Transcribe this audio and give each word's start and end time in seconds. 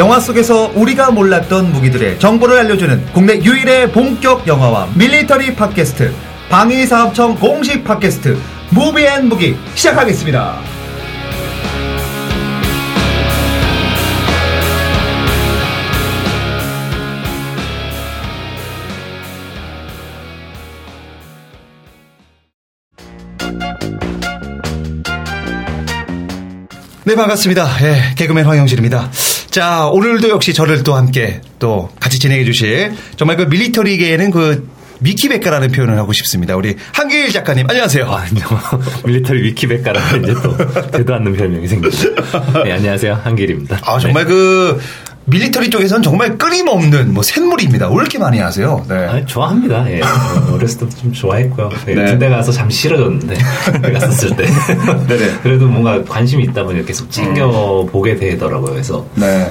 영화 0.00 0.18
속에서 0.18 0.72
우리가 0.76 1.10
몰랐던 1.10 1.72
무기들의 1.72 2.18
정보를 2.18 2.56
알려주는 2.60 3.12
국내 3.12 3.34
유일의 3.34 3.92
본격 3.92 4.46
영화와 4.46 4.88
밀리터리 4.94 5.54
팟캐스트 5.54 6.10
방위사업청 6.48 7.34
공식 7.34 7.84
팟캐스트 7.84 8.38
무비앤 8.70 9.28
무기 9.28 9.58
시작하겠습니다. 9.74 10.58
네, 27.04 27.14
반갑습니다. 27.14 27.66
예, 27.82 28.14
개그맨 28.16 28.46
황영실입니다. 28.46 29.10
자, 29.50 29.88
오늘도 29.88 30.28
역시 30.28 30.54
저를 30.54 30.84
또 30.84 30.94
함께 30.94 31.40
또 31.58 31.90
같이 31.98 32.18
진행해 32.20 32.44
주실 32.44 32.92
정말 33.16 33.36
그 33.36 33.42
밀리터리계에는 33.42 34.30
그 34.30 34.68
위키백과라는 35.00 35.72
표현을 35.72 35.96
하고 35.98 36.12
싶습니다. 36.12 36.54
우리 36.56 36.76
한길 36.92 37.32
작가님, 37.32 37.66
안녕하세요. 37.68 38.04
아, 38.06 38.24
밀리터리 39.04 39.42
위키백과라는 39.42 40.22
이제 40.22 40.34
또 40.42 40.56
되도 40.90 41.14
않는 41.14 41.32
별명이 41.32 41.66
생겼죠. 41.66 42.14
네, 42.64 42.72
안녕하세요. 42.72 43.20
한길입니다. 43.24 43.80
아, 43.82 43.98
정말 43.98 44.24
네. 44.24 44.30
그 44.30 44.80
밀리터리 45.30 45.70
쪽에서는 45.70 46.02
정말 46.02 46.36
끊임없는 46.36 47.14
뭐 47.14 47.22
샘물입니다. 47.22 47.88
왜 47.88 47.94
이렇게 47.96 48.18
많이 48.18 48.38
하세요? 48.38 48.84
네. 48.88 48.94
아 49.06 49.24
좋아합니다. 49.24 49.90
예. 49.90 50.00
어렸을 50.52 50.88
때 50.88 50.96
좀 51.00 51.12
좋아했고요. 51.12 51.70
예. 51.88 51.94
네. 51.94 52.04
군대 52.04 52.28
가서 52.28 52.52
잠시 52.52 52.78
싫어졌는데 52.82 53.34
갔었을 53.92 54.36
때. 54.36 54.46
네네. 55.08 55.30
그래도 55.42 55.66
뭔가 55.66 56.02
관심이 56.04 56.44
있다 56.44 56.64
보니 56.64 56.84
계속 56.84 57.10
챙겨 57.10 57.86
보게 57.90 58.16
되더라고요. 58.16 58.72
그래서 58.72 59.06
네. 59.14 59.50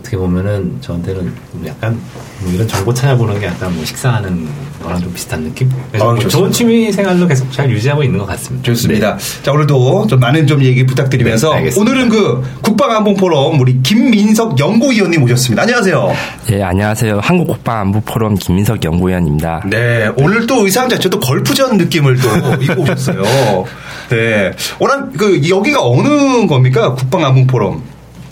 어떻게 0.00 0.16
보면은 0.16 0.78
저한테는 0.80 1.32
약간 1.66 2.00
뭐 2.40 2.52
이런 2.52 2.66
정보 2.66 2.92
찾아보는 2.92 3.38
게 3.38 3.46
약간 3.46 3.74
뭐 3.74 3.84
식사하는 3.84 4.48
거랑 4.82 5.00
좀 5.02 5.12
비슷한 5.12 5.42
느낌? 5.44 5.70
그래서 5.90 6.10
아, 6.10 6.14
뭐 6.14 6.26
좋은 6.26 6.50
취미 6.50 6.90
생활로 6.90 7.26
계속 7.28 7.52
잘 7.52 7.70
유지하고 7.70 8.02
있는 8.02 8.18
것 8.18 8.26
같습니다. 8.26 8.64
좋습니다. 8.64 9.16
네. 9.18 9.42
자, 9.42 9.52
오늘도 9.52 10.06
좀 10.06 10.18
많은 10.20 10.46
좀 10.46 10.62
얘기 10.62 10.84
부탁드리면서 10.86 11.54
네, 11.60 11.70
오늘은 11.76 12.08
그 12.08 12.42
국방안보 12.62 13.14
포럼 13.14 13.60
우리 13.60 13.80
김민석 13.82 14.58
연구위원님 14.58 15.20
모셨습니다. 15.20 15.62
안녕하세요. 15.62 16.14
네, 16.48 16.62
안녕하세요. 16.62 17.20
한국 17.22 17.48
국방안보 17.48 18.00
포럼 18.00 18.36
김민석 18.36 18.82
연구위원입니다. 18.82 19.62
네, 19.68 20.10
오늘 20.16 20.46
또 20.46 20.64
의상 20.64 20.88
자체도 20.88 21.20
걸프전 21.20 21.76
느낌을 21.76 22.16
또 22.16 22.28
입고 22.62 22.82
오셨어요. 22.82 23.22
네. 24.08 24.52
오늘 24.78 25.10
그 25.16 25.48
여기가 25.48 25.86
어느 25.86 26.46
겁니까? 26.46 26.94
국방안보 26.94 27.46
포럼. 27.46 27.82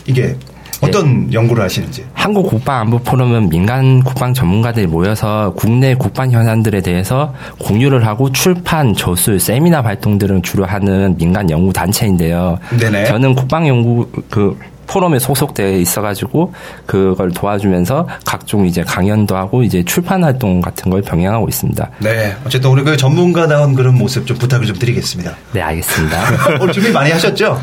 이게 0.07 0.35
어떤 0.81 1.27
네. 1.27 1.33
연구를 1.33 1.65
하시는지? 1.65 2.05
한국 2.15 2.49
국방 2.49 2.81
안보 2.81 2.99
포럼은 2.99 3.49
민간 3.49 4.03
국방 4.03 4.33
전문가들이 4.33 4.87
모여서 4.87 5.53
국내 5.57 5.95
국방 5.95 6.31
현안들에 6.31 6.81
대해서 6.81 7.35
공유를 7.59 8.07
하고 8.07 8.31
출판, 8.33 8.95
저술, 8.95 9.41
세미나 9.41 9.83
활동들을 9.83 10.43
주로 10.43 10.65
하는 10.65 11.17
민간 11.17 11.51
연구 11.51 11.73
단체인데요. 11.73 12.59
네네. 12.79 13.07
저는 13.07 13.35
국방 13.35 13.67
연구 13.67 14.09
그 14.31 14.57
포럼에 14.89 15.19
소속되어 15.19 15.77
있어가지고 15.77 16.53
그걸 16.87 17.31
도와주면서 17.31 18.09
각종 18.25 18.67
이제 18.67 18.83
강연도 18.83 19.37
하고 19.37 19.63
이제 19.63 19.85
출판 19.85 20.25
활동 20.25 20.61
같은 20.61 20.91
걸 20.91 21.03
병행하고 21.03 21.47
있습니다. 21.47 21.91
네, 21.99 22.35
어쨌든 22.45 22.71
오늘 22.71 22.85
그 22.85 22.97
전문가다운 22.97 23.75
그런 23.75 23.95
모습 23.97 24.27
좀 24.27 24.37
부탁을 24.39 24.67
좀 24.67 24.77
드리겠습니다. 24.77 25.37
네, 25.53 25.61
알겠습니다. 25.61 26.19
오늘 26.61 26.73
준비 26.73 26.91
많이 26.91 27.11
하셨죠? 27.13 27.61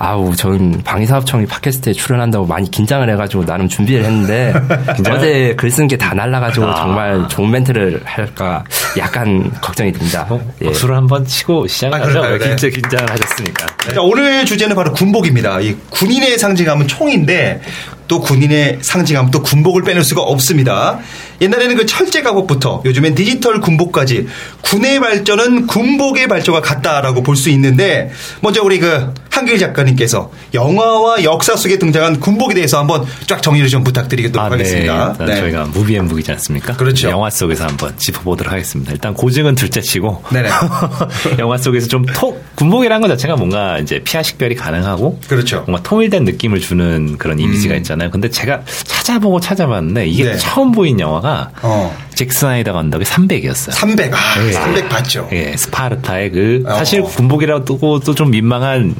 아우, 0.00 0.34
저는 0.36 0.82
방위사업청이 0.84 1.46
팟캐스트에 1.46 1.92
출연한다고 1.92 2.46
많이 2.46 2.70
긴장을 2.70 3.08
해가지고 3.10 3.44
나름 3.44 3.68
준비를 3.68 4.04
했는데 4.04 4.54
어제 5.10 5.54
글 5.56 5.70
쓴 5.70 5.86
게 5.88 5.96
다 5.96 6.14
날라가지고 6.14 6.66
아. 6.66 6.74
정말 6.76 7.26
좋은 7.28 7.50
멘트를 7.50 8.00
할까 8.04 8.64
약간 8.96 9.50
걱정이 9.60 9.92
듭니다. 9.92 10.26
어, 10.28 10.40
예. 10.62 10.66
박수를 10.66 10.96
한번 10.96 11.24
치고 11.26 11.66
시작하죠. 11.66 12.22
아, 12.22 12.28
네. 12.38 12.56
진짜 12.56 12.68
긴장을 12.68 13.10
하셨으니까. 13.10 13.66
네. 13.88 13.94
자, 13.94 14.00
오늘 14.02 14.44
주제는 14.46 14.76
바로 14.76 14.92
군복입니다. 14.92 15.60
이 15.60 15.76
군인의 15.90 16.38
상징하면 16.38 16.86
총인데 16.86 17.60
또 18.06 18.20
군인의 18.20 18.78
상징하면 18.80 19.30
또 19.30 19.42
군복을 19.42 19.82
빼놓을 19.82 20.02
수가 20.02 20.22
없습니다. 20.22 20.98
옛날에는 21.42 21.76
그 21.76 21.84
철제 21.86 22.22
갑옷부터 22.22 22.82
요즘엔 22.86 23.14
디지털 23.14 23.60
군복까지 23.60 24.26
군의 24.62 24.98
발전은 25.00 25.66
군복의 25.66 26.26
발전과 26.28 26.62
같다라고 26.62 27.22
볼 27.22 27.36
수 27.36 27.50
있는데 27.50 28.10
먼저 28.40 28.62
우리 28.62 28.78
그 28.78 29.12
한길 29.30 29.58
작가님께서 29.58 30.30
영화와 30.54 31.22
역사 31.24 31.56
속에 31.56 31.78
등장한 31.78 32.20
군복에 32.20 32.54
대해서 32.54 32.78
한번 32.78 33.06
쫙 33.26 33.42
정리를 33.42 33.68
좀 33.68 33.84
부탁드리도록 33.84 34.38
아, 34.38 34.48
네. 34.48 34.56
하겠습니다. 34.56 35.16
네. 35.18 35.26
네. 35.26 35.36
저희가 35.40 35.64
무비앤무기지 35.66 36.32
않습니까? 36.32 36.76
그렇죠. 36.76 37.10
영화 37.10 37.30
속에서 37.30 37.66
한번 37.66 37.96
짚어보도록 37.96 38.52
하겠습니다. 38.52 38.92
일단 38.92 39.14
고증은 39.14 39.54
둘째치고 39.54 40.24
네네. 40.32 40.48
영화 41.38 41.58
속에서 41.58 41.88
좀 41.88 42.04
톡, 42.06 42.42
군복이라는 42.56 43.00
것 43.00 43.08
자체가 43.08 43.36
뭔가 43.36 43.78
이제 43.78 44.00
피아 44.02 44.22
식별이 44.22 44.54
가능하고 44.54 45.20
그렇죠. 45.28 45.64
뭔가 45.66 45.82
통일된 45.82 46.24
느낌을 46.24 46.60
주는 46.60 47.16
그런 47.18 47.38
이미지가 47.38 47.74
음. 47.74 47.78
있잖아요. 47.78 48.10
근데 48.10 48.30
제가 48.30 48.62
찾아보고 48.84 49.40
찾아봤는데 49.40 50.06
이게 50.06 50.24
네. 50.24 50.36
처음 50.36 50.72
보인 50.72 50.98
영화가 51.00 51.50
어. 51.62 52.07
잭 52.18 52.32
스나이더 52.32 52.72
감독의 52.72 53.06
300이었어요. 53.06 53.70
300. 53.70 54.12
아, 54.12 54.40
네. 54.40 54.50
300 54.50 54.88
봤죠. 54.88 55.28
예, 55.30 55.56
스파르타의 55.56 56.32
그 56.32 56.64
사실 56.66 57.02
어. 57.02 57.04
군복이라고 57.04 58.00
또 58.00 58.14
좀 58.14 58.32
민망한 58.32 58.96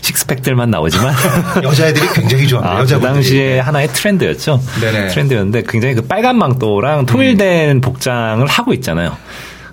식스팩들만 0.00 0.70
나오지만 0.70 1.12
여자애들이 1.64 2.06
굉장히 2.14 2.46
좋아합니다. 2.46 2.94
아, 2.94 2.98
그 3.00 3.04
당시에 3.04 3.58
하나의 3.58 3.88
트렌드였죠. 3.88 4.62
네네. 4.80 5.08
트렌드였는데 5.08 5.64
굉장히 5.66 5.96
그 5.96 6.02
빨간 6.02 6.38
망토랑 6.38 7.06
통일된 7.06 7.78
음. 7.78 7.80
복장을 7.80 8.46
하고 8.46 8.72
있잖아요. 8.74 9.16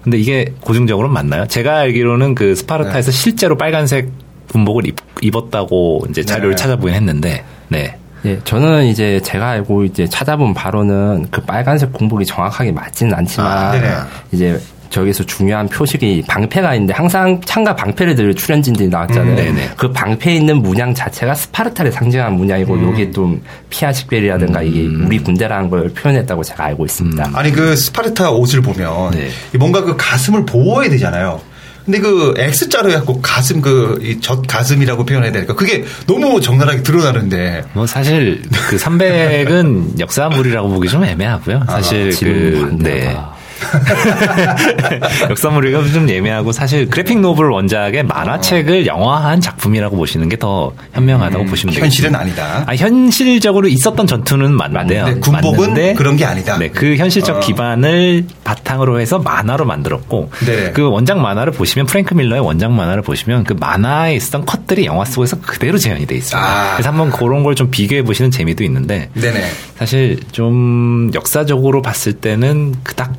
근데 0.02 0.18
이게 0.18 0.52
고증적으로 0.60 1.08
맞나요? 1.08 1.46
제가 1.46 1.78
알기로는 1.78 2.34
그 2.34 2.56
스파르타에서 2.56 3.12
네. 3.12 3.16
실제로 3.16 3.58
빨간색 3.58 4.10
군복을 4.52 4.86
입, 5.22 5.36
었다고 5.36 6.08
이제 6.10 6.24
자료를 6.24 6.56
네. 6.56 6.56
찾아보긴 6.56 6.96
했는데, 6.96 7.44
네. 7.68 7.98
예, 8.26 8.40
저는 8.44 8.86
이제 8.86 9.20
제가 9.22 9.50
알고 9.50 9.86
이제 9.86 10.08
찾아본 10.08 10.54
바로는 10.54 11.28
그 11.32 11.42
빨간색 11.42 11.94
군복이 11.94 12.26
정확하게 12.26 12.72
맞지는 12.72 13.14
않지만 13.14 13.52
아, 13.52 14.08
이제 14.32 14.60
저기서 14.90 15.26
중요한 15.26 15.68
표식이 15.68 16.24
방패가 16.28 16.74
있는데 16.76 16.94
항상 16.94 17.42
창과 17.44 17.76
방패를 17.76 18.16
들 18.16 18.34
출연진들이 18.34 18.88
나왔잖아요. 18.88 19.50
음, 19.50 19.70
그 19.76 19.92
방패에 19.92 20.36
있는 20.36 20.62
문양 20.62 20.94
자체가 20.94 21.34
스파르타를 21.34 21.92
상징하는 21.92 22.38
문양이고 22.38 22.74
음. 22.76 22.90
여기에 22.90 23.12
좀 23.12 23.42
피아 23.70 23.92
식별이라든가 23.92 24.62
음. 24.62 24.66
이게 24.66 25.06
우리 25.06 25.20
군대라는 25.20 25.70
걸 25.70 25.90
표현했다고 25.90 26.44
제가 26.44 26.66
알고 26.66 26.86
있습니다. 26.86 27.28
음. 27.28 27.36
아니 27.36 27.52
그 27.52 27.76
스파르타 27.76 28.32
옷을 28.32 28.62
보면 28.62 29.12
네. 29.12 29.28
뭔가 29.58 29.82
그 29.82 29.98
가슴을 29.98 30.46
보호해야 30.46 30.90
되잖아요. 30.92 31.42
근데 31.86 32.00
그 32.00 32.34
X자로 32.38 32.90
해갖고 32.90 33.22
가슴 33.22 33.62
그, 33.62 34.18
젖 34.22 34.42
가슴이라고 34.48 35.06
표현해야 35.06 35.32
되니까 35.32 35.54
그게 35.54 35.86
너무 36.08 36.42
적나라하게 36.42 36.82
드러나는데. 36.84 37.64
뭐 37.74 37.86
사실 37.86 38.42
그 38.70 38.78
300은 38.78 40.00
역사물이라고 40.00 40.70
보기 40.70 40.90
좀 40.90 41.04
애매하고요. 41.04 41.64
아, 41.68 41.74
사실 41.74 42.12
아, 42.14 42.20
그, 42.20 42.78
네. 42.80 43.16
역사물이라기가 45.30 45.84
좀 45.90 46.10
애매하고 46.10 46.52
사실 46.52 46.90
graphic 46.90 47.20
novel 47.20 47.50
원작의 47.50 48.04
만화책을 48.04 48.86
영화화한 48.88 49.42
작품이라고 49.42 49.96
보시는 49.98 50.30
게 50.30 50.36
더 50.36 50.74
현명하다고 50.92 51.46
음, 51.46 51.48
보시면 51.50 51.74
되겠습니다. 51.74 51.86
현실은 51.86 52.16
아니다. 52.16 52.64
아, 52.68 52.76
현실적으로 52.76 53.70
있었던 53.70 54.06
전투는 54.06 54.52
맞는데요. 54.54 55.06
네, 55.08 55.14
군복은 55.16 55.60
맞는데, 55.70 55.94
그런 55.94 56.18
게 56.18 56.26
아니다. 56.26 56.58
네, 56.58 56.68
그 56.70 56.98
현실적 56.98 57.38
어. 57.38 57.40
기반을 57.40 58.26
바탕으로 58.44 59.00
해서 59.00 59.18
만화로 59.20 59.64
만들었고 59.66 60.30
네. 60.46 60.72
그 60.74 60.90
원작 60.90 61.20
만화를 61.20 61.54
보시면 61.54 61.86
프랭크 61.86 62.16
밀러의 62.16 62.42
원작 62.42 62.74
만화를 62.74 63.02
보시면 63.02 63.46
그 63.46 63.54
만화에 63.54 64.14
있었던 64.18 64.46
컷들이 64.46 64.86
영화 64.86 65.06
속에서 65.06 65.40
그대로 65.40 65.78
재현이 65.78 66.06
돼 66.06 66.16
있어요. 66.16 66.42
아. 66.44 66.74
그래서 66.74 66.90
한번 66.90 67.10
그런 67.12 67.44
걸 67.44 67.56
좀 67.56 67.72
비교해 67.72 68.02
보시는 68.04 68.32
재미도 68.32 68.66
있는데 68.66 69.10
네네. 69.14 69.42
사실 69.78 70.20
좀 70.34 71.10
역사적으로 71.14 71.82
봤을 71.82 72.12
때는 72.12 72.76
그닥 72.84 73.14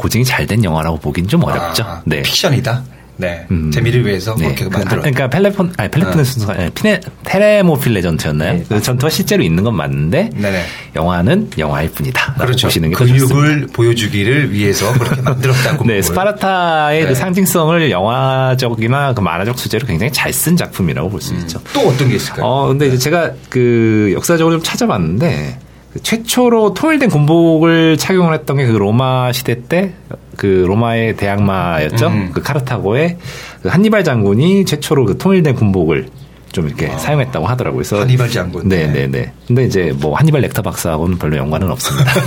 고증이 0.00 0.24
잘 0.24 0.46
된 0.46 0.64
영화라고 0.64 0.98
보긴 0.98 1.28
좀 1.28 1.44
어렵죠. 1.44 1.84
아, 1.84 2.00
네. 2.06 2.22
픽션이다. 2.22 2.82
네. 3.18 3.44
음. 3.50 3.70
재미를 3.70 4.06
위해서 4.06 4.34
네. 4.34 4.44
그렇게 4.46 4.64
만들어. 4.64 5.02
그러니까 5.02 5.28
펠레폰, 5.28 5.74
아니 5.76 5.90
펠레폰의 5.90 6.20
어. 6.22 6.24
순서가 6.24 6.54
아니, 6.54 6.70
피네 6.70 7.00
테레모필 7.24 7.92
레 7.92 8.00
전투였나요? 8.00 8.52
네. 8.54 8.64
그 8.66 8.80
전투가 8.80 9.10
실제로 9.10 9.42
있는 9.42 9.62
건 9.62 9.76
맞는데 9.76 10.30
네네. 10.34 10.64
영화는 10.96 11.50
영화일 11.58 11.90
뿐이다. 11.92 12.34
그렇죠. 12.38 12.68
보시는 12.68 12.88
게 12.88 12.94
근육을 12.96 13.66
보여주기를 13.74 14.52
위해서 14.52 14.90
그렇게 14.94 15.20
만들었다고. 15.20 15.84
네, 15.86 16.00
스파르타의 16.00 17.00
그 17.02 17.06
네. 17.08 17.12
그 17.12 17.14
상징성을 17.14 17.90
영화적이나 17.90 19.12
그 19.12 19.20
만화적 19.20 19.58
소재로 19.58 19.86
굉장히 19.86 20.10
잘 20.12 20.32
쓴 20.32 20.56
작품이라고 20.56 21.10
볼수 21.10 21.34
음. 21.34 21.40
있죠. 21.40 21.60
또 21.74 21.80
어떤 21.88 22.08
게 22.08 22.16
있을까요? 22.16 22.46
어, 22.46 22.68
근데 22.68 22.86
이제 22.86 22.96
제가 22.96 23.32
그 23.50 24.10
역사적으로 24.14 24.54
좀 24.56 24.62
찾아봤는데 24.62 25.58
그 25.92 26.02
최초로 26.02 26.74
통일된 26.74 27.08
군복을 27.08 27.96
착용을 27.96 28.32
했던 28.34 28.56
게 28.56 28.66
그 28.66 28.72
로마 28.72 29.32
시대 29.32 29.62
때 29.66 29.94
그 30.40 30.64
로마의 30.66 31.16
대항마였죠. 31.18 32.06
음. 32.06 32.30
그 32.32 32.40
카르타고의 32.40 33.18
그 33.62 33.68
한니발 33.68 34.04
장군이 34.04 34.64
최초로 34.64 35.04
그 35.04 35.18
통일된 35.18 35.54
군복을 35.54 36.08
좀 36.52 36.66
이렇게 36.66 36.88
아. 36.88 36.98
사용했다고 36.98 37.46
하더라고요. 37.46 37.78
그래서 37.78 38.00
하니발 38.00 38.28
장군. 38.28 38.68
네, 38.68 38.86
네, 38.86 39.06
네. 39.06 39.30
근데 39.46 39.64
이제 39.64 39.92
뭐 40.00 40.14
하니발 40.16 40.40
렉터 40.42 40.62
박사하고는 40.62 41.18
별로 41.18 41.36
연관은 41.36 41.70
없습니다. 41.70 42.12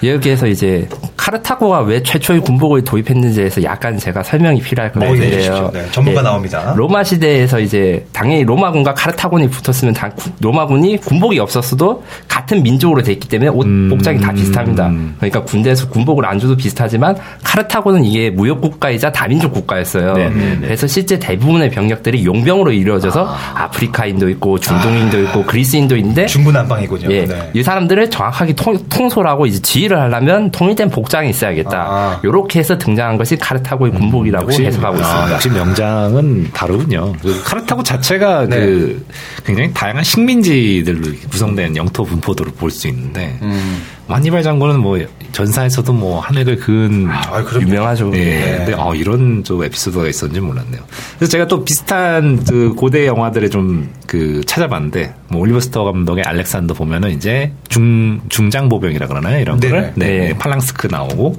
네. 0.00 0.12
여기에서 0.14 0.46
이제 0.46 0.88
카르타고가 1.16 1.80
왜 1.80 2.02
최초의 2.02 2.40
군복을 2.40 2.82
도입했는지에서 2.84 3.62
약간 3.62 3.98
제가 3.98 4.22
설명이 4.22 4.60
필요할 4.60 4.92
것 4.92 5.00
네, 5.00 5.12
네, 5.12 5.30
같은데요. 5.30 5.70
네, 5.72 5.90
전문가 5.90 6.22
네. 6.22 6.28
나옵니다. 6.28 6.74
로마 6.76 7.04
시대에서 7.04 7.60
이제 7.60 8.06
당연히 8.12 8.44
로마군과 8.44 8.94
카르타곤이 8.94 9.48
붙었으면 9.50 9.94
다 9.94 10.10
로마군이 10.40 10.98
군복이 10.98 11.38
없었어도 11.38 12.02
같은 12.28 12.62
민족으로 12.62 13.02
돼 13.02 13.12
있기 13.12 13.28
때문에 13.28 13.50
옷 13.50 13.66
음, 13.66 13.88
복장이 13.90 14.20
다 14.20 14.32
비슷합니다. 14.32 14.90
그러니까 15.18 15.42
군대에서 15.42 15.88
군복을 15.88 16.24
안 16.26 16.38
줘도 16.38 16.56
비슷하지만 16.56 17.16
카르타고는 17.42 18.04
이게 18.04 18.30
무역 18.30 18.60
국가이자 18.60 19.12
다민족 19.12 19.52
국가였어요. 19.52 20.14
네, 20.14 20.28
네, 20.30 20.58
그래서 20.60 20.86
실제 20.86 21.18
대부분의 21.18 21.70
병력들이 21.70 22.24
용병으로 22.24 22.72
이루어져서 22.72 23.36
아프리카인도 23.54 24.28
있고 24.30 24.58
중동인도 24.58 25.18
아. 25.18 25.20
있고 25.22 25.44
그리스인도 25.44 25.96
있는데 25.96 26.26
중구난방이군요. 26.26 27.10
예, 27.12 27.50
이 27.54 27.62
사람들을 27.62 28.10
정확하게 28.10 28.54
통, 28.54 28.78
통솔하고 28.88 29.46
이제 29.46 29.60
지휘를 29.60 29.98
하려면 29.98 30.50
통일된 30.50 30.90
복장이 30.90 31.30
있어야겠다. 31.30 32.20
이렇게 32.22 32.58
아. 32.58 32.60
해서 32.60 32.78
등장한 32.78 33.16
것이 33.16 33.36
카르타고의 33.36 33.92
음, 33.92 33.98
군복이라고 33.98 34.46
음, 34.46 34.64
해석하고 34.64 34.96
있습니다. 34.96 35.32
역시 35.32 35.48
명장은 35.50 36.50
다르군요. 36.52 37.12
그 37.22 37.42
카르타고 37.44 37.82
자체가 37.82 38.46
네. 38.46 38.56
그 38.56 39.06
굉장히 39.44 39.72
다양한 39.72 40.04
식민지들로 40.04 41.00
구성된 41.30 41.76
영토 41.76 42.04
분포도를 42.04 42.52
볼 42.52 42.70
수 42.74 42.88
있는데 42.88 43.38
음. 43.42 43.82
마니발 44.08 44.42
장군은 44.42 44.80
뭐 44.80 44.98
전사에서도 45.32 45.92
뭐 45.92 46.20
한해를 46.20 46.56
그은 46.56 47.08
아, 47.08 47.42
유명하죠. 47.60 48.10
네. 48.10 48.18
네. 48.18 48.56
근데 48.58 48.74
어, 48.76 48.94
이런 48.94 49.44
좀 49.44 49.62
에피소드가 49.64 50.08
있었는지 50.08 50.40
몰랐네요. 50.40 50.82
그래서 51.16 51.30
제가 51.30 51.46
또 51.46 51.64
비슷한 51.64 52.44
그 52.44 52.74
고대 52.84 53.06
영화들을 53.06 53.48
좀 53.50 53.88
그 54.14 54.42
찾아봤는데 54.46 55.12
뭐 55.26 55.40
올리버 55.40 55.58
스터 55.58 55.82
감독의 55.82 56.22
알렉산더 56.24 56.74
보면은 56.74 57.10
이제 57.10 57.50
중 57.68 58.20
중장 58.28 58.68
보병이라 58.68 59.08
그러나요? 59.08 59.40
이런 59.40 59.58
네 59.58 59.68
거를? 59.68 59.92
네, 59.96 60.06
네. 60.06 60.38
팔랑스크 60.38 60.86
나오고 60.86 61.34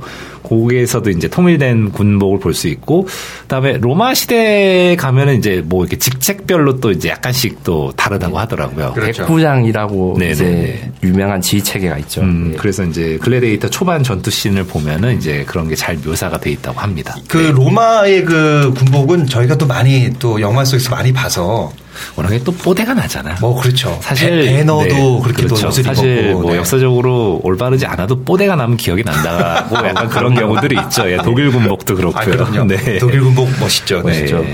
거기에서도 0.45 1.09
이제 1.09 1.27
통일된 1.27 1.91
군복을 1.91 2.39
볼 2.39 2.53
수 2.55 2.67
있고 2.69 3.07
그다음에 3.41 3.77
로마 3.77 4.13
시대에 4.13 4.95
가면은 4.95 5.37
이제 5.37 5.61
뭐 5.65 5.83
이렇게 5.83 5.97
직책별로 5.97 6.79
또 6.79 6.91
이제 6.91 7.09
약간씩 7.09 7.63
또 7.63 7.91
다르다고 7.97 8.39
하더라고요. 8.39 8.93
그렇죠. 8.93 9.23
백부장이라고 9.23 10.15
네네. 10.17 10.31
이제 10.31 10.91
유명한 11.03 11.41
지휘 11.41 11.61
체계가 11.61 11.97
있죠. 11.99 12.21
음, 12.21 12.51
네. 12.51 12.57
그래서 12.57 12.83
이제 12.85 13.17
글래데이터 13.21 13.69
초반 13.69 14.03
전투 14.03 14.29
씬을 14.31 14.65
보면은 14.65 15.17
이제 15.17 15.43
그런 15.47 15.67
게 15.69 15.75
잘 15.75 15.97
묘사가 15.97 16.39
돼 16.39 16.51
있다고 16.51 16.79
합니다. 16.79 17.17
그 17.27 17.37
네. 17.37 17.51
로마의 17.51 18.23
그 18.23 18.73
군복은 18.77 19.27
저희가 19.27 19.57
또 19.57 19.67
많이 19.67 20.09
또 20.19 20.39
영화 20.39 20.63
속에서 20.63 20.89
많이 20.91 21.11
봐서 21.11 21.71
워낙에 22.15 22.39
또 22.39 22.51
뽀대가 22.51 22.93
나잖아. 22.93 23.35
뭐 23.41 23.59
그렇죠. 23.59 23.97
사실 24.01 24.41
배, 24.41 24.63
너도 24.63 24.83
네, 24.83 25.19
그렇게 25.23 25.43
그렇죠. 25.43 25.71
사실 25.71 26.27
입었고, 26.27 26.41
뭐 26.41 26.51
네. 26.51 26.57
역사적으로 26.57 27.39
올바르지 27.43 27.85
않아도 27.85 28.21
뽀대가 28.23 28.55
나면 28.55 28.77
기억이 28.77 29.03
난다고 29.03 29.75
약간 29.87 30.09
그런 30.09 30.35
경우들이 30.35 30.77
있죠. 30.83 31.09
예, 31.09 31.17
독일 31.17 31.51
군복도 31.51 31.95
그렇고요. 31.95 32.43
아, 32.43 32.63
네. 32.67 32.97
독일 32.99 33.21
군복 33.21 33.49
멋있죠. 33.59 34.01
네. 34.01 34.03
멋있죠. 34.03 34.45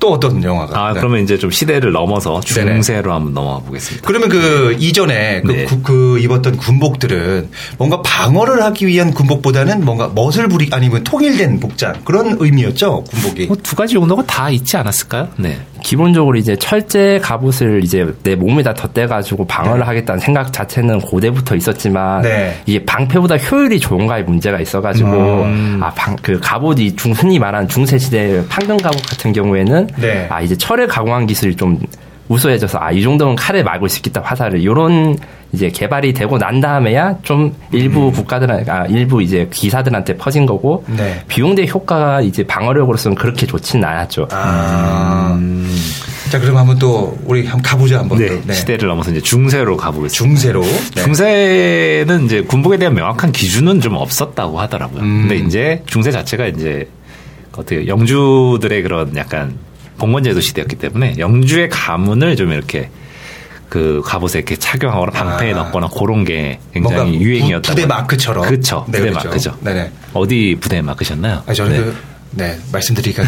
또 0.00 0.12
어떤 0.12 0.42
영화가? 0.42 0.78
아, 0.78 0.92
네. 0.92 0.98
그러면 1.00 1.22
이제 1.22 1.38
좀 1.38 1.50
시대를 1.50 1.92
넘어서 1.92 2.40
중세로 2.40 2.80
네네. 2.80 3.12
한번 3.12 3.34
넘어가 3.34 3.64
보겠습니다. 3.64 4.06
그러면 4.06 4.28
그 4.28 4.76
이전에 4.78 5.42
그, 5.42 5.52
네. 5.52 5.64
그, 5.66 5.82
그, 5.82 6.18
입었던 6.18 6.56
군복들은 6.56 7.50
뭔가 7.78 8.02
방어를 8.02 8.62
하기 8.64 8.86
위한 8.86 9.12
군복보다는 9.12 9.84
뭔가 9.84 10.10
멋을 10.14 10.48
부리 10.48 10.68
아니면 10.72 11.04
통일된 11.04 11.60
복장 11.60 11.94
그런 12.04 12.36
의미였죠 12.40 13.04
군복이. 13.04 13.46
뭐 13.46 13.56
두 13.62 13.76
가지 13.76 13.94
정도가 13.94 14.24
다 14.24 14.50
있지 14.50 14.76
않았을까요? 14.78 15.28
네. 15.36 15.58
기본적으로 15.82 16.36
이제 16.36 16.56
철제 16.56 17.18
갑옷을 17.22 17.84
이제 17.84 18.06
내 18.22 18.34
몸에다 18.34 18.74
덧대가지고 18.74 19.46
방어를 19.46 19.80
네. 19.80 19.86
하겠다는 19.86 20.18
생각 20.18 20.52
자체는 20.52 21.00
고대부터 21.00 21.54
있었지만 21.56 22.22
네. 22.22 22.58
이게 22.66 22.84
방패보다 22.84 23.36
효율이 23.36 23.78
좋은가에 23.80 24.22
문제가 24.22 24.60
있어가지고 24.60 25.10
음. 25.10 25.80
아방 25.82 26.16
그 26.22 26.40
갑옷이 26.40 26.96
중 26.96 27.12
흔히 27.12 27.38
말하는 27.38 27.68
중세 27.68 27.98
시대 27.98 28.42
판금 28.48 28.78
갑옷 28.78 29.02
같은 29.06 29.32
경우에는 29.32 29.89
네. 29.96 30.26
아 30.30 30.40
이제 30.40 30.56
철을 30.56 30.86
가공한 30.86 31.26
기술이 31.26 31.56
좀 31.56 31.78
우수해져서 32.28 32.78
아 32.80 32.92
이 32.92 33.02
정도면 33.02 33.34
칼을 33.34 33.64
막을 33.64 33.88
수 33.88 33.98
있겠다 33.98 34.20
화살을 34.22 34.62
요런 34.64 35.18
이제 35.52 35.68
개발이 35.68 36.12
되고 36.12 36.38
난 36.38 36.60
다음에야 36.60 37.16
좀 37.22 37.52
일부 37.72 38.06
음. 38.06 38.12
국가들 38.12 38.70
아 38.70 38.86
일부 38.86 39.20
이제 39.20 39.48
기사들한테 39.52 40.16
퍼진 40.16 40.46
거고 40.46 40.84
네. 40.96 41.24
비용 41.26 41.56
대 41.56 41.66
효과가 41.66 42.20
이제 42.20 42.46
방어력으로서는 42.46 43.16
그렇게 43.16 43.46
좋지는 43.46 43.84
않았죠. 43.84 44.28
아. 44.30 45.34
음. 45.40 45.68
자, 46.30 46.38
그럼 46.38 46.58
한번 46.58 46.78
또 46.78 47.18
우리 47.24 47.40
한번 47.44 47.62
가보자 47.62 47.98
한번. 47.98 48.18
네, 48.18 48.40
네. 48.46 48.52
시대를 48.52 48.88
넘어서 48.88 49.10
이제 49.10 49.20
중세로 49.20 49.76
가보겠습니다. 49.76 50.12
중세로. 50.40 50.62
네. 50.62 51.02
중세는 51.02 52.24
이제 52.26 52.42
군복에 52.42 52.76
대한 52.76 52.94
명확한 52.94 53.32
기준은 53.32 53.80
좀 53.80 53.94
없었다고 53.96 54.60
하더라고요. 54.60 55.00
음. 55.02 55.26
근데 55.26 55.44
이제 55.44 55.82
중세 55.86 56.12
자체가 56.12 56.46
이제 56.46 56.88
어떻게 57.52 57.88
영주들의 57.88 58.82
그런 58.82 59.16
약간 59.16 59.54
봉건제도 60.00 60.40
시대였기 60.40 60.76
때문에 60.76 61.14
영주의 61.18 61.68
가문을 61.68 62.34
좀 62.34 62.50
이렇게 62.50 62.90
그 63.68 64.02
갑옷에 64.04 64.40
이렇게 64.40 64.56
착용하거나 64.56 65.12
방패에 65.12 65.52
아. 65.52 65.56
넣거나 65.58 65.88
그런 65.96 66.24
게 66.24 66.58
굉장히 66.72 67.20
유행이었다. 67.20 67.70
부대 67.70 67.86
마크처럼. 67.86 68.44
그렇죠. 68.44 68.84
네, 68.88 68.98
부대 68.98 69.10
그렇죠. 69.10 69.28
마크죠. 69.28 69.56
네네. 69.60 69.92
어디 70.12 70.56
부대 70.58 70.82
마크셨나요? 70.82 71.44
아, 71.46 71.52
저는 71.52 71.72
네. 71.72 71.78
그 71.78 71.96
네, 72.32 72.56
말씀드리기가. 72.72 73.24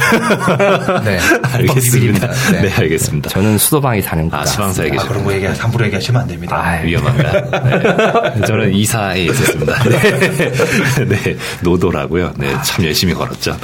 네. 1.00 1.18
알겠습니다. 1.42 2.28
네. 2.52 2.62
네. 2.62 2.72
알겠습니다. 2.72 3.30
저는 3.30 3.58
수도방에 3.58 4.00
사는 4.00 4.30
거. 4.30 4.36
아, 4.36 4.46
수방사에 4.46 4.90
계시 4.90 5.04
아, 5.04 5.08
그런 5.08 5.24
거 5.24 5.32
얘기, 5.32 5.46
함부로 5.46 5.84
얘기하시면 5.86 6.22
안 6.22 6.28
됩니다. 6.28 6.56
아, 6.56 6.80
위험합니다. 6.82 7.60
네. 8.34 8.40
저는 8.46 8.72
이사에 8.74 9.24
있었습니다. 9.24 9.82
네. 9.84 11.08
네. 11.08 11.36
노도라고요. 11.62 12.32
네. 12.36 12.54
참 12.64 12.84
열심히 12.84 13.12
걸었죠. 13.14 13.56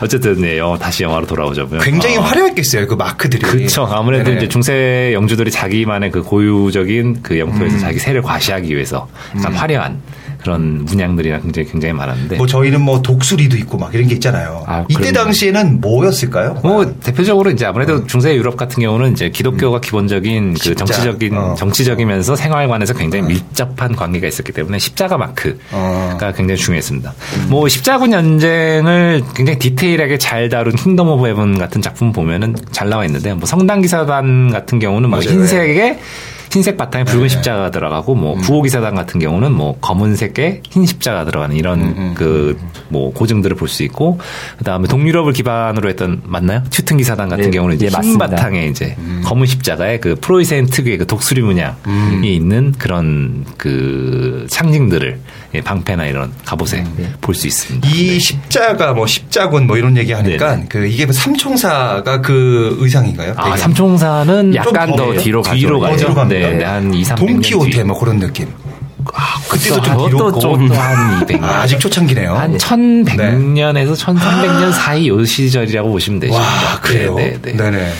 어쨌든, 0.00 0.40
네. 0.40 0.58
영 0.58 0.78
다시 0.78 1.02
영화로 1.02 1.26
돌아오자고요. 1.26 1.80
굉장히 1.80 2.16
어. 2.16 2.20
화려했겠어요. 2.20 2.86
그 2.86 2.94
마크들이. 2.94 3.42
그렇죠. 3.42 3.86
아무래도 3.90 4.24
네네. 4.24 4.36
이제 4.38 4.48
중세 4.48 5.10
영주들이 5.12 5.50
자기만의 5.50 6.12
그 6.12 6.22
고유적인 6.22 7.22
그 7.22 7.38
영토에서 7.38 7.76
음. 7.76 7.80
자기 7.80 7.98
세를 7.98 8.22
과시하기 8.22 8.72
위해서 8.72 9.08
약간 9.36 9.52
음. 9.52 9.56
화려한 9.56 10.02
그런 10.44 10.84
문양들이랑 10.84 11.40
굉장히 11.40 11.68
굉장히 11.70 11.94
많았는데. 11.94 12.36
뭐 12.36 12.46
저희는 12.46 12.82
뭐 12.82 13.00
독수리도 13.00 13.56
있고 13.56 13.78
막 13.78 13.94
이런 13.94 14.06
게 14.06 14.14
있잖아요. 14.14 14.62
아, 14.66 14.84
이때 14.88 15.10
당시에는 15.10 15.80
뭐였을까요? 15.80 16.60
뭐 16.62 16.94
대표적으로 17.02 17.50
이제 17.50 17.64
아무래도 17.64 17.94
어. 17.94 18.04
중세 18.06 18.36
유럽 18.36 18.58
같은 18.58 18.82
경우는 18.82 19.12
이제 19.12 19.30
기독교가 19.30 19.78
음. 19.78 19.80
기본적인 19.80 20.54
그. 20.54 20.74
정치적인 20.74 21.36
어. 21.36 21.54
정치적이면서 21.54 22.36
생활관에서 22.36 22.92
굉장히 22.92 23.24
어. 23.24 23.28
밀접한 23.28 23.96
관계가 23.96 24.28
있었기 24.28 24.52
때문에 24.52 24.78
십자가 24.78 25.16
마크가 25.16 25.56
어. 25.72 26.32
굉장히 26.36 26.56
중요했습니다. 26.56 27.14
음. 27.38 27.46
뭐 27.48 27.66
십자군 27.66 28.10
전쟁을 28.10 29.22
굉장히 29.34 29.58
디테일하게 29.58 30.18
잘 30.18 30.50
다룬 30.50 30.74
킹덤 30.74 31.08
오브 31.08 31.26
헤븐 31.26 31.58
같은 31.58 31.80
작품 31.80 32.12
보면은 32.12 32.54
잘 32.70 32.90
나와 32.90 33.06
있는데 33.06 33.32
뭐 33.32 33.46
성당 33.46 33.80
기사단 33.80 34.50
같은 34.50 34.78
경우는 34.78 35.08
뭐 35.08 35.20
흰색에 35.20 35.98
흰색 36.54 36.76
바탕에 36.76 37.04
붉은 37.04 37.24
네. 37.24 37.28
십자가 37.28 37.70
들어가고 37.70 38.14
뭐 38.14 38.34
음. 38.36 38.40
부호기사단 38.40 38.94
같은 38.94 39.18
경우는 39.18 39.50
뭐 39.52 39.76
검은색에 39.80 40.62
흰 40.70 40.86
십자가 40.86 41.24
들어가는 41.24 41.56
이런 41.56 41.80
음, 41.80 41.94
음, 41.96 42.14
그뭐 42.88 43.12
고증들을 43.12 43.56
볼 43.56 43.68
수 43.68 43.82
있고 43.82 44.20
그다음에 44.58 44.86
동유럽을 44.86 45.32
기반으로 45.32 45.88
했던 45.88 46.22
맞나요? 46.24 46.62
튜튼 46.70 46.96
기사단 46.96 47.28
같은 47.28 47.46
네, 47.46 47.50
경우는 47.50 47.74
이제 47.74 47.88
네, 47.88 47.98
흰 48.00 48.18
바탕에 48.18 48.68
이제 48.68 48.94
음. 48.98 49.22
검은 49.24 49.46
십자가에 49.46 49.98
그 49.98 50.14
프로이센 50.20 50.66
특유의 50.66 50.98
그 50.98 51.06
독수리 51.08 51.42
문양이 51.42 51.72
음. 51.88 52.22
있는 52.24 52.72
그런 52.78 53.44
그 53.58 54.46
상징들을 54.48 55.18
예, 55.18 55.18
방패나 55.60 56.06
이런 56.06 56.32
갑옷에 56.44 56.78
음, 56.78 56.94
네. 56.96 57.12
볼수 57.20 57.46
있습니다. 57.46 57.88
이 57.88 58.08
네. 58.08 58.18
십자가 58.18 58.92
뭐 58.92 59.06
십자군 59.06 59.66
뭐 59.66 59.76
이런 59.76 59.96
얘기 59.96 60.12
하니까 60.12 60.56
네. 60.56 60.66
그 60.68 60.86
이게 60.86 61.06
뭐 61.06 61.12
삼총사가 61.12 62.20
그 62.20 62.76
의상인가요? 62.80 63.34
아, 63.36 63.56
삼총사는 63.56 64.54
약간 64.54 64.94
더 64.96 65.12
뒤로 65.14 65.42
가죠. 65.42 65.56
뒤로 65.56 65.80
가죠. 65.80 66.26
네, 66.28 66.56
네, 66.56 66.64
한 66.64 66.92
2, 66.92 67.04
3 67.04 67.16
동키호테 67.16 67.84
뭐 67.84 67.98
그런 67.98 68.18
느낌. 68.18 68.48
아, 69.12 69.38
그때도 69.48 69.82
좀 69.82 70.06
뒤로 70.06 70.38
좀한 70.38 71.26
200년. 71.26 71.42
아, 71.44 71.66
직 71.66 71.78
초창기네요. 71.78 72.34
한 72.34 72.56
1100년에서 72.56 73.94
1300년 73.96 74.72
사이 74.72 75.08
요 75.08 75.24
시절이라고 75.24 75.90
보시면 75.90 76.20
되죠. 76.20 76.34
와, 76.34 76.42
그래요? 76.80 77.14
네, 77.14 77.36
네. 77.40 77.52
네네. 77.56 77.92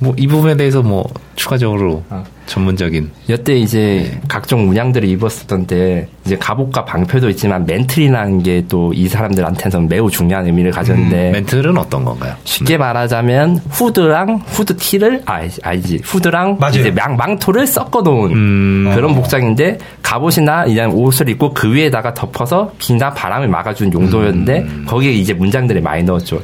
뭐 0.00 0.14
이 0.16 0.26
부분에 0.26 0.56
대해서 0.56 0.82
뭐 0.82 1.08
추가적으로 1.38 2.02
아. 2.10 2.24
전문적인 2.46 3.10
여태 3.28 3.54
이제 3.54 4.10
네. 4.10 4.20
각종 4.26 4.66
문양들을 4.66 5.08
입었었던데 5.08 6.08
이제 6.26 6.36
갑옷과 6.36 6.84
방패도 6.84 7.28
있지만 7.30 7.64
멘틀이라는 7.64 8.42
게 8.42 8.62
또 8.68 8.90
이 8.92 9.06
사람들한테는 9.06 9.88
매우 9.88 10.10
중요한 10.10 10.46
의미를 10.46 10.72
가졌는데 10.72 11.28
음, 11.28 11.32
멘틀은 11.32 11.78
어떤 11.78 12.04
건가요? 12.04 12.34
쉽게 12.44 12.74
네. 12.74 12.78
말하자면 12.78 13.60
후드랑 13.70 14.42
후드 14.46 14.76
티를 14.76 15.22
아 15.26 15.42
아니지 15.62 16.00
후드랑 16.02 16.56
맞아요. 16.58 16.80
이제 16.80 16.90
망, 16.90 17.16
망토를 17.16 17.66
섞어 17.66 18.02
놓은 18.02 18.32
음, 18.32 18.92
그런 18.94 19.12
어. 19.12 19.14
복장인데 19.14 19.78
갑옷이나 20.02 20.64
이런 20.66 20.90
옷을 20.90 21.28
입고 21.28 21.54
그 21.54 21.72
위에다가 21.72 22.14
덮어서 22.14 22.72
비나 22.78 23.10
바람을 23.10 23.46
막아준 23.48 23.92
용도였는데 23.92 24.58
음. 24.60 24.84
거기에 24.88 25.12
이제 25.12 25.32
문장들이 25.32 25.80
많이 25.80 26.02
넣었죠. 26.02 26.42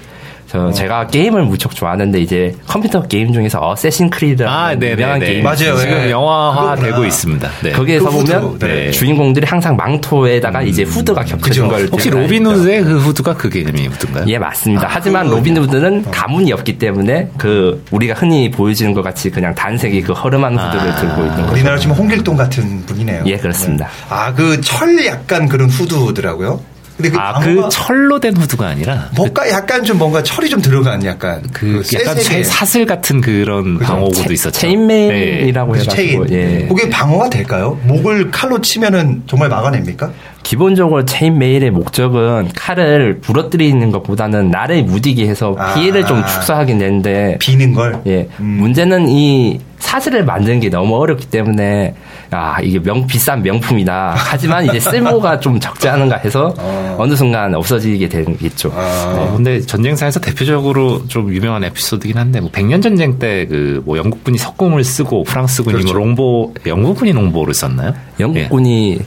저 0.55 0.67
어. 0.67 0.71
제가 0.71 1.09
게임을 1.09 1.43
무척 1.47 1.75
좋아하는데 1.75 2.21
이제 2.21 2.55
컴퓨터 2.69 3.03
게임 3.03 3.33
중에서 3.33 3.59
어세신 3.61 4.09
크리드 4.11 4.47
아, 4.47 4.73
유명한 4.81 5.19
게임 5.19 5.43
맞아요. 5.43 5.77
지금 5.77 5.95
네. 5.95 6.11
영화화 6.13 6.77
되고 6.77 7.05
있습니다. 7.05 7.51
네. 7.65 7.73
거기에서 7.73 8.09
그 8.09 8.19
보면 8.19 8.59
네. 8.61 8.93
주인공들이 8.93 9.47
항상 9.49 9.75
망토에다가 9.75 10.61
음. 10.61 10.69
이제 10.69 10.85
후드가 10.85 11.25
겹쳐진 11.25 11.67
걸 11.67 11.89
혹시 11.91 12.09
로빈 12.09 12.47
후드의 12.47 12.85
그 12.85 12.99
후드가 12.99 13.35
그 13.35 13.51
개념이 13.51 13.89
후드인가요? 13.89 14.27
예 14.29 14.39
맞습니다. 14.39 14.87
아, 14.87 14.91
하지만 14.93 15.29
로빈 15.29 15.57
후드는 15.57 16.05
어. 16.07 16.11
가문이 16.13 16.53
없기 16.53 16.79
때문에 16.79 17.31
그 17.37 17.83
우리가 17.91 18.15
흔히 18.15 18.49
보여지는 18.53 18.95
것 18.95 19.03
같이 19.03 19.31
그냥 19.31 19.57
단색이 19.57 20.03
그 20.03 20.13
허름한 20.13 20.57
후드를 20.57 20.93
아. 20.93 20.95
들고 20.95 21.23
있는 21.23 21.37
거죠. 21.37 21.53
우리나라 21.53 21.77
지금 21.79 21.97
홍길동 21.97 22.37
같은 22.37 22.87
분이네요. 22.87 23.25
예 23.27 23.37
그렇습니다. 23.39 23.87
네. 23.87 23.93
아그 24.09 24.61
철 24.61 25.05
약간 25.05 25.49
그런 25.49 25.69
후드더라고요. 25.69 26.74
근데 26.97 27.11
그, 27.11 27.19
아, 27.19 27.41
그 27.41 27.69
철로 27.71 28.21
된 28.21 28.37
후드가 28.37 28.67
아니라 28.67 29.11
뭔가 29.17 29.49
약간 29.51 29.83
좀 29.83 29.99
뭔가 29.99 30.23
철이 30.23 30.49
좀 30.49 30.61
들어간 30.63 31.05
약간 31.05 31.43
그, 31.53 31.83
그 31.85 31.99
약간 31.99 32.17
사슬 32.45 32.87
같은 32.87 33.21
그런 33.21 33.79
그죠? 33.79 33.93
방어구도 33.93 34.33
있었죠. 34.33 34.61
체인메일이라고 34.61 35.75
네. 35.75 35.81
해가지고 35.81 36.27
예. 36.31 36.67
그게 36.69 36.89
방어가 36.89 37.31
될까요? 37.31 37.79
목을 37.85 38.31
칼로 38.31 38.61
치면은 38.61 39.23
정말 39.27 39.49
막아냅니까? 39.49 40.13
기본적으로 40.45 41.05
체인메일의 41.05 41.71
목적은 41.71 42.51
칼을 42.55 43.19
부러뜨리는 43.21 43.91
것보다는 43.91 44.51
날을 44.51 44.85
무디게 44.85 45.27
해서 45.27 45.57
피해를 45.75 46.05
아, 46.05 46.07
좀 46.07 46.25
축소하긴 46.25 46.79
되는데 46.79 47.39
비는 47.41 47.73
걸. 47.73 48.03
예. 48.07 48.29
음. 48.39 48.45
문제는 48.61 49.09
이 49.09 49.59
사슬을 49.79 50.25
만드는 50.25 50.61
게 50.61 50.69
너무 50.69 50.97
어렵기 50.97 51.27
때문에 51.27 51.95
아 52.35 52.59
이게 52.61 52.79
명 52.79 53.07
비싼 53.07 53.43
명품이다. 53.43 54.15
하지만 54.17 54.65
이제 54.67 54.81
쓸모가 54.81 55.39
좀 55.41 55.59
적지 55.61 55.89
않은가 55.89 56.17
해서 56.17 56.53
어. 56.59 56.97
어느 56.99 57.15
순간 57.15 57.55
없어지게 57.55 58.09
되겠죠. 58.09 58.73
아. 58.75 59.15
네. 59.17 59.31
근데 59.37 59.61
전쟁사에서 59.61 60.21
대표적으로 60.21 61.07
좀 61.09 61.33
유명한 61.33 61.63
에피소드긴 61.65 62.17
한데 62.19 62.41
뭐 62.41 62.51
백년 62.53 62.81
전쟁 62.83 63.19
때 63.19 63.47
그 63.47 63.83
뭐 63.85 63.99
영국군이 63.99 64.39
석궁을 64.39 64.83
쓰고 64.85 65.25
프랑스군이 65.25 65.75
뭐 65.75 65.81
그렇죠. 65.83 65.95
뭐 65.95 66.05
롱보 66.05 66.55
영국군이 66.67 67.13
롱보를 67.13 67.55
썼나요? 67.55 67.93
영국군이 68.19 68.99
예. 69.01 69.05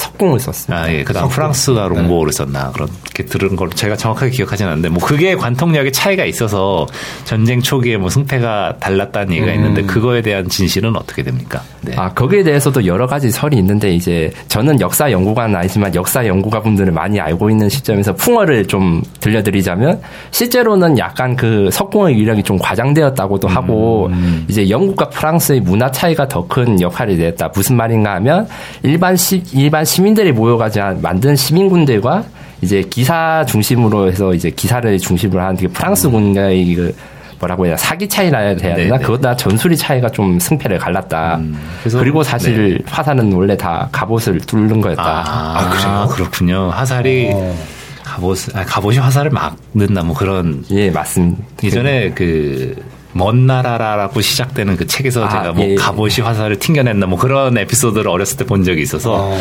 석궁을 0.00 0.38
썼습니다. 0.40 0.84
아, 0.84 0.92
예. 0.92 1.02
그 1.02 1.12
다음 1.12 1.28
프랑스가 1.28 1.88
롱보를 1.88 2.32
네. 2.32 2.36
썼나 2.36 2.72
그렇게 2.72 3.24
들은 3.24 3.56
걸 3.56 3.70
제가 3.70 3.96
정확하게 3.96 4.30
기억하지는 4.32 4.70
않는데 4.72 4.88
뭐 4.90 5.02
그게 5.02 5.34
관통력의 5.36 5.92
차이가 5.92 6.24
있어서 6.24 6.86
전쟁 7.24 7.62
초기에 7.62 7.96
뭐 7.96 8.10
승패가 8.10 8.76
달랐다는 8.80 9.32
얘기가 9.32 9.52
음. 9.52 9.54
있는데 9.54 9.82
그거에 9.82 10.20
대한 10.20 10.48
진실은 10.48 10.96
어떻게 10.96 11.22
됩니까? 11.22 11.62
네. 11.80 11.94
아, 11.96 12.12
거기에 12.12 12.42
대해서도 12.42 12.84
여러 12.86 13.06
가지 13.06 13.30
설이 13.30 13.56
있는데 13.56 13.94
이제 13.94 14.30
저는 14.48 14.80
역사 14.80 15.10
연구가는 15.10 15.54
아니지만 15.54 15.94
역사 15.94 16.26
연구가 16.26 16.60
분들을 16.60 16.92
많이 16.92 17.18
알고 17.20 17.48
있는 17.50 17.68
시점에서 17.68 18.14
풍어를 18.14 18.66
좀 18.66 19.02
들려드리자면 19.20 20.00
실제로는 20.30 20.98
약간 20.98 21.36
그 21.36 21.70
석궁의 21.72 22.16
위력이 22.16 22.42
좀 22.42 22.58
과장되었다고도 22.58 23.48
하고 23.48 24.08
음. 24.12 24.44
이제 24.48 24.68
영국과 24.68 25.08
프랑스의 25.08 25.60
문화 25.60 25.90
차이가 25.90 26.28
더 26.28 26.50
큰 26.50 26.80
역할이 26.80 27.16
됐다. 27.16 27.50
무슨 27.54 27.76
말인가 27.76 28.14
하면 28.14 28.46
일반 28.82 29.16
시, 29.16 29.42
일반 29.52 29.84
시민들이 29.90 30.30
모여가지고 30.30 31.00
만든 31.02 31.34
시민군들과 31.34 32.22
이제 32.62 32.82
기사 32.88 33.44
중심으로 33.44 34.08
해서 34.08 34.32
이제 34.32 34.48
기사를 34.48 34.96
중심으로 34.98 35.40
한 35.40 35.56
프랑스군의 35.56 36.74
그 36.76 36.94
뭐라고 37.40 37.66
해야 37.66 37.76
사기 37.76 38.08
차이나 38.08 38.38
해야 38.38 38.54
되나 38.54 38.76
네, 38.76 38.84
네. 38.84 38.98
그것보다 38.98 39.34
전술이 39.34 39.76
차이가 39.76 40.08
좀 40.08 40.38
승패를 40.38 40.78
갈랐다. 40.78 41.36
음, 41.36 41.58
그리고 41.90 42.22
사실 42.22 42.74
네. 42.74 42.84
화살은 42.86 43.32
원래 43.32 43.56
다 43.56 43.88
갑옷을 43.90 44.38
뚫는 44.40 44.80
거였다. 44.80 45.02
아, 45.02 45.58
아 45.58 45.70
그래요? 45.70 46.08
그렇군요. 46.12 46.70
화살이 46.70 47.30
어. 47.32 47.56
갑옷, 48.04 48.54
아, 48.54 48.64
갑옷이 48.64 48.98
화살을 48.98 49.32
막는다 49.32 50.04
뭐 50.04 50.14
그런. 50.14 50.64
예, 50.70 50.90
맞습니다. 50.90 51.42
예전에 51.64 52.10
그 52.10 52.76
먼 53.12 53.46
나라라고 53.46 54.20
시작되는 54.20 54.76
그 54.76 54.86
책에서 54.86 55.24
아, 55.24 55.28
제가 55.28 55.52
뭐 55.52 55.64
예. 55.68 55.74
갑옷이 55.74 56.24
화살을 56.24 56.58
튕겨냈나 56.58 57.06
뭐 57.06 57.18
그런 57.18 57.56
에피소드를 57.56 58.08
어렸을 58.08 58.36
때 58.36 58.44
본 58.50 58.64
적이 58.64 58.82
있어서 58.82 59.14
어. 59.14 59.38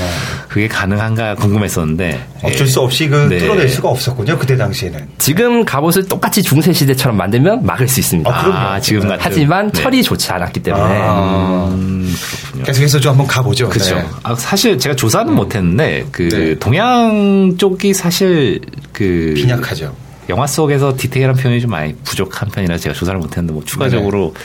그게 0.49 0.67
가능한가 0.67 1.33
궁금했었는데 1.35 2.27
어쩔 2.43 2.67
수 2.67 2.79
없이 2.79 3.07
그 3.07 3.15
네. 3.27 3.39
뚫어낼 3.39 3.67
수가 3.67 3.89
없었군요 3.89 4.38
그때 4.38 4.55
당시에는 4.55 5.07
지금 5.17 5.65
갑옷을 5.65 6.05
똑같이 6.07 6.43
중세 6.43 6.71
시대처럼 6.73 7.17
만들면 7.17 7.65
막을 7.65 7.88
수 7.88 7.99
있습니다. 7.99 8.29
아, 8.29 8.73
아 8.73 8.79
지금 8.79 9.07
같은 9.07 9.17
하지만 9.19 9.71
네. 9.71 9.81
철이 9.81 10.03
좋지 10.03 10.31
않았기 10.31 10.59
때문에 10.61 10.83
아. 11.01 11.69
음, 11.71 12.13
그렇군요. 12.41 12.63
계속해서 12.65 12.99
좀 12.99 13.11
한번 13.11 13.25
가보죠. 13.27 13.69
그렇죠. 13.69 13.95
네. 13.95 14.05
아, 14.21 14.35
사실 14.35 14.77
제가 14.77 14.95
조사는 14.95 15.31
음. 15.33 15.35
못했는데 15.35 16.05
그 16.11 16.29
네. 16.29 16.55
동양 16.59 17.55
쪽이 17.57 17.93
사실 17.95 18.61
그 18.93 19.33
빈약하죠. 19.35 19.95
영화 20.29 20.48
속에서 20.48 20.95
디테일한 20.95 21.36
표현이 21.36 21.59
좀 21.59 21.71
많이 21.71 21.95
부족한 21.95 22.50
편이라 22.50 22.77
제가 22.77 22.93
조사를 22.93 23.19
못했는데 23.19 23.53
뭐 23.53 23.63
추가적으로 23.65 24.33
네. 24.36 24.41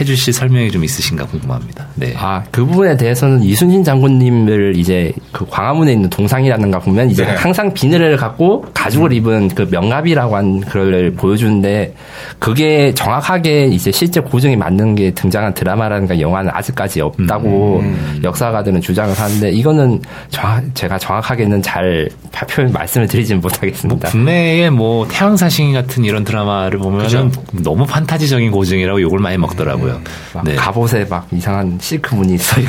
해주실 0.00 0.32
설명이 0.32 0.70
좀 0.70 0.84
있으신가 0.84 1.26
궁금합니다. 1.26 1.86
네. 1.94 2.14
아, 2.16 2.42
그 2.50 2.64
부분에 2.64 2.96
대해서는 2.96 3.42
이순신 3.42 3.84
장군님을 3.84 4.76
이제 4.76 5.12
그 5.32 5.46
광화문에 5.46 5.92
있는 5.92 6.10
동상이라든가 6.10 6.78
보면 6.78 7.10
이제 7.10 7.24
네. 7.24 7.34
항상 7.34 7.72
비늘을 7.72 8.16
갖고 8.16 8.64
가죽을 8.74 9.10
음. 9.10 9.16
입은 9.16 9.48
그 9.48 9.68
명갑이라고 9.70 10.36
한 10.36 10.60
그걸 10.60 11.12
보여주는데 11.14 11.94
그게 12.38 12.92
정확하게 12.94 13.66
이제 13.66 13.90
실제 13.90 14.20
고증이 14.20 14.56
맞는 14.56 14.94
게 14.94 15.12
등장한 15.12 15.54
드라마라든가 15.54 16.20
영화는 16.20 16.50
아직까지 16.52 17.00
없다고 17.00 17.80
음. 17.80 18.20
역사가들은 18.22 18.80
주장을 18.80 19.12
하는데 19.14 19.50
이거는 19.50 20.00
정확, 20.30 20.62
제가 20.74 20.98
정확하게는 20.98 21.62
잘 21.62 22.08
발표 22.32 22.70
말씀을 22.70 23.06
드리지는 23.06 23.40
못하겠습니다. 23.40 24.08
뭐 24.08 24.10
국내에 24.10 24.70
뭐 24.70 25.06
태양사신 25.08 25.72
같은 25.72 26.04
이런 26.04 26.24
드라마를 26.24 26.78
보면 26.78 27.06
은 27.12 27.32
너무 27.62 27.86
판타지적인 27.86 28.50
고증이라고 28.50 29.00
욕을 29.02 29.18
많이 29.18 29.36
먹더라고요. 29.38 29.91
있더라고요. 30.00 30.52
네. 30.52 30.56
갑옷에 30.56 31.04
막 31.04 31.28
이상한 31.30 31.78
실크 31.80 32.14
무늬 32.14 32.34
있어요. 32.34 32.66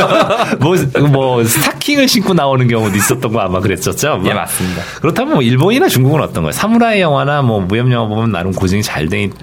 뭐, 0.60 0.76
뭐, 1.10 1.44
스타킹을 1.44 2.08
신고 2.08 2.32
나오는 2.32 2.66
경우도 2.66 2.96
있었던 2.96 3.32
거 3.32 3.40
아마 3.40 3.60
그랬었죠? 3.60 4.22
예, 4.24 4.32
맞습니다. 4.32 4.82
그렇다면 5.00 5.34
뭐 5.34 5.42
일본이나 5.42 5.88
중국은 5.88 6.22
어떤 6.22 6.44
거예요? 6.44 6.52
사무라이 6.52 7.00
영화나 7.00 7.42
뭐 7.42 7.60
무협 7.60 7.90
영화 7.92 8.08
보면 8.08 8.32
나름 8.32 8.52
고증이 8.52 8.82
잘 8.82 9.10
돼 9.10 9.24
있는 9.24 9.34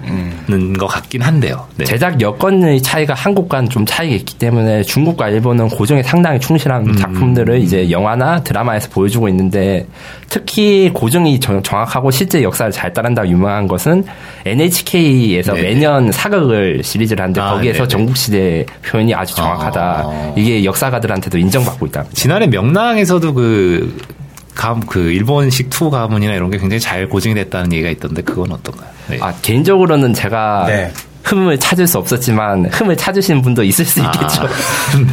음. 0.48 0.72
것 0.72 0.86
같긴 0.86 1.22
한데요. 1.22 1.66
네. 1.76 1.84
제작 1.84 2.20
여건의 2.20 2.82
차이가 2.82 3.14
한국과는 3.14 3.68
좀 3.68 3.84
차이가 3.86 4.16
있기 4.16 4.34
때문에 4.34 4.82
중국과 4.82 5.28
일본은 5.28 5.68
고증에 5.68 6.02
상당히 6.02 6.40
충실한 6.40 6.88
음. 6.88 6.96
작품들을 6.96 7.60
이제 7.60 7.90
영화나 7.90 8.42
드라마에서 8.42 8.88
보여주고 8.88 9.28
있는데 9.28 9.86
특히 10.28 10.90
고증이 10.92 11.38
정확하고 11.40 12.10
실제 12.10 12.42
역사를 12.42 12.70
잘 12.72 12.92
따른다고 12.92 13.28
유명한 13.28 13.68
것은 13.68 14.04
NHK에서 14.44 15.52
네 15.52 15.62
매년 15.62 16.10
사극을 16.10 16.82
시리즈 16.82 17.07
시리즈를 17.08 17.22
하는데 17.22 17.40
아, 17.40 17.54
거기에서 17.54 17.78
네네. 17.78 17.88
전국시대 17.88 18.66
표현이 18.84 19.14
아주 19.14 19.34
정확하다. 19.34 19.80
아. 19.80 20.32
이게 20.36 20.64
역사가들한테도 20.64 21.38
인정받고 21.38 21.86
있다. 21.86 22.04
지난해 22.12 22.46
명량에서도 22.46 23.34
그 23.34 23.96
감, 24.54 24.80
그, 24.80 25.12
일본식 25.12 25.70
투 25.70 25.88
가문이나 25.88 26.34
이런 26.34 26.50
게 26.50 26.58
굉장히 26.58 26.80
잘 26.80 27.08
고증이 27.08 27.34
됐다는 27.36 27.72
얘기가 27.72 27.90
있던데, 27.90 28.22
그건 28.22 28.50
어떤가요? 28.50 28.88
네. 29.08 29.18
아, 29.20 29.32
개인적으로는 29.40 30.14
제가 30.14 30.64
네. 30.66 30.92
흠을 31.28 31.58
찾을 31.58 31.86
수 31.86 31.98
없었지만 31.98 32.66
흠을 32.72 32.96
찾으시는 32.96 33.42
분도 33.42 33.62
있을 33.62 33.84
수 33.84 34.00
있겠죠. 34.00 34.42
아, 34.42 34.48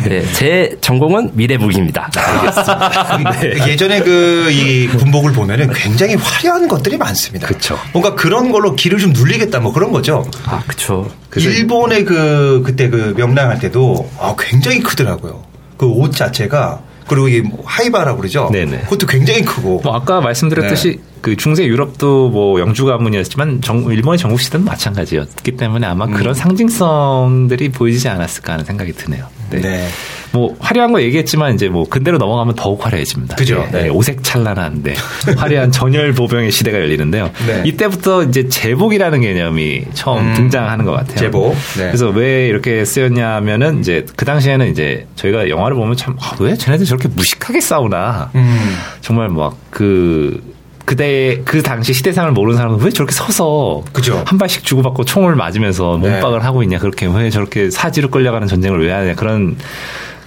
네. 0.07 0.23
제 0.33 0.75
전공은 0.81 1.31
미래무기입니다. 1.33 2.09
알겠습니다. 2.15 3.17
네. 3.41 3.71
예전에 3.71 3.99
그 4.01 4.45
이 4.55 4.87
군복을 4.87 5.33
보면은 5.33 5.71
굉장히 5.73 6.15
화려한 6.15 6.67
것들이 6.67 6.97
많습니다. 6.97 7.47
그렇죠. 7.47 7.77
뭔가 7.93 8.15
그런 8.15 8.51
걸로 8.51 8.75
길을 8.75 8.99
좀 8.99 9.11
눌리겠다 9.11 9.59
뭐 9.59 9.73
그런 9.73 9.91
거죠. 9.91 10.25
아, 10.45 10.61
그렇죠. 10.65 11.09
일본의 11.35 12.05
그 12.05 12.61
그때 12.65 12.89
그 12.89 13.13
명랑할 13.17 13.59
때도 13.59 14.09
아, 14.19 14.35
굉장히 14.39 14.79
크더라고요. 14.81 15.43
그 15.77 15.85
옷 15.87 16.15
자체가 16.15 16.79
그리고 17.07 17.27
이뭐 17.27 17.63
하이바라고 17.65 18.17
그러죠. 18.17 18.49
네네. 18.51 18.81
그것도 18.81 19.07
굉장히 19.07 19.43
크고. 19.43 19.81
뭐 19.83 19.95
아까 19.95 20.21
말씀드렸듯이 20.21 20.97
네. 20.97 21.03
그 21.21 21.35
중세 21.35 21.65
유럽도 21.65 22.29
뭐 22.29 22.59
영주 22.59 22.85
가문이었지만 22.85 23.61
정, 23.61 23.83
일본의 23.91 24.19
전국 24.19 24.39
시대는 24.39 24.65
마찬가지였기 24.65 25.53
때문에 25.53 25.87
아마 25.87 26.05
음. 26.05 26.13
그런 26.13 26.33
상징성들이 26.33 27.69
보이지 27.69 28.07
않았을까 28.09 28.53
하는 28.53 28.65
생각이 28.65 28.93
드네요. 28.93 29.27
네. 29.49 29.61
네. 29.61 29.87
뭐 30.31 30.55
화려한 30.59 30.91
거 30.91 31.01
얘기했지만 31.01 31.55
이제 31.55 31.69
뭐 31.69 31.85
근대로 31.87 32.17
넘어가면 32.17 32.55
더욱 32.55 32.85
화려해집니다. 32.85 33.35
그죠. 33.37 33.65
네. 33.71 33.83
네. 33.83 33.89
오색 33.89 34.23
찬란한데 34.23 34.95
화려한 35.37 35.71
전열 35.71 36.13
보병의 36.13 36.51
시대가 36.51 36.77
열리는데요. 36.79 37.31
네. 37.47 37.63
이때부터 37.65 38.23
이제 38.23 38.49
제복이라는 38.49 39.21
개념이 39.21 39.85
처음 39.93 40.27
음. 40.27 40.33
등장하는 40.35 40.83
것 40.85 40.91
같아요. 40.91 41.15
제복. 41.15 41.53
네. 41.77 41.85
그래서 41.85 42.09
왜 42.09 42.47
이렇게 42.47 42.83
쓰였냐면은 42.83 43.79
이제 43.79 44.05
그 44.15 44.25
당시에는 44.25 44.69
이제 44.71 45.07
저희가 45.15 45.49
영화를 45.49 45.77
보면 45.77 45.95
참왜 45.95 46.51
아, 46.51 46.55
쟤네들 46.55 46.85
저렇게 46.85 47.07
무식하게 47.07 47.61
싸우나. 47.61 48.31
음. 48.35 48.75
정말 49.01 49.29
막그 49.29 50.55
그때 50.85 51.41
그 51.43 51.63
당시 51.63 51.93
시대상을 51.93 52.31
모르는 52.31 52.57
사람은 52.57 52.79
왜 52.79 52.91
저렇게 52.91 53.11
서서 53.11 53.83
그죠. 53.91 54.23
한 54.25 54.37
발씩 54.37 54.63
주고받고 54.63 55.03
총을 55.03 55.35
맞으면서 55.35 55.99
네. 56.01 56.11
몸박을 56.11 56.39
네. 56.39 56.45
하고 56.45 56.63
있냐 56.63 56.77
그렇게 56.77 57.07
왜 57.07 57.29
저렇게 57.29 57.71
사지로 57.71 58.09
끌려가는 58.09 58.47
전쟁을 58.47 58.85
왜 58.85 58.91
하냐 58.91 59.15
그런 59.15 59.57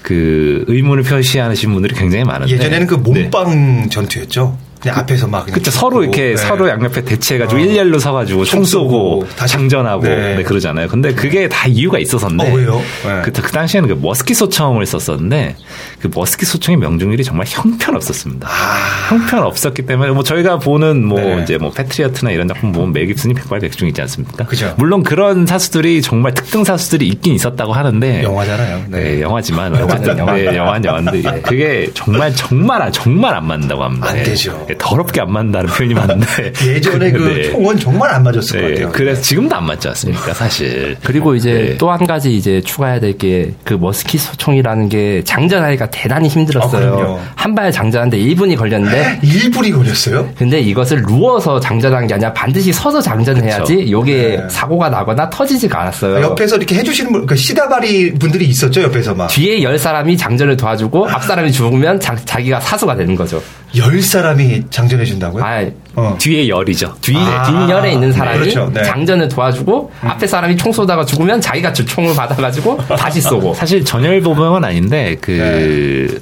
그 0.03 0.65
의문을 0.67 1.05
표시하시는 1.05 1.73
분들이 1.73 1.95
굉장히 1.95 2.25
많은데 2.25 2.53
예전에는 2.55 2.87
그 2.87 2.95
몸빵 2.95 3.83
네. 3.83 3.89
전투였죠. 3.89 4.68
그냥 4.81 4.99
앞에서 4.99 5.27
막 5.27 5.47
그때 5.47 5.71
서로 5.71 6.03
이렇게 6.03 6.31
네. 6.31 6.37
서로 6.37 6.69
양옆에 6.69 7.03
대치해가지고 7.05 7.61
어. 7.61 7.65
일렬로 7.65 7.99
서가지고 7.99 8.45
총 8.45 8.65
쏘고 8.65 9.27
장전하고 9.35 10.03
네. 10.03 10.37
네. 10.37 10.43
그러잖아요. 10.43 10.89
근데 10.89 11.13
그게 11.15 11.49
다 11.49 11.67
이유가 11.67 11.99
있어서인데. 11.99 12.51
어, 12.51 12.55
왜요? 12.55 12.83
네. 13.05 13.23
그, 13.25 13.33
그 13.33 13.51
당시에는 13.51 13.89
그 13.89 13.99
머스키 14.01 14.35
소총을 14.35 14.87
썼었는데 14.87 15.57
그 16.01 16.11
머스키 16.15 16.47
소총의 16.47 16.79
명중률이 16.79 17.25
정말 17.25 17.47
형편없었습니다. 17.49 18.49
아. 18.49 19.09
형편없었기 19.09 19.83
때문에 19.83 20.13
뭐 20.13 20.23
저희가 20.23 20.59
보는 20.59 21.05
뭐 21.05 21.21
네. 21.21 21.43
이제 21.43 21.59
뭐 21.59 21.71
패트리어트나 21.71 22.31
이런 22.31 22.47
작품 22.47 22.73
보면 22.73 22.93
멜 22.93 23.07
깁슨이 23.07 23.35
백발백중 23.35 23.89
있지 23.89 24.01
않습니까? 24.03 24.47
그죠. 24.47 24.75
물론 24.79 25.03
그런 25.03 25.47
사수들이 25.47 26.03
정말 26.03 26.35
특등 26.35 26.63
사수들이 26.63 27.09
있긴 27.09 27.35
있었다고 27.35 27.73
하는데 27.73 28.23
영화잖아요. 28.23 28.85
네, 28.89 29.03
네 29.03 29.21
영화지만 29.23 29.75
어쨌든 29.83 30.19
영화, 30.19 30.35
네, 30.35 30.57
영화 30.57 30.81
영화인데 30.83 31.43
그게 31.43 31.91
정말 31.95 32.35
정말 32.35 32.93
정말 32.93 33.35
안 33.35 33.47
맞는다고 33.47 33.83
합니다. 33.83 34.09
안 34.09 34.23
되죠. 34.23 34.67
네, 34.69 34.75
더럽게 34.79 35.21
안 35.21 35.33
맞는다는 35.33 35.71
표현이 35.71 35.95
맞는데 35.95 36.53
예전에 36.67 37.11
그 37.13 37.23
네. 37.23 37.51
총은 37.51 37.79
정말 37.79 38.11
안 38.13 38.23
맞았을 38.23 38.61
네. 38.61 38.63
것 38.63 38.75
같아요. 38.75 38.93
그래서 38.93 39.23
지금도 39.23 39.55
안 39.57 39.67
맞지 39.67 39.89
않습니까, 39.89 40.35
사실. 40.35 40.97
그리고 41.03 41.35
이제 41.35 41.53
네. 41.53 41.77
또한 41.79 42.07
가지 42.07 42.35
이제 42.37 42.61
추가해야 42.61 43.01
될 43.01 43.19
게 43.19 43.49
그 43.65 43.75
머스키 43.75 44.19
소총이라는 44.19 44.89
게 44.89 45.23
장전하기가 45.25 45.91
대단히 45.91 46.29
힘들었어요. 46.29 47.19
아, 47.21 47.33
한발 47.35 47.73
장전하는데 47.73 48.19
1분이 48.19 48.57
걸렸는데 48.57 49.21
1분이 49.25 49.75
걸렸어요? 49.75 50.31
근데 50.37 50.61
이것을 50.61 51.03
누워서 51.03 51.59
장전한 51.61 52.07
게 52.07 52.15
아니라 52.15 52.33
반드시 52.33 52.73
서서 52.73 53.01
장전해야지 53.01 53.91
요게 53.91 54.15
네. 54.15 54.47
사고가 54.49 54.89
나거나 54.89 55.29
터지지가 55.31 55.81
않았어요. 55.83 56.21
옆에서 56.23 56.57
이렇게 56.57 56.77
해주시는 56.77 57.13
분, 57.13 57.27
그 57.27 57.35
시다바리 57.37 58.15
분들이 58.15 58.47
있었죠, 58.47 58.83
옆에서 58.83 59.15
막. 59.15 59.29
뒤에 59.29 59.63
열 59.63 59.79
사람이 59.79 60.17
장전을 60.17 60.57
도와주고 60.57 61.09
앞 61.09 61.25
사람이 61.25 61.53
죽으면 61.53 62.01
자, 62.01 62.15
기가 62.15 62.61
사수가 62.61 62.97
되는 62.97 63.15
거죠. 63.15 63.43
열 63.77 64.01
사람이 64.01 64.65
장전해 64.71 65.05
준다고요? 65.05 65.45
아, 65.45 65.65
어. 65.95 66.17
뒤에 66.19 66.49
열이죠. 66.49 66.95
뒤에 67.01 67.19
아, 67.19 67.43
뒷열에 67.43 67.93
있는 67.93 68.13
사람이 68.13 68.39
그렇죠. 68.39 68.71
네. 68.73 68.83
장전을 68.83 69.29
도와주고 69.29 69.91
음. 70.03 70.09
앞에 70.09 70.27
사람이 70.27 70.57
총 70.57 70.73
쏘다가 70.73 71.05
죽으면 71.05 71.41
자기가 71.41 71.73
총을 71.73 72.15
받아가지고 72.17 72.79
다시 72.97 73.21
쏘고. 73.21 73.55
사실 73.55 73.85
전열 73.85 74.21
보병은 74.23 74.65
아닌데 74.65 75.17
그 75.21 75.31
네. 76.11 76.19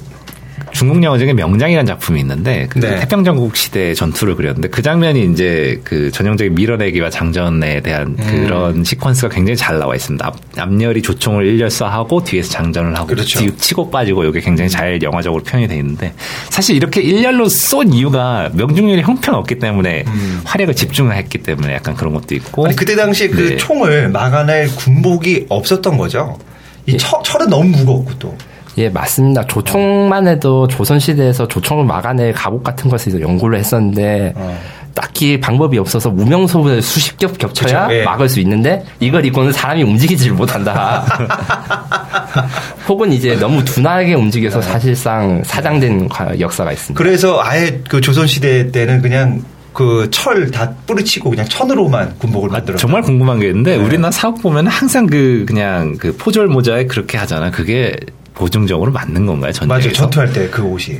중국 0.77 1.01
영화 1.01 1.17
중에 1.17 1.33
명장이라는 1.33 1.87
작품이 1.87 2.19
있는데 2.19 2.67
그 2.69 2.77
네. 2.77 2.99
태평전국 2.99 3.55
시대 3.57 3.95
전투를 3.95 4.35
그렸는데 4.35 4.67
그 4.67 4.83
장면이 4.83 5.31
이제 5.31 5.81
그 5.83 6.11
전형적인 6.11 6.53
밀어내기와 6.53 7.09
장전에 7.09 7.81
대한 7.81 8.15
음. 8.19 8.43
그런 8.43 8.83
시퀀스가 8.83 9.31
굉장히 9.31 9.57
잘 9.57 9.79
나와 9.79 9.95
있습니다. 9.95 10.31
앞, 10.57 10.81
열이 10.81 11.01
조총을 11.01 11.47
일렬 11.47 11.69
쏴하고 11.69 12.23
뒤에서 12.23 12.51
장전을 12.51 12.95
하고 12.95 13.07
그렇죠. 13.07 13.39
뒤 13.39 13.57
치고 13.57 13.89
빠지고 13.89 14.25
이게 14.25 14.39
굉장히 14.39 14.69
잘 14.69 15.01
영화적으로 15.01 15.41
표현이 15.41 15.67
돼 15.67 15.77
있는데 15.77 16.13
사실 16.51 16.75
이렇게 16.75 17.01
일렬로 17.01 17.49
쏜 17.49 17.91
이유가 17.91 18.51
명중률이 18.53 19.01
형편없기 19.01 19.57
때문에 19.57 20.03
음. 20.05 20.41
화력을 20.43 20.75
집중했기 20.75 21.39
때문에 21.39 21.73
약간 21.73 21.95
그런 21.95 22.13
것도 22.13 22.35
있고 22.35 22.67
아니 22.67 22.75
그때 22.75 22.95
당시 22.95 23.29
그 23.29 23.49
네. 23.49 23.57
총을 23.57 24.09
막아낼 24.09 24.67
군복이 24.75 25.47
없었던 25.49 25.97
거죠. 25.97 26.37
이 26.85 26.93
예. 26.93 26.97
철, 26.97 27.19
철은 27.23 27.49
너무 27.49 27.75
무겁고 27.75 28.11
또. 28.19 28.37
예, 28.77 28.89
맞습니다. 28.89 29.45
조총만 29.47 30.27
해도 30.27 30.67
조선시대에서 30.67 31.47
조총을 31.47 31.85
막아낼 31.85 32.33
갑옷 32.33 32.63
같은 32.63 32.89
것을 32.89 33.19
연구를 33.21 33.57
했었는데, 33.59 34.33
어. 34.35 34.59
딱히 34.93 35.39
방법이 35.39 35.77
없어서 35.77 36.09
무명소을 36.09 36.81
수십 36.81 37.17
겹 37.17 37.37
겹쳐야 37.37 37.87
그쵸, 37.87 37.99
예. 37.99 38.03
막을 38.03 38.29
수 38.29 38.39
있는데, 38.39 38.83
이걸 38.99 39.25
입고는 39.25 39.51
사람이 39.51 39.83
움직이지를 39.83 40.35
못한다. 40.35 41.05
혹은 42.87 43.11
이제 43.11 43.35
너무 43.35 43.63
둔하게 43.63 44.13
움직여서 44.13 44.61
사실상 44.61 45.43
사장된 45.43 46.09
역사가 46.39 46.71
있습니다. 46.71 47.03
그래서 47.03 47.41
아예 47.43 47.81
그 47.87 48.01
조선시대 48.01 48.71
때는 48.71 49.01
그냥 49.01 49.41
그철다 49.73 50.71
뿌리치고 50.87 51.29
그냥 51.29 51.45
천으로만 51.47 52.15
군복을 52.17 52.49
만들어. 52.49 52.73
아, 52.73 52.77
정말 52.77 53.03
궁금한 53.03 53.39
게 53.39 53.47
있는데 53.49 53.77
네. 53.77 53.83
우리나라 53.83 54.09
사업 54.09 54.41
보면 54.41 54.65
항상 54.65 55.05
그 55.05 55.45
그냥 55.47 55.97
그 55.99 56.15
포졸 56.17 56.47
모자에 56.47 56.87
그렇게 56.87 57.15
하잖아. 57.19 57.51
그게 57.51 57.95
보증적으로 58.37 58.91
맞는 58.91 59.25
건가요? 59.25 59.51
전투에서? 59.51 59.67
맞아요. 59.87 59.93
전투할 59.93 60.31
때 60.31 60.49
그 60.51 60.61
옷이. 60.63 60.99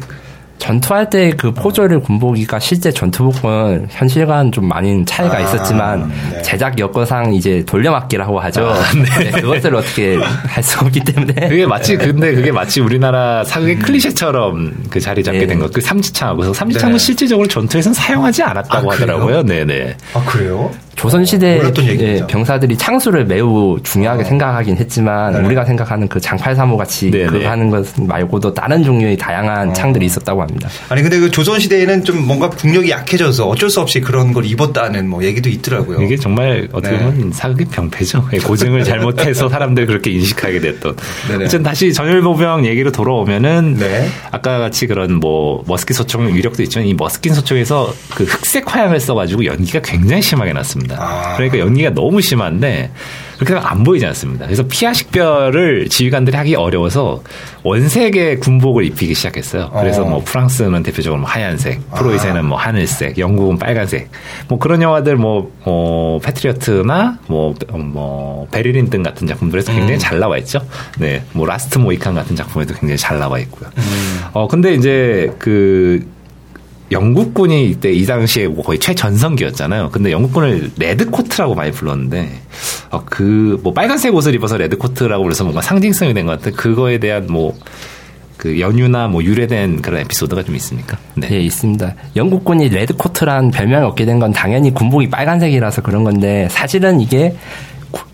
전투할 0.57 1.07
때 1.11 1.29
그 1.37 1.51
포졸을 1.51 1.99
군복이가 1.99 2.57
실제 2.59 2.91
전투복은 2.91 3.87
현실과는 3.91 4.51
좀 4.51 4.67
많이 4.67 5.05
차이가 5.05 5.37
아, 5.37 5.39
있었지만 5.39 6.11
네. 6.33 6.41
제작 6.41 6.79
여건상 6.79 7.31
이제 7.35 7.63
돌려막기라고 7.67 8.39
하죠. 8.39 8.65
아, 8.67 8.81
네. 9.19 9.29
네, 9.29 9.39
그것을 9.39 9.75
어떻게 9.75 10.17
할 10.49 10.63
수 10.63 10.79
없기 10.83 11.01
때문에 11.01 11.47
그게 11.47 11.67
마치 11.67 11.95
네. 11.95 12.07
근데 12.07 12.33
그게 12.33 12.51
마치 12.51 12.81
우리나라 12.81 13.43
사극의 13.43 13.75
음. 13.75 13.81
클리셰처럼 13.83 14.73
그 14.89 14.99
자리 14.99 15.23
잡게 15.23 15.45
된 15.45 15.59
것. 15.59 15.71
그 15.71 15.79
삼지창하고 15.79 16.37
그래서 16.39 16.53
삼지창은 16.55 16.93
네. 16.93 16.99
실질적으로 16.99 17.47
전투에서는 17.47 17.93
사용하지 17.93 18.41
않았다고 18.41 18.91
아, 18.91 18.95
하더라고요. 18.95 19.43
네네. 19.43 19.95
아 20.15 20.23
그래요? 20.25 20.71
조선시대 20.97 21.61
예, 21.99 22.23
병사들이 22.27 22.75
창수를 22.75 23.25
매우 23.25 23.77
중요하게 23.83 24.23
어. 24.23 24.25
생각하긴 24.25 24.77
했지만 24.77 25.33
네. 25.33 25.39
우리가 25.45 25.63
생각하는 25.63 26.07
그 26.07 26.19
장팔사모 26.19 26.75
같이 26.75 27.11
네, 27.11 27.27
네. 27.27 27.45
하는 27.45 27.69
것 27.69 27.87
말고도 27.97 28.53
다른 28.53 28.83
종류의 28.83 29.15
다양한 29.15 29.69
어. 29.69 29.73
창들이 29.73 30.07
있었다고 30.07 30.41
합니다. 30.41 30.67
아니 30.89 31.03
근데 31.03 31.19
그 31.19 31.29
조선시대에는 31.29 32.03
좀 32.03 32.25
뭔가 32.25 32.49
국력이 32.49 32.89
약해져서 32.89 33.47
어쩔 33.47 33.69
수 33.69 33.79
없이 33.79 34.01
그런 34.01 34.33
걸 34.33 34.45
입었다는 34.45 35.07
뭐 35.07 35.23
얘기도 35.23 35.49
있더라고요. 35.49 36.01
이게 36.01 36.17
정말 36.17 36.67
어떻게 36.71 36.97
네. 36.97 37.03
보면 37.03 37.31
사극의 37.31 37.67
병폐죠. 37.67 38.29
예, 38.33 38.39
고증을 38.39 38.83
잘못해서 38.83 39.49
사람들이 39.49 39.85
그렇게 39.85 40.09
인식하게 40.11 40.59
됐던. 40.59 40.95
어쨌든 41.35 41.61
다시 41.61 41.93
전율보병 41.93 42.65
얘기로 42.65 42.91
돌아오면은 42.91 43.75
네. 43.75 44.07
아까 44.31 44.57
같이 44.57 44.87
그런 44.87 45.19
뭐 45.19 45.63
머스킷 45.67 45.95
소총 45.95 46.33
위력도 46.33 46.63
있지만 46.63 46.87
이 46.87 46.95
머스킷 46.95 47.35
소총에서 47.35 47.93
그 48.15 48.23
흑색 48.23 48.73
화양을 48.73 48.99
써가지고 48.99 49.45
연기가 49.45 49.79
굉장히 49.83 50.23
심하게 50.23 50.53
났습니다. 50.53 50.86
않습니다. 50.87 50.97
아. 50.99 51.35
그러니까 51.35 51.59
연기가 51.59 51.89
너무 51.89 52.21
심한데 52.21 52.91
그렇게 53.37 53.53
안 53.63 53.83
보이지 53.83 54.05
않습니다. 54.07 54.45
그래서 54.45 54.63
피하 54.67 54.93
식별을 54.93 55.89
지휘관들이 55.89 56.35
하기 56.37 56.55
어려워서 56.55 57.21
원색의 57.63 58.39
군복을 58.39 58.83
입히기 58.85 59.13
시작했어요. 59.13 59.69
그래서 59.71 60.03
어. 60.03 60.09
뭐 60.09 60.21
프랑스는 60.25 60.81
대표적으로 60.81 61.21
뭐 61.21 61.29
하얀색, 61.29 61.91
프로이센은 61.91 62.37
아. 62.37 62.43
뭐 62.43 62.57
하늘색, 62.57 63.19
영국은 63.19 63.59
빨간색, 63.59 64.09
뭐 64.47 64.57
그런 64.57 64.81
영화들 64.81 65.17
뭐, 65.17 65.51
뭐 65.63 66.19
패트리어트나 66.19 67.19
뭐, 67.27 67.53
뭐 67.69 68.47
배리 68.49 68.89
린든 68.89 69.03
같은 69.03 69.27
작품들에서 69.27 69.71
굉장히 69.71 69.95
음. 69.95 69.99
잘 69.99 70.19
나와 70.19 70.37
있죠. 70.39 70.59
네, 70.97 71.23
뭐 71.33 71.45
라스트 71.45 71.77
모히칸 71.77 72.15
같은 72.15 72.35
작품에도 72.35 72.73
굉장히 72.73 72.97
잘 72.97 73.19
나와 73.19 73.37
있고요. 73.39 73.69
음. 73.77 74.21
어 74.33 74.47
근데 74.47 74.73
이제 74.73 75.31
그 75.37 76.16
영국군이 76.91 77.65
이때 77.69 77.91
이 77.91 78.05
당시에 78.05 78.47
뭐 78.47 78.63
거의 78.63 78.79
최전성기였잖아요. 78.79 79.89
근데 79.91 80.11
영국군을 80.11 80.71
red 80.77 80.98
coat라고 80.98 81.53
많이 81.53 81.71
불렀는데, 81.71 82.29
어, 82.91 83.01
그, 83.05 83.59
뭐 83.61 83.73
빨간색 83.73 84.13
옷을 84.15 84.33
입어서 84.35 84.57
red 84.57 84.75
coat라고 84.75 85.23
불러서 85.23 85.43
뭔가 85.43 85.61
상징성이 85.61 86.13
된 86.13 86.25
것 86.25 86.37
같은 86.39 86.53
그거에 86.53 86.97
대한 86.97 87.27
뭐, 87.29 87.53
그 88.37 88.59
연유나 88.59 89.07
뭐 89.07 89.23
유래된 89.23 89.81
그런 89.81 89.99
에피소드가 90.01 90.43
좀 90.43 90.55
있습니까? 90.55 90.97
네. 91.15 91.27
예, 91.31 91.39
있습니다. 91.41 91.95
영국군이 92.15 92.69
레드코트란 92.69 93.51
별명을 93.51 93.87
얻게 93.87 94.05
된 94.05 94.19
건 94.19 94.31
당연히 94.31 94.73
군복이 94.73 95.09
빨간색이라서 95.09 95.81
그런 95.81 96.03
건데, 96.03 96.47
사실은 96.51 97.01
이게 97.01 97.35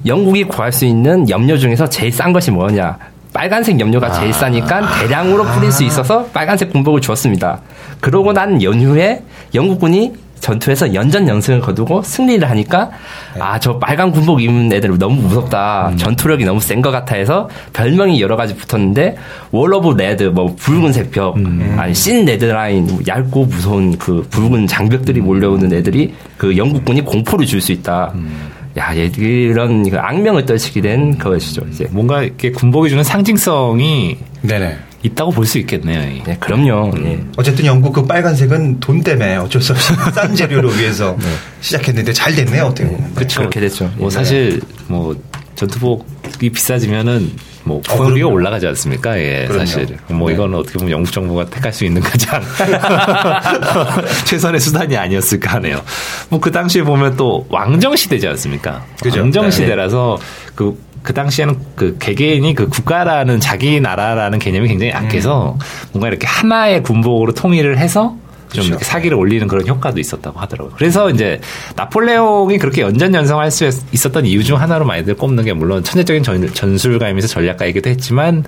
영국이 0.06 0.46
구할 0.46 0.72
수 0.72 0.86
있는 0.86 1.30
염료 1.30 1.58
중에서 1.58 1.88
제일 1.90 2.12
싼 2.12 2.34
것이 2.34 2.52
뭐냐? 2.52 2.98
빨간색 3.34 3.80
염료가 3.80 4.12
제일 4.12 4.30
아. 4.30 4.34
싸니까 4.34 5.00
대량으로 5.00 5.44
뿌릴 5.46 5.72
수 5.72 5.84
있어서 5.84 6.24
빨간색 6.26 6.72
군복을 6.72 7.02
주었습니다. 7.02 7.62
그러고 8.04 8.34
난 8.34 8.62
연휴에 8.62 9.24
영국군이 9.56 10.12
전투에서 10.42 10.94
연전 10.94 11.26
연승을 11.26 11.62
거두고 11.62 12.02
승리를 12.04 12.50
하니까 12.50 12.90
네. 13.34 13.42
아저 13.42 13.80
빨간 13.80 14.12
군복 14.12 14.42
입은 14.42 14.74
애들 14.74 14.98
너무 15.00 15.22
무섭다 15.22 15.88
음. 15.94 15.98
전투력이 15.98 16.44
너무 16.44 16.60
센 16.60 16.82
것 16.82 16.92
같아 16.92 17.16
해서 17.16 17.48
별명이 17.72 18.20
여러 18.20 18.36
가지 18.36 18.54
붙었는데 18.58 19.16
wall 19.52 19.74
of 19.74 19.96
red 19.98 20.24
뭐 20.24 20.54
붉은색 20.60 21.12
벽 21.12 21.38
음. 21.38 21.78
아니 21.80 21.94
thin 21.94 22.26
red 22.26 22.53
line 22.53 22.90
얇고 23.08 23.46
무서운 23.46 23.98
그 23.98 24.28
붉은 24.30 24.68
장벽들이 24.68 25.22
몰려오는 25.22 25.72
애들이 25.72 26.14
그 26.38 26.58
영국군이 26.58 27.06
공포를 27.06 27.46
줄 27.46 27.62
수 27.62 27.72
있다. 27.72 28.12
음. 28.16 28.52
야, 28.78 28.92
이런 28.92 29.88
그 29.90 29.98
악명을 29.98 30.46
떨치게 30.46 30.82
된 30.82 31.18
것이죠. 31.18 31.62
이제 31.72 31.88
뭔가 31.92 32.22
이렇게 32.24 32.52
군복이 32.52 32.90
주는 32.90 33.02
상징성이 33.04 34.18
네네. 34.42 34.76
있다고 35.04 35.32
볼 35.32 35.46
수 35.46 35.58
있겠네요. 35.60 36.24
네, 36.26 36.38
그럼요. 36.40 36.92
음. 36.96 37.04
네. 37.04 37.24
어쨌든 37.38 37.66
영국 37.66 37.92
그 37.94 38.06
빨간색은 38.06 38.80
돈 38.80 39.02
때문에 39.04 39.36
어쩔 39.36 39.62
수 39.62 39.74
없이 39.74 39.94
싼 40.16 40.34
재료로 40.34 40.70
위해서 40.70 41.16
네. 41.20 41.26
시작했는데 41.62 42.14
잘 42.14 42.34
됐네요. 42.34 42.64
어떻게 42.64 42.88
보면. 42.90 43.14
그렇죠. 43.14 43.42
그렇게 43.42 43.60
됐죠. 43.60 43.92
뭐 43.98 44.10
네. 44.10 44.16
사실 44.16 44.62
뭐 44.88 45.16
전투복이 45.56 46.50
비싸지면은 46.52 47.32
뭐 47.66 47.82
부가비가 47.82 48.28
어, 48.28 48.32
올라가지 48.32 48.66
않습니까? 48.68 49.18
예, 49.20 49.46
그럼요. 49.48 49.66
사실 49.66 49.98
뭐 50.08 50.28
네. 50.30 50.34
이거는 50.36 50.58
어떻게 50.58 50.80
보면 50.80 50.92
영국 50.92 51.12
정부가 51.12 51.46
택할 51.46 51.72
수 51.72 51.86
있는 51.86 52.02
가장 52.02 52.42
최선의 54.26 54.60
수단이 54.60 54.98
아니었을까 54.98 55.56
하네요. 55.56 55.82
뭐 56.30 56.40
그 56.40 56.52
당시에 56.52 56.84
보면 56.84 57.16
또 57.16 57.46
왕정 57.50 57.96
시대지 57.96 58.28
않습니까? 58.28 58.84
그죠? 59.02 59.22
왕정 59.22 59.46
네. 59.46 59.52
시대라서 59.52 60.18
그, 60.56 60.78
그 61.04 61.14
당시에는 61.14 61.58
그 61.76 61.98
개개인이 62.00 62.54
그 62.56 62.70
국가라는 62.70 63.40
자기 63.40 63.80
나라라는 63.80 64.40
개념이 64.40 64.70
굉장히 64.70 64.94
약해서 64.94 65.58
음. 65.60 65.60
뭔가 65.92 66.08
이렇게 66.08 66.26
하나의 66.26 66.82
군복으로 66.82 67.34
통일을 67.34 67.78
해서 67.78 68.16
좀 68.54 68.66
그렇죠. 68.66 68.86
사기를 68.86 69.18
올리는 69.18 69.48
그런 69.48 69.68
효과도 69.68 70.00
있었다고 70.00 70.40
하더라고요. 70.40 70.76
그래서 70.78 71.10
이제 71.10 71.42
나폴레옹이 71.76 72.58
그렇게 72.60 72.82
연전 72.82 73.14
연성할 73.14 73.52
수 73.52 73.70
있었던 73.92 74.26
이유 74.26 74.44
중 74.44 74.60
하나로 74.60 74.86
많이들 74.86 75.16
꼽는 75.16 75.44
게 75.44 75.54
물론 75.54 75.84
천재적인 75.84 76.24
전, 76.24 76.78
술가이면서 76.78 77.28
전략가이기도 77.28 77.90
했지만 77.90 78.44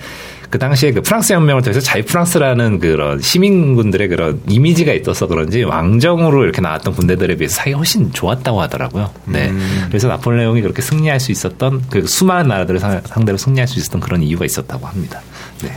그 0.49 0.59
당시에 0.59 0.91
그 0.91 1.01
프랑스 1.01 1.33
혁명을 1.33 1.63
통해서 1.63 1.79
자유 1.79 2.05
프랑스라는 2.05 2.79
그런 2.79 3.19
시민군들의 3.19 4.07
그런 4.07 4.41
이미지가 4.47 4.93
있어서 4.93 5.27
그런지 5.27 5.63
왕정으로 5.63 6.43
이렇게 6.43 6.61
나왔던 6.61 6.93
군대들에 6.93 7.35
비해서 7.35 7.55
사이가 7.55 7.77
훨씬 7.79 8.13
좋았다고 8.13 8.61
하더라고요. 8.61 9.11
네. 9.25 9.49
음. 9.49 9.85
그래서 9.87 10.07
나폴레옹이 10.07 10.61
그렇게 10.61 10.81
승리할 10.81 11.19
수 11.19 11.31
있었던 11.31 11.83
그 11.89 12.05
수많은 12.05 12.47
나라들을 12.47 12.79
상대로 12.79 13.37
승리할 13.37 13.67
수 13.67 13.79
있었던 13.79 13.99
그런 13.99 14.21
이유가 14.21 14.45
있었다고 14.45 14.87
합니다. 14.87 15.21
네. 15.63 15.71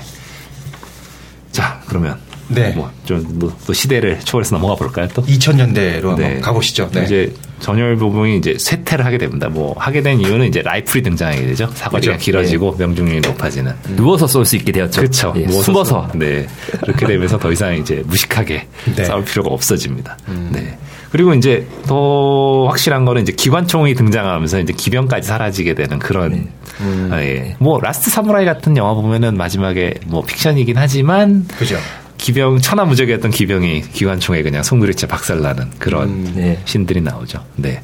자, 1.51 1.81
그러면 1.89 2.19
네. 2.49 2.71
뭐좀 2.71 3.39
또 3.39 3.73
시대를 3.73 4.21
초월해서 4.21 4.57
넘어가 4.57 4.75
볼까요? 4.75 5.09
또 5.15 5.23
2000년대로 5.23 6.17
네. 6.17 6.25
한번 6.25 6.41
가보시죠. 6.41 6.91
네. 6.93 7.05
이제 7.05 7.35
전열 7.61 7.97
보병이 7.97 8.39
이제 8.39 8.57
쇠퇴를 8.59 9.05
하게 9.05 9.19
됩니다. 9.19 9.49
뭐 9.49 9.75
하게 9.79 10.03
된 10.03 10.21
이유는 10.21 10.47
이제 10.47 10.63
라이플이 10.63 11.03
등장하게 11.03 11.47
되죠. 11.47 11.69
사거리가 11.75 12.13
그렇죠. 12.13 12.25
길어지고 12.25 12.77
네. 12.79 12.87
명중률이 12.87 13.21
높아지는. 13.21 13.73
음. 13.89 13.97
누워서 13.97 14.27
쏠 14.27 14.45
수 14.45 14.57
있게 14.57 14.73
되었죠. 14.73 15.01
그렇죠. 15.01 15.35
예, 15.37 15.49
숨어서. 15.49 16.09
네. 16.15 16.47
그렇게 16.81 17.07
되면서 17.07 17.39
더 17.39 17.53
이상 17.53 17.77
이제 17.77 18.03
무식하게 18.07 18.67
네. 18.97 19.05
싸울 19.05 19.25
필요가 19.25 19.51
없어집니다. 19.51 20.17
음. 20.29 20.51
네. 20.53 20.79
그리고 21.11 21.35
이제 21.35 21.67
더 21.87 22.67
확실한 22.69 23.05
거는 23.05 23.23
이제 23.23 23.33
기관총이 23.33 23.95
등장하면서 23.95 24.61
이제 24.61 24.73
기병까지 24.73 25.27
사라지게 25.27 25.75
되는 25.75 25.99
그런 25.99 26.33
네. 26.33 26.49
음. 26.81 27.09
아, 27.11 27.21
예. 27.23 27.57
뭐 27.59 27.81
라스트 27.81 28.11
사무라이 28.11 28.45
같은 28.45 28.77
영화 28.77 28.95
보면은 28.95 29.37
마지막에 29.37 29.95
뭐 30.07 30.23
픽션이긴 30.23 30.77
하지만 30.77 31.47
그죠. 31.59 31.77
기병 32.19 32.59
천하무적이었던 32.61 33.31
기병이 33.31 33.83
기관총에 33.93 34.43
그냥 34.43 34.63
송두리째 34.63 35.07
박살나는 35.07 35.71
그런 35.79 36.09
음, 36.09 36.33
네. 36.35 36.61
신들이 36.65 37.01
나오죠. 37.01 37.45
네. 37.57 37.81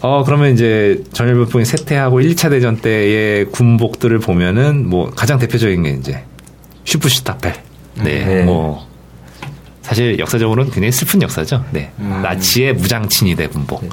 어 0.00 0.22
그러면 0.24 0.52
이제 0.52 1.02
전열보병이 1.12 1.64
쇠퇴하고 1.64 2.20
1차 2.20 2.50
대전 2.50 2.76
때의 2.76 3.46
군복들을 3.46 4.18
보면은 4.20 4.88
뭐 4.88 5.10
가장 5.10 5.38
대표적인 5.38 5.82
게 5.82 5.90
이제 5.90 6.24
Schutzstaffel. 6.84 7.54
네. 8.04 8.24
네. 8.24 8.44
뭐 8.44 8.86
사실 9.82 10.18
역사적으로는 10.18 10.70
굉장히 10.70 10.92
슬픈 10.92 11.22
역사죠. 11.22 11.64
네. 11.70 11.92
음. 11.98 12.20
나치의 12.22 12.74
무장친위대 12.74 13.48
군복. 13.48 13.82
네. 13.82 13.88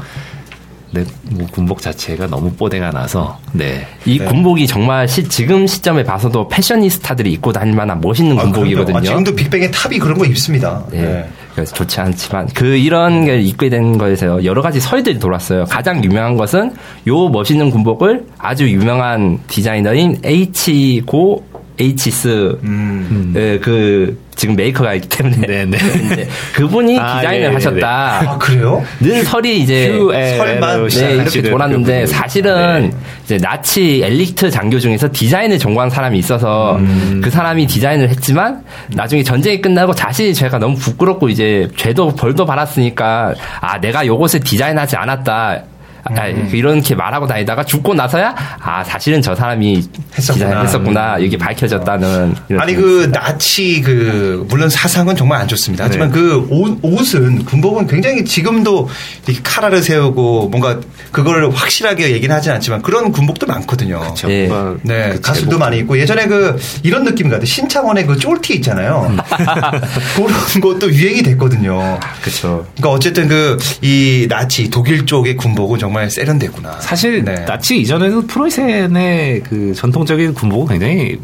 네, 0.93 1.03
뭐 1.31 1.47
군복 1.51 1.81
자체가 1.81 2.27
너무 2.27 2.51
뽀대가 2.51 2.91
나서 2.91 3.39
네. 3.51 3.87
이 4.05 4.19
네. 4.19 4.25
군복이 4.25 4.67
정말 4.67 5.07
시, 5.07 5.27
지금 5.27 5.65
시점에 5.65 6.03
봐서도 6.03 6.47
패셔니스타들이 6.47 7.31
입고 7.33 7.51
다닐 7.51 7.73
만한 7.73 7.99
멋있는 7.99 8.37
아, 8.37 8.43
군복이거든요. 8.43 8.97
아, 8.97 9.01
지금도 9.01 9.35
빅뱅의 9.35 9.71
탑이 9.71 9.97
그런 9.97 10.17
거 10.17 10.25
입습니다. 10.25 10.83
네. 10.91 11.01
네. 11.01 11.29
그래서 11.55 11.73
좋지 11.75 11.99
않지만 11.99 12.47
그 12.53 12.65
이런 12.65 13.25
게 13.25 13.39
입게 13.41 13.69
된 13.69 13.97
거에서 13.97 14.43
여러 14.43 14.61
가지 14.61 14.79
설들이 14.79 15.17
돌았어요. 15.19 15.65
가장 15.65 16.03
유명한 16.03 16.37
것은 16.37 16.73
요 17.07 17.29
멋있는 17.29 17.71
군복을 17.71 18.25
아주 18.37 18.69
유명한 18.69 19.39
디자이너인 19.47 20.19
휴고 20.23 21.43
보스 21.79 22.59
음. 22.63 23.31
네, 23.33 23.59
그 23.59 24.17
지금 24.35 24.55
메이커가 24.55 24.93
있기 24.95 25.09
때문에 25.09 25.47
네네. 25.47 25.77
네. 25.77 26.27
그분이 26.55 26.99
아, 26.99 27.17
디자인을 27.17 27.49
예, 27.49 27.53
하셨다. 27.53 28.19
아 28.19 28.37
그래요? 28.37 28.83
는 28.99 29.23
설이 29.23 29.59
이제 29.59 29.97
설만 30.37 30.87
네, 30.87 31.13
이렇게 31.15 31.41
돌았는데 31.41 32.05
사실은 32.07 32.89
네. 32.89 32.97
이제 33.23 33.37
나치 33.37 34.01
엘리트 34.03 34.49
장교 34.49 34.79
중에서 34.79 35.09
디자인을 35.11 35.59
전공한 35.59 35.89
사람이 35.89 36.17
있어서 36.19 36.77
음. 36.77 37.21
그 37.23 37.29
사람이 37.29 37.67
디자인을 37.67 38.09
했지만 38.09 38.63
나중에 38.89 39.23
전쟁이 39.23 39.61
끝나고 39.61 39.93
자신이 39.93 40.33
제가 40.33 40.59
너무 40.59 40.75
부끄럽고 40.75 41.29
이제 41.29 41.69
죄도 41.75 42.15
벌도 42.15 42.45
받았으니까 42.45 43.33
아 43.61 43.79
내가 43.79 44.05
요것을 44.05 44.41
디자인하지 44.41 44.95
않았다. 44.95 45.63
아, 46.05 46.27
음. 46.27 46.49
이렇게 46.51 46.95
말하고 46.95 47.27
다니다가 47.27 47.63
죽고 47.63 47.93
나서야 47.93 48.35
아 48.59 48.83
사실은 48.83 49.21
저 49.21 49.33
사람이 49.35 49.81
했었구나, 50.17 50.61
했었구나 50.61 51.17
이게 51.19 51.37
밝혀졌다는 51.37 52.35
아니 52.57 52.75
그 52.75 53.09
나치 53.11 53.81
그 53.81 54.45
물론 54.49 54.69
사상은 54.69 55.15
정말 55.15 55.39
안 55.41 55.47
좋습니다. 55.47 55.85
하지만 55.85 56.09
네. 56.11 56.13
그 56.19 56.47
옷, 56.49 56.77
옷은 56.81 57.45
군복은 57.45 57.87
굉장히 57.87 58.25
지금도 58.25 58.89
이렇게 59.25 59.41
카라를 59.43 59.81
세우고 59.81 60.49
뭔가 60.49 60.79
그걸 61.11 61.49
확실하게 61.51 62.11
얘기는 62.11 62.33
하진 62.35 62.51
않지만 62.53 62.81
그런 62.81 63.11
군복도 63.11 63.45
많거든요. 63.47 63.99
그렇죠. 63.99 64.27
네, 64.27 64.47
네 64.83 65.09
그 65.13 65.21
가수도 65.21 65.51
제목. 65.51 65.59
많이 65.59 65.77
있고 65.79 65.97
예전에 65.99 66.27
그 66.27 66.59
이런 66.83 67.03
느낌 67.03 67.29
같아요. 67.29 67.45
신창원의 67.45 68.05
그 68.07 68.17
쫄티 68.17 68.55
있잖아요. 68.55 69.07
음. 69.09 69.17
그런 70.15 70.61
것도 70.61 70.91
유행이 70.91 71.23
됐거든요. 71.23 71.99
그렇죠. 72.21 72.65
그러니까 72.75 72.89
어쨌든 72.89 73.27
그 73.27 73.57
이 73.81 74.27
나치 74.29 74.69
독일 74.69 75.05
쪽의 75.05 75.35
군복은 75.35 75.77
정말 75.77 75.92
정말 75.93 76.09
세련됐구나. 76.09 76.81
사실 76.81 77.23
네. 77.23 77.45
나치 77.45 77.79
이전에도 77.79 78.25
프로이센의 78.25 79.43
그 79.43 79.73
전통적인 79.75 80.33
군복은 80.33 80.79
굉장히 80.79 81.19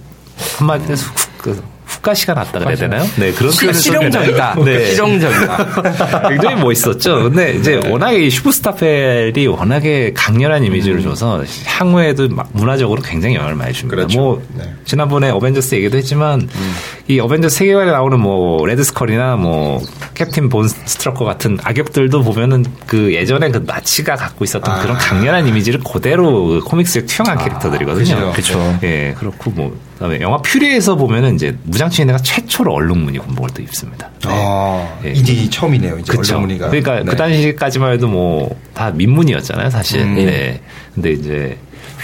한마디로 0.59 0.93
음. 0.93 0.97
그 1.39 1.63
후가시가 1.85 2.35
났다 2.35 2.59
그래야 2.59 2.75
되나요? 2.75 3.03
네, 3.17 3.31
그런 3.31 3.51
시, 3.51 3.73
실용적이다. 3.73 4.57
네. 4.63 4.85
실용적이다. 4.91 6.29
굉장히 6.29 6.61
멋있었죠. 6.61 7.23
근데 7.23 7.55
이제 7.55 7.79
네. 7.79 7.89
워낙에 7.89 8.29
슈퍼스타펠이 8.29 9.47
워낙에 9.47 10.13
강렬한 10.13 10.63
이미지를 10.63 10.99
음. 10.99 11.03
줘서 11.03 11.43
향후에도 11.65 12.29
문화적으로 12.51 13.01
굉장히 13.01 13.35
영향을 13.35 13.55
많이 13.55 13.73
줍니다. 13.73 13.95
그렇죠. 13.95 14.19
뭐 14.19 14.43
네. 14.55 14.71
지난번에 14.85 15.31
어벤져스 15.31 15.73
얘기도 15.75 15.97
했지만 15.97 16.41
음. 16.41 16.73
이 17.09 17.19
어벤져스 17.19 17.55
세계관에 17.57 17.89
나오는 17.89 18.19
뭐 18.19 18.63
레드스컬이나 18.67 19.35
뭐 19.35 19.81
캡틴 20.13 20.47
본 20.47 20.67
스트러커 20.67 21.25
같은 21.25 21.57
악역들도 21.63 22.21
보면은 22.21 22.63
그 22.85 23.15
예전에 23.15 23.49
그 23.49 23.63
나치가 23.65 24.15
갖고 24.15 24.45
있었던 24.45 24.71
아. 24.71 24.79
그런 24.79 24.95
강렬한 24.95 25.47
이미지를 25.47 25.79
그대로 25.79 26.45
그 26.45 26.59
comics에 26.59 27.07
투영한 27.07 27.39
아. 27.39 27.43
캐릭터들이거든요. 27.43 28.31
그렇죠. 28.33 28.79
예, 28.83 29.15
그렇고 29.17 29.49
뭐 29.49 29.75
그다음에 29.95 30.21
영화 30.21 30.37
퓨리에서 30.37 30.97
보면은 30.97 31.33
이제 31.33 31.57
무장친위대가 31.63 32.19
최초로 32.19 32.71
얼룩무늬 32.71 33.17
군복을 33.17 33.49
또 33.55 33.63
입습니다. 33.63 34.07
네. 34.23 34.29
아, 34.31 34.99
네. 35.01 35.11
이제 35.13 35.49
처음이네요. 35.49 35.97
이제 35.97 36.13
그쵸. 36.15 36.35
얼룩무늬가. 36.35 36.67
그러니까 36.69 36.99
네. 36.99 37.05
그 37.05 37.15
당시까지만 37.15 37.93
해도 37.93 38.07
뭐 38.07 38.55
다 38.75 38.91
민무늬였잖아요, 38.91 39.71
사실. 39.71 39.99
음. 39.99 40.15
네. 40.15 40.61
근데 40.93 41.11
이제 41.11 41.57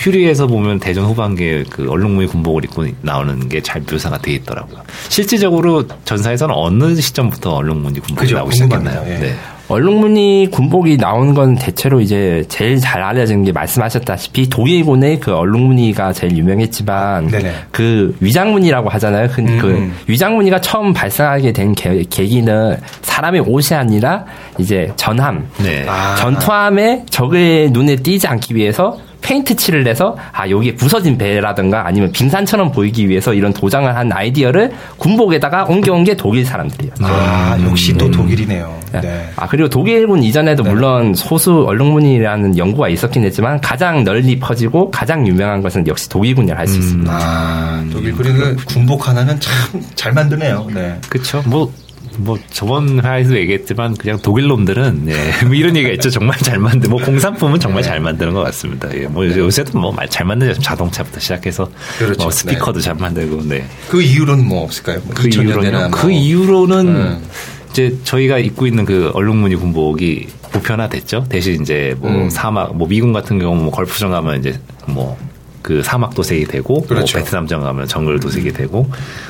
퓨리에서 0.04 0.46
보면 0.48 0.82
대전 0.82 1.06
후반기에 1.06 1.64
그 1.70 1.90
얼룩무늬 1.90 2.28
군복을 2.28 2.66
입고 2.66 2.86
나오는 3.02 3.48
게 3.48 3.62
잘 3.62 3.82
묘사가 3.90 4.18
돼 4.18 4.34
있더라고요. 4.34 4.84
실질적으로 5.10 5.86
전사에서는 6.06 6.54
어느 6.56 6.96
시점부터 6.96 7.56
얼룩무늬 7.56 8.00
군복이 8.00 8.22
그죠, 8.22 8.38
나오기 8.38 8.56
시작했나요? 8.56 9.04
예. 9.08 9.18
네. 9.18 9.36
얼룩무늬 9.68 10.50
군복이 10.52 10.98
나온 10.98 11.34
건 11.34 11.56
대체로 11.56 12.00
이제 12.00 12.44
제일 12.50 12.80
잘 12.80 13.02
알려진 13.02 13.44
게 13.44 13.52
말씀하셨다시피 13.52 14.50
독일군의 14.50 15.20
그 15.20 15.34
얼룩무늬가 15.34 16.14
제일 16.14 16.38
유명했지만 16.38 17.28
네네. 17.28 17.54
그 17.72 18.16
위장무늬라고 18.20 18.90
하잖아요. 18.90 19.30
그, 19.30 19.42
음. 19.42 19.58
그 19.60 19.92
위장무늬가 20.08 20.62
처음 20.62 20.94
발생하게 20.94 21.52
된 21.52 21.74
계, 21.74 22.04
계기는 22.08 22.78
사람의 23.02 23.42
옷이 23.42 23.76
아니라 23.76 24.26
이제 24.60 24.92
전함, 24.98 25.48
네. 25.58 25.86
아. 25.88 26.16
전투함에 26.18 27.06
적의 27.10 27.72
눈에 27.72 27.96
띄지 27.96 28.28
않기 28.28 28.56
위해서 28.56 29.00
페인트 29.26 29.56
칠을 29.56 29.84
내서 29.84 30.16
아 30.32 30.48
여기에 30.48 30.76
부서진 30.76 31.18
배라든가 31.18 31.88
아니면 31.88 32.12
빙산처럼 32.12 32.72
보이기 32.72 33.10
위해서 33.10 33.34
이런 33.34 33.52
도장을 33.52 33.94
한 33.96 34.12
아이디어를 34.12 34.72
군복에다가 34.98 35.66
옮겨온 35.66 36.04
게 36.04 36.16
독일 36.16 36.46
사람들이에요. 36.46 36.94
아 37.02 37.56
음. 37.60 37.70
역시 37.72 37.94
또 37.98 38.10
독일이네요. 38.12 38.80
네. 38.92 39.02
네. 39.02 39.30
아 39.36 39.48
그리고 39.48 39.68
독일군 39.68 40.22
이전에도 40.22 40.62
네. 40.62 40.70
물론 40.70 41.16
소수 41.16 41.66
얼룩무늬라는 41.68 42.56
연구가 42.56 42.88
있었긴 42.90 43.24
했지만 43.24 43.60
가장 43.62 44.04
널리 44.04 44.38
퍼지고 44.40 44.92
가장 44.92 45.28
유명한 45.28 45.64
것은 45.64 45.88
역시 45.88 46.08
독일군이라 46.08 46.58
할수 46.60 46.76
음. 46.76 46.80
있습니다. 46.82 47.12
아 47.12 47.84
독일군이 47.92 48.56
군복 48.68 49.08
하나는 49.08 49.40
참 49.40 49.56
잘 49.96 50.14
만드네요. 50.14 50.68
네. 50.74 51.00
그렇죠. 51.10 51.42
뭐 51.48 51.72
뭐 52.18 52.38
저번 52.52 53.04
회에서 53.04 53.36
얘기했지만 53.36 53.96
그냥 53.96 54.20
독일 54.22 54.48
놈들은 54.48 55.08
예, 55.08 55.46
뭐 55.46 55.56
이런 55.56 55.76
얘기가 55.76 55.94
있죠. 55.96 56.10
정말 56.10 56.38
잘 56.40 56.60
만드. 56.60 56.88
뭐 56.88 57.02
공산품은 57.04 57.60
정말 57.60 57.82
네. 57.84 57.90
잘 57.90 58.00
만드는 58.00 58.34
것 58.34 58.42
같습니다. 58.42 58.90
예, 58.96 59.08
뭐 59.08 59.24
네. 59.24 59.38
요새도 59.38 59.80
뭐 59.80 59.96
잘 60.10 60.26
만드죠. 60.26 60.62
자동차부터 60.62 61.20
시작해서 61.20 61.70
그렇죠. 61.98 62.24
뭐 62.24 62.32
스피커도 62.32 62.80
네. 62.80 62.84
잘 62.84 62.96
만들고. 62.96 63.44
네. 63.48 63.66
그 63.90 64.02
이유로는 64.02 64.46
뭐 64.48 64.64
없을까요? 64.64 65.00
뭐그 65.06 65.30
이유로는 65.30 65.92
그 65.92 66.12
이유로는 66.12 66.88
음. 66.88 67.24
이제 67.72 67.98
저희가 68.04 68.40
입고 68.40 68.68
있는 68.68 68.86
그 68.86 69.12
얼룩무늬 69.14 69.56
군복이 69.56 70.28
보편화됐죠. 70.54 71.26
대신 71.30 71.62
이제 71.62 71.96
뭐 72.00 72.10
음. 72.10 72.30
사막, 72.30 72.76
뭐 72.78 72.88
미군 72.88 73.12
같은 73.14 73.40
경우 73.40 73.56
뭐 73.56 73.72
걸프전 73.72 74.12
가면 74.12 74.40
이제 74.40 74.60
뭐 74.88 75.18
그 75.66 75.82
사막 75.82 76.14
도색이 76.14 76.46
되고 76.46 76.76
뭐 76.76 76.86
그렇죠. 76.86 77.18
뭐 77.18 77.24
베트남전 77.24 77.62
가면 77.62 77.88
정글 77.88 78.20
도색이 78.20 78.54
되고 78.54 78.88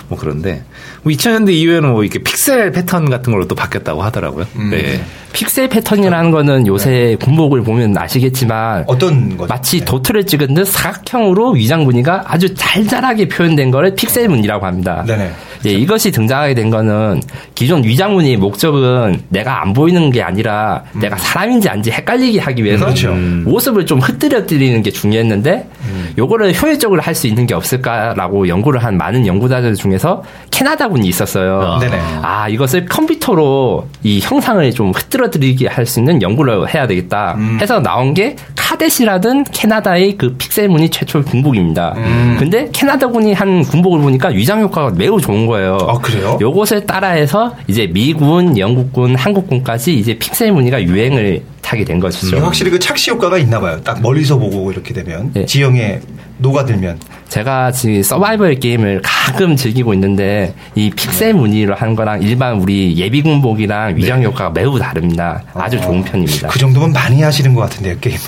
뭐 0.10 0.18
그런데 0.20 0.64
뭐 1.02 1.14
2000년대 1.14 1.54
이후에는 1.54 1.94
뭐 1.94 2.04
이렇게 2.04 2.20
픽셀 2.20 2.74
패턴 2.74 3.10
같은 3.10 3.32
걸로 3.32 3.48
또 3.48 3.56
바뀌었다고 3.56 4.04
하더라고요. 4.04 4.46
음. 4.58 4.70
네. 4.70 5.02
픽셀 5.32 5.70
패턴이라는 5.70 6.32
거는 6.32 6.68
요새 6.68 6.90
네. 6.90 7.16
군복을 7.16 7.64
보면 7.64 7.98
아시겠지만 7.98 8.84
어떤 8.88 9.38
거죠? 9.38 9.48
마치 9.48 9.80
네. 9.80 9.86
도트를 9.86 10.26
찍은 10.26 10.56
듯 10.56 10.66
사각형으로 10.68 11.52
위장 11.52 11.86
무늬가 11.86 12.24
아주 12.26 12.54
잘잘하게 12.54 13.30
표현된 13.30 13.72
거를 13.72 13.96
픽셀 13.96 14.28
무늬라고 14.28 14.66
합니다. 14.66 15.06
네네. 15.08 15.32
예, 15.66 15.72
이것이 15.72 16.12
등장하게 16.12 16.54
된 16.54 16.70
거는 16.70 17.22
기존 17.56 17.84
위장문의 17.84 18.38
목적은 18.38 19.22
내가 19.30 19.62
안 19.62 19.74
보이는 19.74 20.10
게 20.12 20.22
아니라 20.22 20.84
음. 20.94 21.02
내가 21.02 21.18
사람인지 21.18 21.70
아닌지 21.70 21.92
헷갈리게 21.92 22.40
하기 22.40 22.64
위해서 22.64 22.86
그렇죠. 22.86 23.10
음. 23.12 23.44
모습을 23.48 23.86
좀 23.86 24.00
흩뜨려 24.00 24.46
드리는 24.46 24.82
게 24.84 24.92
중요했는데 24.92 25.70
음. 25.88 26.14
요거를 26.18 26.54
효율적으로 26.62 27.02
할 27.02 27.16
수 27.16 27.28
있는 27.28 27.46
게 27.48 27.54
없을까라고 27.54 28.50
연구를 28.50 28.84
한 28.84 28.98
많은 28.98 29.26
연구자들 29.26 29.76
중에서 29.76 30.22
캐나다군이 30.52 31.08
있었어요. 31.08 31.62
아, 31.62 31.80
아 32.22 32.50
이것을 32.50 32.86
컴퓨터로 32.88 33.88
이 34.04 34.20
형상을 34.22 34.70
좀 34.74 34.92
흩뜨려 34.92 35.30
드리게 35.30 35.68
할 35.68 35.86
수 35.86 36.00
있는 36.00 36.22
연구를 36.22 36.74
해야 36.74 36.88
되겠다 36.88 37.36
음. 37.38 37.58
해서 37.62 37.80
나온 37.80 38.14
게 38.16 38.36
카데시라든 38.56 39.44
캐나다의 39.46 40.18
그 40.18 40.36
픽셀 40.38 40.68
무늬 40.68 40.90
최초 40.90 41.22
군복입니다. 41.22 41.94
음. 41.98 42.36
근데 42.40 42.68
캐나다군이 42.74 43.34
한 43.34 43.62
군복을 43.62 44.00
보니까 44.02 44.30
위장 44.30 44.60
효과가 44.62 44.96
매우 44.98 45.22
좋은 45.22 45.46
거예요. 45.46 45.55
아, 45.64 45.98
그래요? 46.00 46.38
요것을 46.42 46.86
따라해서 46.86 47.56
이제 47.68 47.88
미군, 47.88 48.58
영국군, 48.58 49.16
한국군까지 49.16 49.94
이제 49.96 50.18
픽셀 50.18 50.52
무늬가 50.52 50.82
유행을 50.82 51.44
타게 51.62 51.84
된 51.84 52.00
것이죠. 52.00 52.38
확실히 52.38 52.70
그 52.72 52.80
착시 52.80 53.12
효과가 53.12 53.38
있나 53.40 53.60
봐요. 53.60 53.82
딱 53.84 54.02
멀리서 54.02 54.38
보고 54.38 54.72
이렇게 54.72 54.94
되면 54.94 55.32
네. 55.34 55.46
지형에 55.46 56.00
녹아들면. 56.38 57.00
제가 57.28 57.72
지금 57.72 58.04
서바이벌 58.04 58.60
게임을 58.60 59.02
가끔 59.04 59.56
즐기고 59.56 59.94
있는데 59.96 60.54
이 60.76 60.90
픽셀 60.92 61.34
무늬로 61.34 61.74
한 61.74 61.96
거랑 61.96 62.22
일반 62.22 62.58
우리 62.58 62.96
예비 62.98 63.22
군복이랑 63.22 63.98
위장 63.98 64.20
네. 64.20 64.28
효과가 64.28 64.52
매우 64.52 64.78
다릅니다. 64.78 65.42
아주 65.54 65.78
어, 65.78 65.82
좋은 65.82 66.04
편입니다. 66.04 66.50
그 66.50 66.60
정도면 66.60 66.92
많이 66.92 67.22
하시는 67.22 67.54
것 67.54 67.62
같은데요, 67.62 67.98
게임을. 68.00 68.22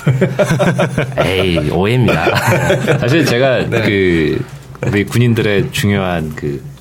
에이, 1.24 1.70
오해입니다. 1.70 2.98
사실 2.98 3.24
제가 3.24 3.68
네. 3.68 3.82
그 3.82 4.44
우리 4.86 5.04
군인들의 5.04 5.68
중요한 5.72 6.32
그 6.34 6.46
음. 6.46 6.77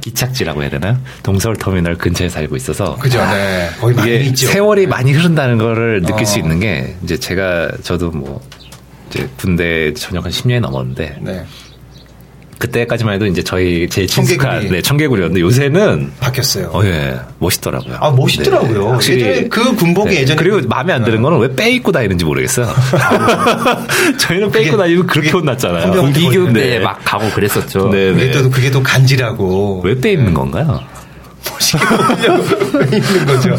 기착지라고 0.00 0.62
해야 0.62 0.70
되나요? 0.70 0.98
동서울 1.22 1.56
터미널 1.56 1.96
근처에 1.96 2.28
살고 2.28 2.56
있어서 2.56 2.96
그죠. 2.96 3.18
네. 3.26 3.68
거의 3.80 3.94
많이 3.94 4.14
이게 4.14 4.24
있죠. 4.26 4.46
세월이 4.48 4.86
많이 4.86 5.12
흐른다는 5.12 5.58
거를 5.58 6.00
느낄 6.00 6.22
어. 6.22 6.24
수 6.24 6.38
있는 6.38 6.60
게 6.60 6.96
이제 7.04 7.18
제가 7.18 7.70
저도 7.82 8.10
뭐 8.10 8.40
이제 9.10 9.28
군대 9.36 9.92
전역 9.94 10.24
한 10.24 10.32
10년이 10.32 10.60
넘었는데 10.60 11.18
네. 11.20 11.44
그때까지만 12.60 13.14
해도 13.14 13.26
이제 13.26 13.42
저희 13.42 13.88
제 13.88 14.06
친숙한 14.06 14.68
네, 14.68 14.82
청개구리였는데 14.82 15.40
요새는 15.40 16.12
바뀌었어요. 16.20 16.66
어, 16.74 16.84
예. 16.84 17.18
멋있더라고요. 17.38 17.96
아, 17.98 18.10
멋있더라고요. 18.10 18.84
네, 18.84 18.90
확실히 18.90 19.48
그 19.48 19.74
군복이 19.74 20.10
네. 20.14 20.20
예전에 20.20 20.36
그리고 20.36 20.60
마음에 20.68 20.92
안 20.92 21.02
드는 21.02 21.22
거는 21.22 21.38
왜 21.38 21.48
빼 21.56 21.70
입고 21.72 21.90
다니는지 21.90 22.24
모르겠어요. 22.24 22.68
저희는 24.20 24.50
빼 24.50 24.62
입고 24.62 24.76
다니면 24.76 25.06
그렇게 25.06 25.30
혼났잖아요. 25.30 25.92
공기교육 25.92 26.52
때막 26.52 27.00
가고 27.04 27.30
그랬었죠. 27.30 27.88
네, 27.90 28.12
그게 28.12 28.30
또 28.30 28.50
그게 28.50 28.70
또 28.70 28.82
간지라고. 28.82 29.82
왜 29.84 29.94
빼 30.00 30.12
입는 30.12 30.32
건가요? 30.34 30.80
멋있게 31.52 31.86
보이려고 31.86 32.96
있는 32.96 33.26
거죠. 33.26 33.56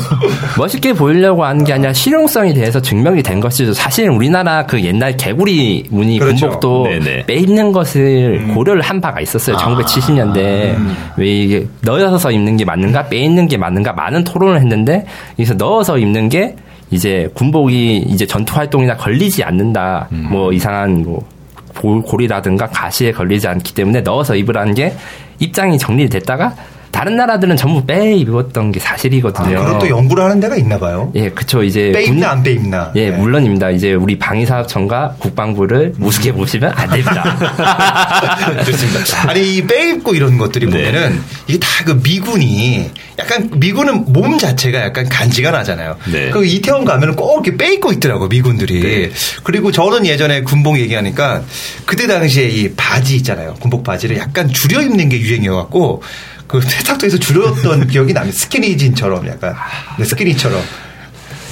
멋있게 0.58 0.94
보이려고 0.94 1.46
하는 1.46 1.64
게 1.64 1.74
아니라 1.74 1.94
실용성에 1.94 2.54
대해서 2.54 2.82
증명이 2.82 3.24
된 3.24 3.40
것이죠. 3.40 3.74
사실 3.74 4.10
우리나라 4.10 4.66
그 4.66 4.82
옛날 4.84 5.18
개구리 5.18 5.86
무늬 5.90 6.20
그렇죠. 6.20 6.48
군복도 6.48 6.84
네네. 6.84 7.26
빼입는 7.26 7.72
것을 7.72 8.42
음. 8.44 8.56
고려를 8.56 8.82
한 8.82 9.02
바가 9.02 9.22
있었어요. 9.22 9.58
아. 9.58 9.60
1970년대. 9.60 10.38
음. 10.76 10.96
왜 11.18 11.28
이게 11.28 11.68
넣어서 11.82 12.32
입는 12.32 12.58
게 12.58 12.66
맞는가, 12.66 13.08
빼입는 13.08 13.48
게 13.48 13.58
맞는가 13.58 13.94
많은 13.94 14.24
토론을 14.24 14.60
했는데 14.60 15.06
여기서 15.34 15.56
넣어서 15.56 15.98
입는 15.98 16.30
게 16.30 16.56
이제 16.92 17.30
군복이 17.34 18.06
이제 18.10 18.26
전투 18.26 18.56
활동이나 18.56 18.98
걸리지 18.98 19.44
않는다. 19.44 20.10
음. 20.12 20.28
뭐 20.30 20.52
이상한 20.52 21.04
뭐 21.04 21.26
골이라든가 21.74 22.68
가시에 22.68 23.12
걸리지 23.12 23.48
않기 23.48 23.74
때문에 23.74 24.02
넣어서 24.02 24.36
입으라는 24.36 24.74
게 24.74 24.94
입장이 25.40 25.78
정리됐다가 25.78 26.54
다른 26.92 27.16
나라들은 27.16 27.56
전부 27.58 27.86
빼 27.86 28.14
입었던 28.16 28.72
게 28.72 28.80
사실이거든요. 28.80 29.60
아, 29.60 29.66
그것도 29.66 29.90
연구를 29.90 30.24
하는 30.24 30.40
데가 30.40 30.56
있나 30.58 30.78
봐요. 30.78 31.12
예, 31.16 31.30
그쵸. 31.30 31.64
이제 31.64 31.92
빼 31.94 32.04
입나 32.04 32.32
안 32.32 32.44
빼 32.44 32.52
입나. 32.54 32.92
예, 32.96 33.10
네. 33.10 33.18
물론입니다. 33.18 33.70
이제 33.72 33.94
우리 33.94 34.18
방위사업청과 34.20 35.16
국방부를 35.20 35.94
우습게 36.00 36.34
보시면 36.34 36.72
안 36.76 36.90
됩니다. 36.90 37.24
좋습니다. 38.66 39.30
아니 39.30 39.58
이 39.58 39.62
빼 39.66 39.90
입고 39.92 40.14
이런 40.16 40.38
것들이 40.38 40.66
네. 40.68 40.72
보면은 40.92 41.22
이게 41.48 41.60
다 41.60 41.82
그 41.82 42.00
미군이 42.04 42.92
약간 43.18 43.50
미군은 43.56 44.14
몸 44.14 44.38
자체가 44.38 44.82
약간 44.82 45.10
간지가 45.10 45.50
나잖아요. 45.50 45.98
네. 46.12 46.30
그 46.30 46.46
이태원 46.46 46.86
가면은 46.86 47.16
꼭 47.16 47.44
이렇게 47.44 47.58
빼 47.58 47.74
입고 47.74 47.92
있더라고 47.94 48.28
미군들이. 48.28 48.82
네. 48.82 49.10
그리고 49.44 49.72
저는 49.72 50.06
예전에 50.06 50.42
군복 50.44 50.78
얘기하니까 50.78 51.42
그때 51.88 52.06
당시에 52.06 52.48
이 52.50 52.72
바지 52.76 53.16
있잖아요. 53.16 53.56
군복 53.60 53.84
바지를 53.84 54.18
약간 54.18 54.48
줄여 54.48 54.82
입는 54.84 55.10
게 55.10 55.20
유행이어갖고 55.20 56.04
그 56.52 56.60
세탁소에서 56.62 57.18
줄였던 57.18 57.88
기억이 57.90 58.14
납니다. 58.14 58.38
스키니진처럼 58.38 59.26
약간 59.28 59.56
네, 59.98 60.04
스키니처럼 60.04 60.62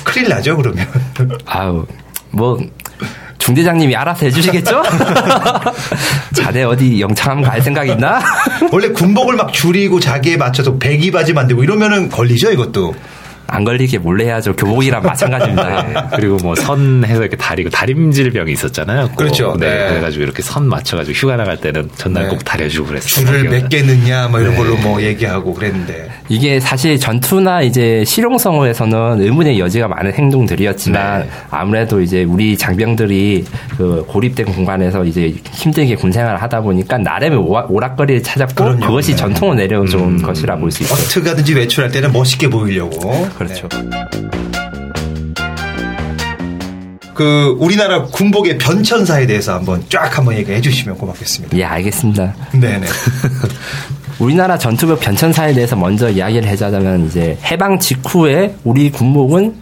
큰일 0.03 0.27
나죠 0.29 0.57
그러면. 0.57 0.85
아우 1.45 1.85
뭐 2.31 2.59
중대장님이 3.37 3.95
알아서 3.95 4.25
해주시겠죠? 4.25 4.83
자네 6.35 6.63
어디 6.63 6.99
영창 6.99 7.41
갈 7.41 7.61
생각 7.61 7.87
있나? 7.87 8.21
원래 8.71 8.89
군복을 8.89 9.35
막 9.37 9.53
줄이고 9.53 9.99
자기에 10.01 10.35
맞춰서 10.35 10.77
배기 10.77 11.11
바지 11.11 11.31
만들고 11.33 11.63
이러면은 11.63 12.09
걸리죠 12.09 12.51
이것도. 12.51 12.93
안 13.49 13.63
걸리게 13.63 13.97
몰래 13.99 14.25
해야죠. 14.25 14.55
교복이랑 14.55 15.01
마찬가지입니다. 15.03 15.83
네. 15.87 15.93
그리고 16.15 16.37
뭐 16.37 16.55
선 16.55 17.03
해서 17.05 17.21
이렇게 17.21 17.35
다리고 17.37 17.69
다림질병이 17.69 18.51
있었잖아요. 18.51 19.11
그렇죠. 19.15 19.55
네. 19.59 19.67
네. 19.69 19.89
그래가지고 19.89 20.23
이렇게 20.23 20.41
선 20.41 20.67
맞춰가지고 20.67 21.15
휴가 21.15 21.35
나갈 21.37 21.57
때는 21.57 21.89
전날 21.95 22.23
네. 22.23 22.29
꼭 22.29 22.43
다려주고 22.43 22.89
그랬어요. 22.89 23.25
줄을 23.25 23.43
몇개 23.49 23.81
넣냐 23.81 24.27
뭐 24.27 24.39
이런 24.39 24.51
네. 24.53 24.57
걸로 24.57 24.75
뭐 24.77 25.01
얘기하고 25.01 25.53
그랬는데. 25.53 26.09
이게 26.27 26.59
사실 26.59 26.99
전투나 26.99 27.61
이제 27.63 28.03
실용성에서는 28.05 29.21
의문의 29.21 29.59
여지가 29.59 29.87
많은 29.87 30.13
행동들이었지만 30.13 31.21
네. 31.21 31.29
아무래도 31.49 32.01
이제 32.01 32.23
우리 32.23 32.57
장병들이 32.57 33.45
그 33.77 34.03
고립된 34.07 34.45
공간에서 34.47 35.03
이제 35.05 35.33
힘들게 35.51 35.95
군 35.95 36.11
생활을 36.11 36.41
하다 36.41 36.61
보니까 36.61 36.97
나름의 36.97 37.39
오락거리를 37.39 38.21
찾았고 38.23 38.53
그럼요. 38.63 38.85
그것이 38.85 39.11
네. 39.11 39.17
전통을 39.17 39.55
내려온 39.55 39.87
음. 39.93 40.21
것이라 40.21 40.57
볼 40.57 40.69
수 40.71 40.83
있어요. 40.83 40.99
어떻게 40.99 41.21
가든지 41.21 41.53
외출할 41.55 41.89
때는 41.91 42.11
멋있게 42.11 42.47
보이려고. 42.49 43.27
그렇죠. 43.39 43.69
네. 43.69 43.89
그 47.13 47.55
우리나라 47.59 48.03
군복의 48.03 48.57
변천사에 48.57 49.25
대해서 49.25 49.55
한번 49.55 49.83
쫙 49.89 50.17
한번 50.17 50.35
얘기해 50.35 50.61
주시면 50.61 50.97
고맙겠습니다. 50.97 51.57
예, 51.57 51.63
알겠습니다. 51.63 52.33
네네. 52.53 52.85
우리나라 54.19 54.57
전투복 54.57 54.99
변천사에 54.99 55.53
대해서 55.53 55.75
먼저 55.75 56.09
이야기를 56.09 56.47
해자면 56.47 57.05
이제 57.07 57.37
해방 57.43 57.79
직후에 57.79 58.55
우리 58.63 58.91
군복은 58.91 59.55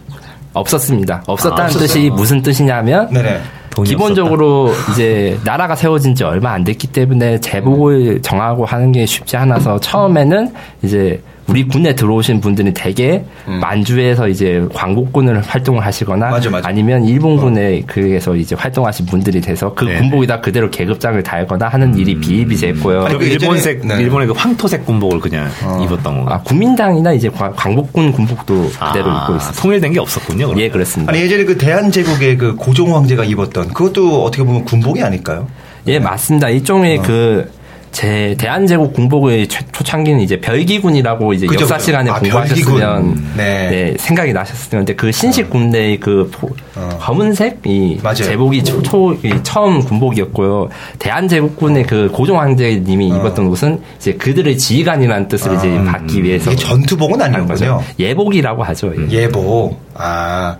없었습니다. 0.52 1.22
없었다는 1.26 1.64
아, 1.64 1.78
뜻이 1.78 2.10
무슨 2.10 2.42
뜻이냐면 2.42 3.08
네네. 3.12 3.40
기본적으로 3.84 4.70
없었다. 4.70 4.92
이제 4.92 5.38
나라가 5.44 5.76
세워진 5.76 6.14
지 6.14 6.24
얼마 6.24 6.52
안 6.52 6.64
됐기 6.64 6.88
때문에 6.88 7.40
제복을 7.40 8.22
정하고 8.22 8.64
하는 8.64 8.90
게 8.90 9.06
쉽지 9.06 9.36
않아서 9.36 9.78
처음에는 9.78 10.52
이제 10.82 11.22
우리 11.48 11.66
군에 11.66 11.94
들어오신 11.94 12.40
분들이 12.40 12.72
대개 12.74 13.24
음. 13.48 13.60
만주에서 13.60 14.28
이제 14.28 14.66
광복군을 14.74 15.40
활동을 15.40 15.84
하시거나 15.84 16.28
맞아, 16.28 16.50
맞아. 16.50 16.68
아니면 16.68 17.04
일본군에 17.04 17.78
어. 17.78 17.82
그에서 17.86 18.36
이제 18.36 18.54
활동하신 18.54 19.06
분들이 19.06 19.40
돼서 19.40 19.72
그 19.74 19.84
네. 19.84 19.96
군복에다 19.98 20.40
그대로 20.40 20.70
계급장을 20.70 21.22
달거나 21.22 21.68
하는 21.68 21.96
일이 21.96 22.14
음. 22.14 22.20
비일비재했고요. 22.20 23.04
아니, 23.06 23.18
그 23.18 23.24
일본색 23.24 23.86
네. 23.86 23.96
일본의 23.98 24.28
그 24.28 24.34
황토색 24.34 24.84
군복을 24.84 25.20
그냥 25.20 25.48
어. 25.64 25.82
입었던 25.82 26.02
건가? 26.18 26.34
아, 26.34 26.42
국민당이나 26.42 27.12
이제 27.14 27.30
광복군 27.30 28.12
군복도 28.12 28.70
그대로 28.70 29.10
아, 29.10 29.22
입고 29.22 29.36
있습니다. 29.36 29.62
통일된 29.62 29.92
게 29.94 30.00
없었군요. 30.00 30.48
그럼. 30.48 30.60
예, 30.60 30.68
그렇습니다. 30.68 31.10
아니 31.10 31.22
예전에 31.22 31.44
그 31.44 31.56
대한제국의 31.56 32.36
그 32.36 32.56
고종 32.56 32.94
황제가 32.94 33.24
입었던 33.24 33.68
그것도 33.68 34.22
어떻게 34.22 34.44
보면 34.44 34.64
군복이 34.64 35.02
아닐까요? 35.02 35.48
예, 35.86 35.98
맞습니다. 35.98 36.50
이종의 36.50 36.98
어. 36.98 37.02
그 37.02 37.57
제 37.92 38.36
대한제국 38.38 38.92
공복의 38.92 39.48
초창기는 39.48 40.20
이제 40.20 40.40
별기군이라고 40.40 41.32
이제 41.32 41.46
그죠, 41.46 41.62
역사 41.62 41.78
시간에 41.78 42.10
아, 42.10 42.18
공부하셨으면 42.18 43.32
네. 43.36 43.68
네. 43.70 43.94
생각이 43.98 44.32
나셨을 44.32 44.70
텐데 44.70 44.94
그 44.94 45.10
신식 45.10 45.50
군대의 45.50 45.98
그 45.98 46.28
포, 46.32 46.48
어. 46.76 46.88
검은색 47.00 47.60
이 47.64 47.98
맞아요. 48.02 48.14
제복이 48.16 48.64
초, 48.64 48.82
초 48.82 49.08
이 49.24 49.32
처음 49.42 49.80
군복이었고요. 49.82 50.68
대한제국군의 50.98 51.84
그 51.84 52.08
고종 52.12 52.38
황제님이 52.38 53.12
어. 53.12 53.16
입었던 53.16 53.46
옷은 53.48 53.80
이제 53.98 54.12
그들의 54.14 54.56
지휘관이라는 54.58 55.28
뜻을 55.28 55.50
어. 55.50 55.54
이제 55.54 55.76
아, 55.78 55.82
받기 55.84 56.22
위해서 56.22 56.52
이게 56.52 56.62
전투복은 56.64 57.20
아니었군요. 57.20 57.82
예복이라고 57.98 58.62
하죠. 58.64 58.92
예. 59.10 59.22
예복. 59.22 59.80
아 59.94 60.56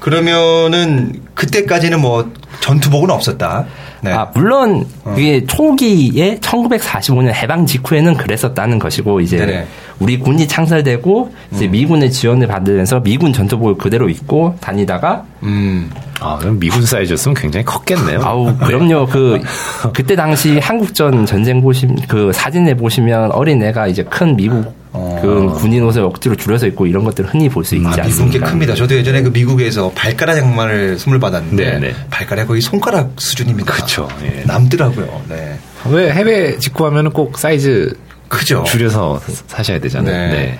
그러면은 0.00 1.20
그때까지는 1.34 2.00
뭐 2.00 2.30
전투복은 2.60 3.10
없었다. 3.10 3.64
네. 4.04 4.12
아, 4.12 4.30
물론 4.34 4.86
어. 5.04 5.14
이게 5.16 5.46
초기에 5.46 6.38
1945년 6.40 7.32
해방 7.32 7.64
직후에는 7.64 8.14
그랬었다는 8.18 8.78
것이고 8.78 9.20
이제 9.20 9.38
네네. 9.38 9.66
우리 9.98 10.18
군이 10.18 10.46
창설되고 10.46 11.32
이제 11.52 11.64
음. 11.64 11.70
미군의 11.70 12.10
지원을 12.10 12.46
받으면서 12.46 13.00
미군 13.00 13.32
전투복을 13.32 13.76
그대로 13.78 14.10
입고 14.10 14.56
다니다가 14.60 15.24
음. 15.42 15.90
아, 16.20 16.36
그럼 16.38 16.58
미군 16.58 16.84
사이즈였으면 16.84 17.34
굉장히 17.34 17.64
컸겠네요. 17.64 18.20
아우, 18.22 18.56
그럼요. 18.56 19.06
그, 19.06 19.40
그때 19.92 20.14
당시 20.14 20.58
한국전 20.58 21.26
전쟁 21.26 21.60
보시면, 21.60 21.96
그 22.08 22.32
사진에 22.32 22.74
보시면 22.74 23.32
어린 23.32 23.62
애가 23.62 23.88
이제 23.88 24.04
큰 24.04 24.36
미국 24.36 24.72
어. 24.96 25.18
그 25.20 25.52
군인 25.60 25.82
옷을 25.82 26.02
억지로 26.02 26.34
줄여서 26.36 26.66
입고 26.68 26.86
이런 26.86 27.02
것들을 27.04 27.28
흔히 27.30 27.48
볼 27.48 27.64
수 27.64 27.74
있지 27.74 27.86
아, 27.86 28.04
않습니까? 28.04 28.24
미국 28.24 28.30
게 28.32 28.38
큽니다. 28.50 28.74
저도 28.74 28.94
예전에 28.94 29.22
그 29.22 29.28
미국에서 29.28 29.90
발가락 29.94 30.36
양말을 30.38 30.98
선물 30.98 31.18
받았는데 31.18 31.64
네네. 31.64 31.80
네. 31.88 31.94
발가락 32.10 32.46
거의 32.48 32.60
손가락 32.60 33.10
수준입니다. 33.18 33.72
그렇죠. 33.72 34.08
예. 34.22 34.44
남더라고요. 34.46 35.22
네. 35.28 35.58
왜 35.90 36.12
해외 36.12 36.56
직구하면 36.58 37.10
꼭 37.12 37.38
사이즈 37.38 37.92
크죠. 38.28 38.64
줄여서 38.64 39.20
사셔야 39.46 39.78
되잖아요. 39.80 40.30
네. 40.30 40.36
네. 40.36 40.58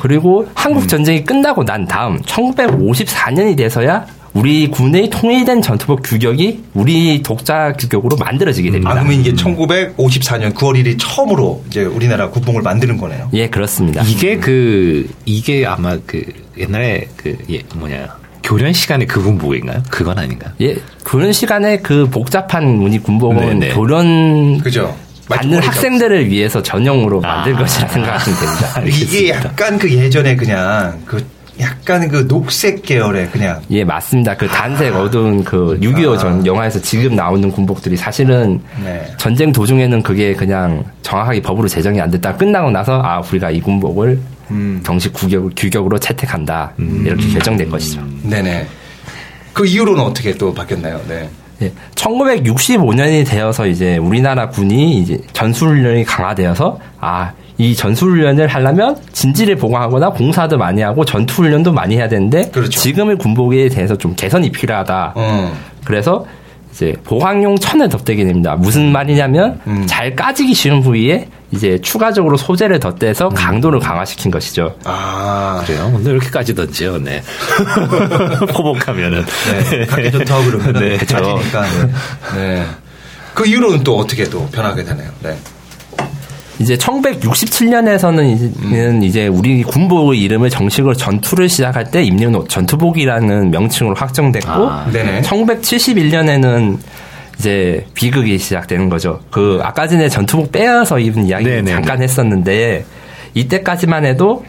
그리고 0.00 0.46
한국 0.54 0.82
음. 0.84 0.88
전쟁이 0.88 1.24
끝나고 1.24 1.64
난 1.64 1.86
다음 1.86 2.20
1954년이 2.22 3.56
돼서야 3.56 4.06
우리 4.36 4.70
군의 4.70 5.08
통일된 5.08 5.62
전투복 5.62 6.02
규격이 6.02 6.64
우리 6.74 7.22
독자 7.22 7.72
규격으로 7.72 8.18
만들어지게 8.18 8.70
됩니다. 8.70 8.90
아, 8.90 8.94
그러면 8.94 9.14
이게 9.14 9.32
1954년 9.32 10.52
9월 10.52 10.74
1일 10.78 10.96
처음으로 10.98 11.64
이제 11.68 11.84
우리나라 11.84 12.28
국뽕을 12.28 12.60
만드는 12.60 12.98
거네요. 12.98 13.30
예, 13.32 13.48
그렇습니다. 13.48 14.02
이게 14.02 14.36
그 14.36 15.08
이게 15.24 15.64
아마 15.64 15.96
그 16.04 16.22
옛날에 16.58 17.08
그 17.16 17.38
예, 17.50 17.62
뭐냐 17.74 18.14
교련 18.42 18.74
시간에 18.74 19.06
그 19.06 19.22
군복인가요? 19.22 19.82
그건 19.90 20.18
아닌가? 20.18 20.52
예, 20.60 20.76
교련 21.06 21.32
시간에 21.32 21.78
그 21.78 22.06
복잡한 22.10 22.76
무늬 22.76 22.98
군복은 22.98 23.58
네네. 23.58 23.74
교련 23.74 24.58
그죠. 24.58 24.94
받는 25.30 25.60
학생들을 25.60 26.28
위해서 26.28 26.62
전용으로 26.62 27.20
만들 27.20 27.54
아, 27.56 27.58
것이라 27.58 27.88
생각하시면 27.88 28.38
됩니다. 28.38 28.80
이게 28.86 29.30
약간 29.30 29.78
그 29.78 29.90
예전에 29.90 30.36
그냥 30.36 31.00
그 31.04 31.24
약간 31.60 32.08
그 32.08 32.26
녹색 32.28 32.82
계열의 32.82 33.30
그냥. 33.30 33.60
예, 33.70 33.84
맞습니다. 33.84 34.36
그 34.36 34.46
단색 34.46 34.94
아. 34.94 35.02
어두운 35.02 35.42
그 35.42 35.78
6.25 35.80 36.18
전 36.18 36.40
아. 36.40 36.44
영화에서 36.44 36.80
지금 36.80 37.16
나오는 37.16 37.50
군복들이 37.50 37.96
사실은 37.96 38.60
네. 38.82 39.06
전쟁 39.16 39.52
도중에는 39.52 40.02
그게 40.02 40.34
그냥 40.34 40.84
정확하게 41.02 41.40
법으로 41.42 41.68
제정이 41.68 42.00
안 42.00 42.10
됐다. 42.10 42.36
끝나고 42.36 42.70
나서 42.70 43.00
아, 43.02 43.20
우리가 43.20 43.50
이 43.50 43.60
군복을 43.60 44.20
음. 44.50 44.80
정식 44.84 45.12
규격, 45.14 45.50
규격으로 45.56 45.98
채택한다. 45.98 46.72
음. 46.78 47.04
이렇게 47.06 47.28
결정된 47.28 47.70
것이죠. 47.70 48.02
네네. 48.22 48.66
그 49.52 49.66
이후로는 49.66 50.02
어떻게 50.02 50.34
또 50.34 50.52
바뀌었나요? 50.52 51.00
네. 51.08 51.28
예, 51.62 51.72
1965년이 51.94 53.26
되어서 53.26 53.66
이제 53.66 53.96
우리나라 53.96 54.50
군이 54.50 54.98
이제 54.98 55.18
전술훈련이 55.32 56.04
강화되어서 56.04 56.78
아, 57.00 57.32
이 57.58 57.74
전술훈련을 57.74 58.48
하려면 58.48 58.96
진지를 59.12 59.56
보강하거나 59.56 60.10
공사도 60.10 60.58
많이 60.58 60.82
하고 60.82 61.04
전투훈련도 61.04 61.72
많이 61.72 61.96
해야 61.96 62.08
되는데 62.08 62.50
그렇죠. 62.50 62.70
지금의 62.70 63.16
군복에 63.16 63.68
대해서 63.68 63.96
좀 63.96 64.14
개선이 64.14 64.50
필요하다. 64.50 65.14
음. 65.16 65.52
그래서 65.84 66.26
이제 66.72 66.94
보강용 67.04 67.56
천을 67.56 67.88
덧대게 67.88 68.24
됩니다. 68.24 68.54
무슨 68.54 68.92
말이냐면 68.92 69.58
음. 69.66 69.84
잘 69.86 70.14
까지기 70.14 70.52
쉬운 70.52 70.82
부위에 70.82 71.28
이제 71.50 71.78
추가적으로 71.80 72.36
소재를 72.36 72.78
덧대서 72.80 73.28
음. 73.28 73.34
강도를 73.34 73.80
강화시킨 73.80 74.30
것이죠. 74.30 74.76
아 74.84 75.62
그래요? 75.64 75.90
근데 75.94 76.10
이렇게까지 76.10 76.54
던지요, 76.54 76.98
네. 76.98 77.22
포복하면은 78.52 79.24
네, 79.70 79.86
가기 79.86 80.10
좋다고 80.12 80.44
그러면 80.44 80.72
네, 80.74 80.98
자지니까. 80.98 81.62
네. 81.62 81.88
네. 82.34 82.66
그 83.32 83.46
이후로는 83.46 83.82
또 83.82 83.96
어떻게 83.96 84.24
또 84.24 84.46
변하게 84.50 84.84
되나요? 84.84 85.08
네. 85.22 85.38
이제 86.58 86.76
1967년에서는 86.76 88.34
이제, 88.34 88.52
음. 88.62 89.02
이제 89.02 89.26
우리 89.26 89.62
군복의 89.62 90.20
이름을 90.22 90.50
정식으로 90.50 90.94
전투를 90.94 91.48
시작할 91.48 91.90
때 91.90 92.02
입는 92.02 92.48
전투복이라는 92.48 93.50
명칭으로 93.50 93.94
확정됐고 93.94 94.50
아, 94.50 94.86
1971년에는 94.90 96.78
이제 97.38 97.86
비극이 97.94 98.38
시작되는 98.38 98.88
거죠. 98.88 99.20
그 99.30 99.60
아까 99.62 99.86
전에 99.86 100.08
전투복 100.08 100.52
빼앗아 100.52 100.98
입은 100.98 101.26
이야기 101.26 101.44
네네. 101.44 101.70
잠깐 101.70 102.02
했었는데 102.02 102.84
이때까지만 103.34 104.06
해도 104.06 104.44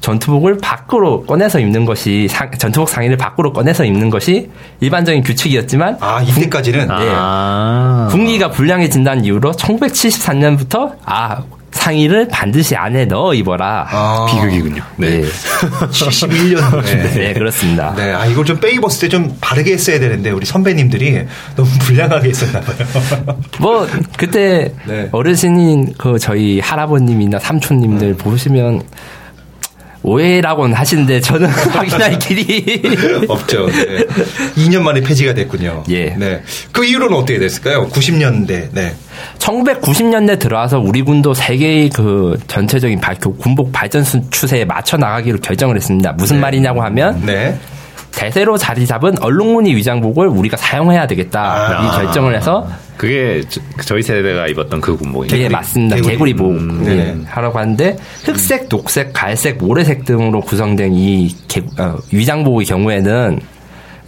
전투복을 0.00 0.58
밖으로 0.58 1.24
꺼내서 1.24 1.58
입는 1.60 1.84
것이 1.84 2.28
상, 2.28 2.50
전투복 2.52 2.88
상의를 2.88 3.16
밖으로 3.16 3.52
꺼내서 3.52 3.84
입는 3.84 4.10
것이 4.10 4.48
일반적인 4.80 5.22
규칙이었지만 5.22 5.96
아 6.00 6.22
이때까지는 6.22 6.86
네, 6.86 6.94
아. 7.14 8.08
군기가 8.10 8.50
불량해진다는 8.50 9.24
이유로 9.24 9.52
1973년부터 9.52 10.92
아 11.04 11.42
상의를 11.70 12.28
반드시 12.28 12.74
안에 12.76 13.04
넣어 13.04 13.34
입어라. 13.34 13.86
아. 13.90 14.26
비극이군요. 14.30 14.82
네. 14.96 15.20
네. 15.20 15.28
71년. 15.90 16.80
네. 16.82 17.10
네. 17.12 17.32
그렇습니다. 17.34 17.94
네. 17.94 18.12
아, 18.14 18.24
이걸 18.24 18.44
좀 18.46 18.58
빼 18.58 18.70
입었을 18.72 19.00
때 19.02 19.08
좀 19.08 19.36
바르게 19.40 19.72
했어야 19.74 20.00
되는데, 20.00 20.30
우리 20.30 20.44
선배님들이 20.46 21.26
너무 21.56 21.68
불량하게 21.80 22.30
했었나 22.30 22.60
봐요. 22.60 22.76
뭐, 23.60 23.86
그때 24.16 24.72
네. 24.86 25.08
어르신인 25.12 25.92
그 25.98 26.18
저희 26.18 26.58
할아버님이나 26.58 27.38
삼촌님들 27.38 28.08
음. 28.08 28.16
보시면 28.16 28.82
오해라고는 30.02 30.74
하시는데 30.76 31.20
저는 31.20 31.48
확인할 31.50 32.18
길이 32.18 32.82
없죠. 33.28 33.66
네. 33.66 34.04
2년 34.56 34.82
만에 34.82 35.00
폐지가 35.00 35.34
됐군요. 35.34 35.84
예. 35.90 36.14
네. 36.16 36.42
그 36.72 36.84
이후로는 36.84 37.16
어떻게 37.16 37.38
됐을까요? 37.38 37.88
90년대. 37.88 38.68
네. 38.72 38.94
1990년대 39.38 40.38
들어와서 40.38 40.78
우리 40.78 41.02
군도 41.02 41.34
세계의 41.34 41.90
그 41.90 42.38
전체적인 42.46 43.00
발, 43.00 43.16
그 43.18 43.36
군복 43.36 43.72
발전 43.72 44.04
추세에 44.30 44.64
맞춰 44.64 44.96
나가기로 44.96 45.38
결정을 45.40 45.76
했습니다. 45.76 46.12
무슨 46.12 46.36
네. 46.36 46.42
말이냐고 46.42 46.82
하면 46.82 47.22
네. 47.26 47.58
대세로 48.12 48.56
자리 48.56 48.86
잡은 48.86 49.14
얼룩무늬 49.20 49.74
위장복을 49.76 50.28
우리가 50.28 50.56
사용해야 50.56 51.06
되겠다 51.06 51.40
아. 51.40 51.84
이 51.84 52.02
결정을 52.02 52.34
해서 52.34 52.68
그게 52.98 53.42
저, 53.84 53.96
희 53.96 54.02
세대가 54.02 54.48
입었던 54.48 54.80
그 54.80 54.96
군복이에요. 54.96 55.44
예, 55.44 55.48
맞습니다. 55.48 55.96
개구리 55.96 56.34
복 56.34 56.50
음, 56.50 56.82
네. 56.84 57.16
하라고 57.26 57.58
하는데 57.58 57.96
흑색, 58.24 58.68
녹색, 58.68 59.12
갈색, 59.12 59.58
모래색 59.58 60.04
등으로 60.04 60.40
구성된 60.40 60.92
이 60.94 61.34
개, 61.46 61.62
어, 61.78 61.96
위장복의 62.12 62.66
경우에는 62.66 63.38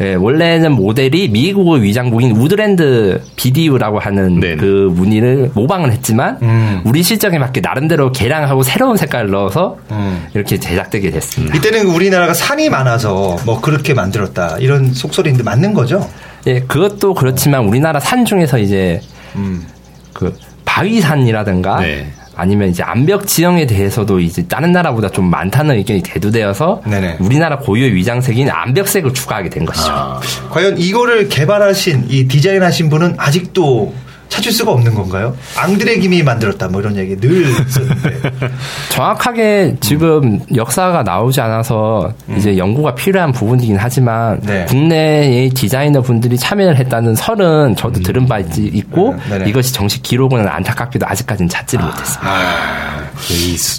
예, 0.01 0.15
원래는 0.15 0.73
모델이 0.73 1.29
미국의 1.29 1.83
위장복인 1.83 2.33
우드랜드 2.33 3.21
BDU라고 3.37 3.99
하는 3.99 4.41
네네. 4.41 4.57
그 4.57 4.91
무늬를 4.93 5.51
모방을 5.55 5.93
했지만 5.93 6.39
음. 6.43 6.81
우리 6.85 7.03
실정에 7.03 7.39
맞게 7.39 7.61
나름대로 7.61 8.11
개량하고 8.11 8.63
새로운 8.63 8.97
색깔을 8.97 9.31
넣어서 9.31 9.77
음. 9.91 10.27
이렇게 10.35 10.59
제작되게 10.59 11.11
됐습니다. 11.11 11.55
이때는 11.55 11.87
우리나라가 11.87 12.33
산이 12.33 12.71
많아서 12.71 13.37
뭐 13.45 13.61
그렇게 13.61 13.93
만들었다 13.93 14.57
이런 14.59 14.93
속설인데 14.93 15.43
맞는 15.43 15.75
거죠? 15.75 16.09
예, 16.47 16.61
그것도 16.61 17.15
그렇지만 17.15 17.67
우리나라 17.67 18.01
산 18.01 18.25
중에서 18.25 18.59
이제 18.59 19.01
음. 19.37 19.67
그 20.13 20.37
바위산이라든가 20.65 21.81
네. 21.81 22.11
아니면 22.37 22.69
이제 22.69 22.83
암벽 22.83 23.27
지형에 23.27 23.67
대해서도 23.67 24.21
이제 24.21 24.47
다른 24.47 24.73
나라보다 24.73 25.11
좀 25.11 25.29
많다는 25.29 25.77
의견이 25.77 26.03
대두되어서 26.03 26.83
네네. 26.87 27.19
우리나라 27.21 27.59
고유의 27.59 27.95
위장색인 27.95 28.49
암벽색을 28.51 29.13
추가하게 29.13 29.51
된 29.51 29.67
것이죠. 29.67 29.93
아. 29.93 30.21
과연 30.49 30.79
이거를 30.79 31.29
개발하신 31.29 32.07
이 32.09 32.29
디자인하신 32.29 32.89
분은 32.89 33.17
아직도 33.19 33.93
찾을 34.31 34.53
수가 34.53 34.71
없는 34.73 34.95
건가요? 34.95 35.37
앙드레 35.57 35.99
김이 35.99 36.23
만들었다 36.23 36.69
뭐 36.69 36.81
이런 36.81 36.97
얘기 36.97 37.17
늘 37.17 37.43
있었는데 37.51 38.21
정확하게 38.91 39.77
지금 39.81 40.23
음. 40.23 40.41
역사가 40.55 41.03
나오지 41.03 41.41
않아서 41.41 42.13
음. 42.29 42.37
이제 42.39 42.57
연구가 42.57 42.95
필요한 42.95 43.33
부분이긴 43.33 43.77
하지만 43.79 44.41
네. 44.41 44.65
국내의 44.67 45.51
디자이너 45.51 46.01
분들이 46.01 46.39
참여를 46.39 46.77
했다는 46.77 47.17
설은 47.17 47.77
저도 47.77 48.01
음. 48.01 48.03
들은 48.03 48.27
바 48.27 48.39
있고 48.39 49.17
네. 49.29 49.45
이것이 49.49 49.75
정식 49.75 50.03
기록은 50.03 50.49
안타깝게도 50.49 51.07
아직까지는 51.07 51.49
찾지를 51.49 51.85
아. 51.85 51.89
못했습니다. 51.89 52.31
아. 52.31 53.11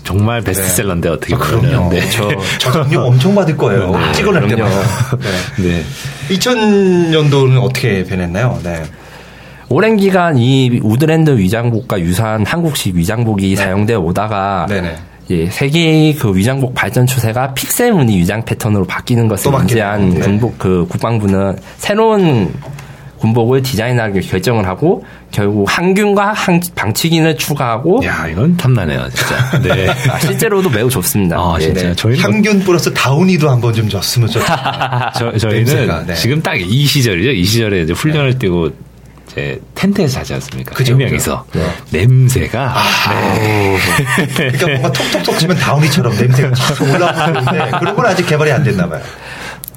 정말 0.04 0.42
베스트셀러인데 0.42 1.10
네. 1.10 1.16
어떻게 1.16 1.36
보면 1.36 1.90
네. 1.90 2.10
저 2.10 2.30
저작료 2.60 3.06
엄청 3.08 3.34
받을 3.34 3.56
거예요. 3.58 3.92
네. 3.98 4.12
찍어낼 4.12 4.48
때마다. 4.48 4.82
네. 5.58 5.84
2000년도는 6.30 7.62
어떻게 7.62 8.04
변했나요? 8.04 8.60
네. 8.64 8.84
오랜 9.72 9.96
기간 9.96 10.38
이 10.38 10.80
우드랜드 10.84 11.38
위장복과 11.38 12.02
유사한 12.02 12.46
한국식 12.46 12.96
위장복이 12.96 13.50
네. 13.50 13.56
사용되어 13.56 14.00
오다가 14.00 14.66
네네. 14.68 14.96
예, 15.30 15.50
세계의 15.50 16.16
그 16.16 16.36
위장복 16.36 16.74
발전 16.74 17.08
추세가 17.08 17.54
픽셀 17.54 17.94
무늬 17.94 18.18
위장 18.18 18.44
패턴으로 18.44 18.84
바뀌는 18.86 19.30
것을 19.30 19.54
인지한 19.62 20.10
네. 20.10 20.20
군복 20.20 20.60
그 20.60 20.86
국방부는 20.90 21.56
새로운 21.78 22.54
군복을 23.20 23.62
디자인하기 23.62 24.20
결정을 24.22 24.68
하고 24.68 25.06
결국 25.30 25.66
항균과 25.70 26.34
항, 26.34 26.60
방치긴을 26.76 27.38
추가하고 27.38 28.04
야 28.04 28.28
이건 28.28 28.58
탐나네요 28.58 29.08
진짜 29.14 29.62
네 29.62 29.88
아, 30.10 30.20
실제로도 30.20 30.70
매우 30.70 30.90
좋습니다 30.90 31.38
아, 31.38 31.56
네. 31.60 31.66
진짜 31.66 31.94
저희 31.96 32.20
항균 32.20 32.62
플러스 32.62 32.92
다운이도 32.94 33.48
한번 33.48 33.74
좀 33.74 33.88
줬으면 33.88 34.28
좋겠다 34.28 35.14
저, 35.16 35.38
저희는 35.38 36.08
네. 36.08 36.16
지금 36.16 36.42
딱 36.42 36.56
이 36.56 36.86
시절이죠 36.86 37.30
이 37.30 37.44
시절에 37.46 37.84
이제 37.84 37.94
훈련을 37.94 38.34
네. 38.34 38.40
뛰고 38.40 38.72
이제 39.32 39.62
텐트에서 39.76 40.16
자지 40.20 40.34
않습니까? 40.36 40.74
그죠, 40.76 40.96
명이서 40.96 41.46
네. 41.54 41.66
냄새가 41.92 42.74
아, 42.78 43.14
네. 43.36 43.78
그러니까 44.36 44.68
뭔가 44.68 44.92
톡톡톡 44.92 45.40
치면 45.40 45.58
다운이처럼 45.58 46.16
냄새가 46.18 46.52
쫙 46.54 46.82
올라오는데 46.82 47.72
그런 47.80 47.96
건 47.96 48.06
아직 48.06 48.26
개발이 48.28 48.52
안 48.52 48.64
됐나 48.64 48.88
봐요. 48.90 49.02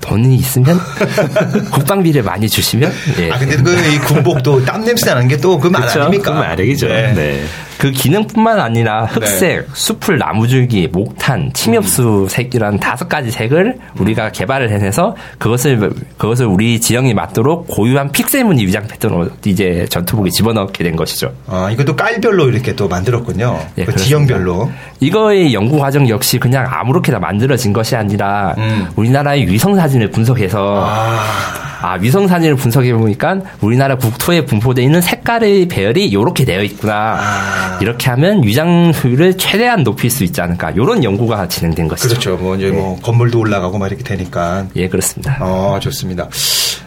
돈이 0.01 0.35
있으면 0.37 0.79
국방비를 1.73 2.23
많이 2.23 2.47
주시면 2.49 2.93
예. 3.21 3.31
아 3.31 3.39
근데 3.39 3.57
그 3.57 3.73
이 3.87 3.99
군복도 4.01 4.65
땀 4.65 4.85
냄새 4.85 5.07
나는 5.15 5.29
게 5.29 5.37
또 5.39 5.59
그 5.59 5.69
말 5.71 5.83
아닙니까? 5.89 6.33
그 6.35 6.39
말이죠. 6.39 6.89
네. 6.89 7.13
네. 7.15 7.45
그 7.85 7.91
기능뿐만 7.91 8.61
아니라 8.61 9.05
흑색, 9.05 9.61
네. 9.61 9.67
숲을 9.75 10.17
나무줄기, 10.17 10.89
목탄, 10.89 11.51
침엽수 11.53 12.29
색이라는 12.31 12.81
다섯 12.81 13.11
가지 13.11 13.31
색을 13.31 13.77
우리가 13.99 14.33
개발을 14.33 14.71
해내서 14.71 15.15
그것을 15.37 15.93
그것을 16.17 16.47
우리 16.47 16.81
지형에 16.81 17.13
맞도록 17.13 17.69
고유한 17.69 18.11
픽셀 18.11 18.47
무늬 18.47 18.65
위장 18.65 18.87
패턴으로 18.87 19.29
이제 19.45 19.85
전투복에 19.91 20.31
집어넣게 20.31 20.83
된 20.83 20.97
것이죠. 20.97 21.35
아 21.47 21.71
이것도 21.71 21.95
깔별로 21.95 22.49
이렇게 22.49 22.75
또 22.75 22.89
만들었군요. 22.89 23.61
예, 23.77 23.85
그 23.85 23.95
지형별로. 23.97 24.73
이거의 25.01 25.53
연구 25.53 25.79
과정 25.79 26.09
역시 26.09 26.39
그냥 26.39 26.67
아무렇게나 26.67 27.19
만들어진 27.19 27.75
것이 27.75 27.97
아니라 27.97 28.55
음. 28.57 28.89
우리나라의 28.97 29.47
위성 29.47 29.77
사진을 29.77 30.11
분석해서 30.11 30.87
아. 30.89 31.74
아, 31.85 31.99
위성 32.01 32.27
사진을 32.27 32.57
분석해 32.57 32.95
보니까 32.95 33.41
우리나라 33.61 33.99
국토에 33.99 34.47
분포되어 34.47 34.83
있는 34.83 35.03
색깔의 35.03 35.69
배열이 35.69 36.07
이렇게 36.07 36.47
되어 36.47 36.63
있구나. 36.63 37.19
아. 37.21 37.79
이렇게 37.83 38.09
하면 38.09 38.43
위장 38.43 38.91
효율을 38.91 39.37
최대한 39.37 39.85
높일 39.85 40.09
수 40.11 40.25
있지 40.25 40.41
않을까. 40.41 40.71
이런 40.71 41.05
연구가 41.05 41.47
진행된 41.47 41.89
것이죠. 41.89 42.09
그렇죠. 42.09 42.37
뭐 42.39 42.57
이제 42.57 42.69
뭐 42.71 42.75
네. 42.75 42.81
뭐 42.81 43.01
건물도 43.03 43.39
올라가고 43.39 43.77
막 43.77 43.89
이렇게 43.89 44.03
되니까. 44.03 44.67
예, 44.77 44.89
그렇습니다. 44.89 45.37
어, 45.43 45.79
좋습니다. 45.79 46.31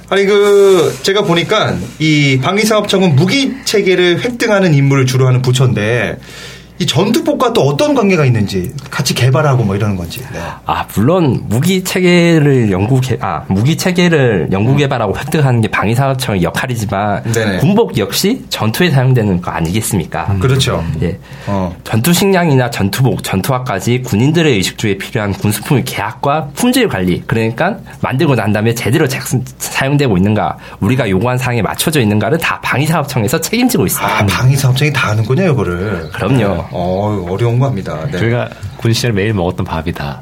아니 0.09 0.25
그 0.25 0.97
제가 1.03 1.21
보니까 1.21 1.75
이 1.99 2.39
방위사업청은 2.41 3.15
무기 3.15 3.53
체계를 3.65 4.23
획득하는 4.23 4.73
임무를 4.73 5.05
주로 5.05 5.27
하는 5.27 5.43
부처인데 5.43 6.17
이 6.79 6.85
전투복과 6.85 7.53
또 7.53 7.61
어떤 7.61 7.95
관계가 7.95 8.25
있는지 8.25 8.71
같이 8.91 9.13
개발하고 9.13 9.63
뭐 9.63 9.75
이러는 9.75 9.95
건지. 9.95 10.21
네. 10.31 10.39
아 10.65 10.85
물론 10.93 11.43
무기 11.47 11.83
체계를 11.83 12.71
연구 12.71 13.01
개, 13.01 13.17
아 13.19 13.43
무기 13.47 13.77
체계를 13.77 14.49
연구 14.51 14.71
음. 14.73 14.77
개발하고 14.77 15.17
획득하는 15.17 15.61
게 15.61 15.69
방위사업청의 15.69 16.43
역할이지만 16.43 17.23
네네. 17.23 17.57
군복 17.59 17.97
역시 17.97 18.45
전투에 18.49 18.91
사용되는 18.91 19.41
거 19.41 19.51
아니겠습니까? 19.51 20.27
음. 20.29 20.39
그렇죠. 20.39 20.83
예. 21.01 21.17
어. 21.47 21.75
전투 21.83 22.13
식량이나 22.13 22.69
전투복, 22.69 23.23
전투화까지 23.23 24.03
군인들의 24.03 24.53
의식주에 24.53 24.97
필요한 24.97 25.33
군수품의 25.33 25.83
계약과 25.85 26.49
품질 26.53 26.87
관리. 26.87 27.23
그러니까 27.25 27.77
만들고 28.01 28.35
난 28.35 28.53
다음에 28.53 28.73
제대로 28.73 29.07
사용되고 29.57 30.17
있는가, 30.17 30.57
우리가 30.79 31.09
요구한 31.09 31.37
사항에 31.37 31.61
맞춰져 31.61 32.01
있는가를 32.01 32.37
다 32.37 32.59
방위사업청에서 32.61 33.41
책임지고 33.41 33.85
있습니다. 33.87 34.17
아 34.19 34.25
방위사업청이 34.25 34.93
다 34.93 35.09
하는군요, 35.09 35.51
이거를. 35.51 36.09
그럼요. 36.13 36.66
어, 36.71 37.25
어려운 37.29 37.59
겁니다. 37.59 37.99
네. 38.11 38.17
저희가 38.17 38.49
군 38.77 38.93
시절 38.93 39.13
매일 39.13 39.33
먹었던 39.33 39.65
밥이다. 39.65 40.21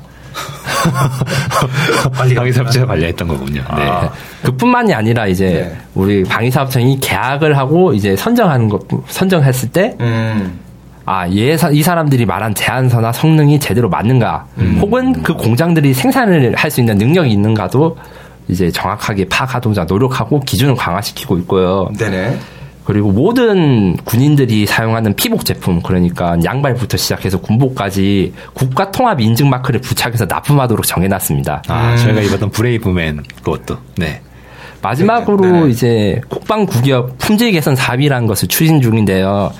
방위사업체가 2.35 2.85
관리했던 2.85 3.27
거군요. 3.27 3.61
네. 3.75 3.83
아. 3.87 4.11
그뿐만이 4.43 4.93
아니라 4.93 5.27
이제 5.27 5.45
네. 5.45 5.77
우리 5.95 6.23
방위사업청이 6.23 6.99
계약을 6.99 7.57
하고 7.57 7.93
이제 7.93 8.15
선정하는 8.15 8.69
것 8.69 8.81
선정했을 9.07 9.69
때 9.69 9.95
음. 9.99 10.59
아, 11.07 11.29
얘, 11.29 11.55
이 11.71 11.83
사람들이 11.83 12.25
말한 12.25 12.55
제안서나 12.55 13.11
성능이 13.11 13.59
제대로 13.59 13.87
맞는가, 13.89 14.47
음. 14.57 14.79
혹은 14.81 15.21
그 15.21 15.35
공장들이 15.35 15.93
생산을 15.93 16.55
할 16.55 16.71
수 16.71 16.79
있는 16.81 16.97
능력이 16.97 17.29
있는가도 17.31 17.95
이제 18.47 18.71
정확하게 18.71 19.25
파악하도록 19.29 19.85
노력하고 19.87 20.39
기준을 20.39 20.75
강화시키고 20.75 21.37
있고요. 21.39 21.89
네네. 21.97 22.39
그리고 22.85 23.11
모든 23.11 23.97
군인들이 23.97 24.67
사용하는 24.67 25.15
피복 25.15 25.43
제품 25.43 25.81
그러니까 25.81 26.37
양발부터 26.43 26.97
시작해서 26.97 27.39
군복까지 27.41 28.33
국가 28.53 28.91
통합 28.91 29.19
인증 29.19 29.49
마크를 29.49 29.81
부착해서 29.81 30.25
납품하도록 30.25 30.85
정해놨습니다. 30.85 31.63
아, 31.67 31.91
음. 31.91 31.97
저희가 31.97 32.21
입었던 32.21 32.51
브레이브맨 32.51 33.23
그것도. 33.43 33.77
네. 33.97 34.21
마지막으로 34.85 35.37
네, 35.45 35.61
네. 35.61 35.69
이제 35.69 36.21
국방 36.29 36.65
구기업 36.65 37.17
품질 37.17 37.51
개선 37.51 37.75
사업이라는 37.75 38.27
것을 38.27 38.47
추진 38.47 38.81
중인데요. 38.81 39.51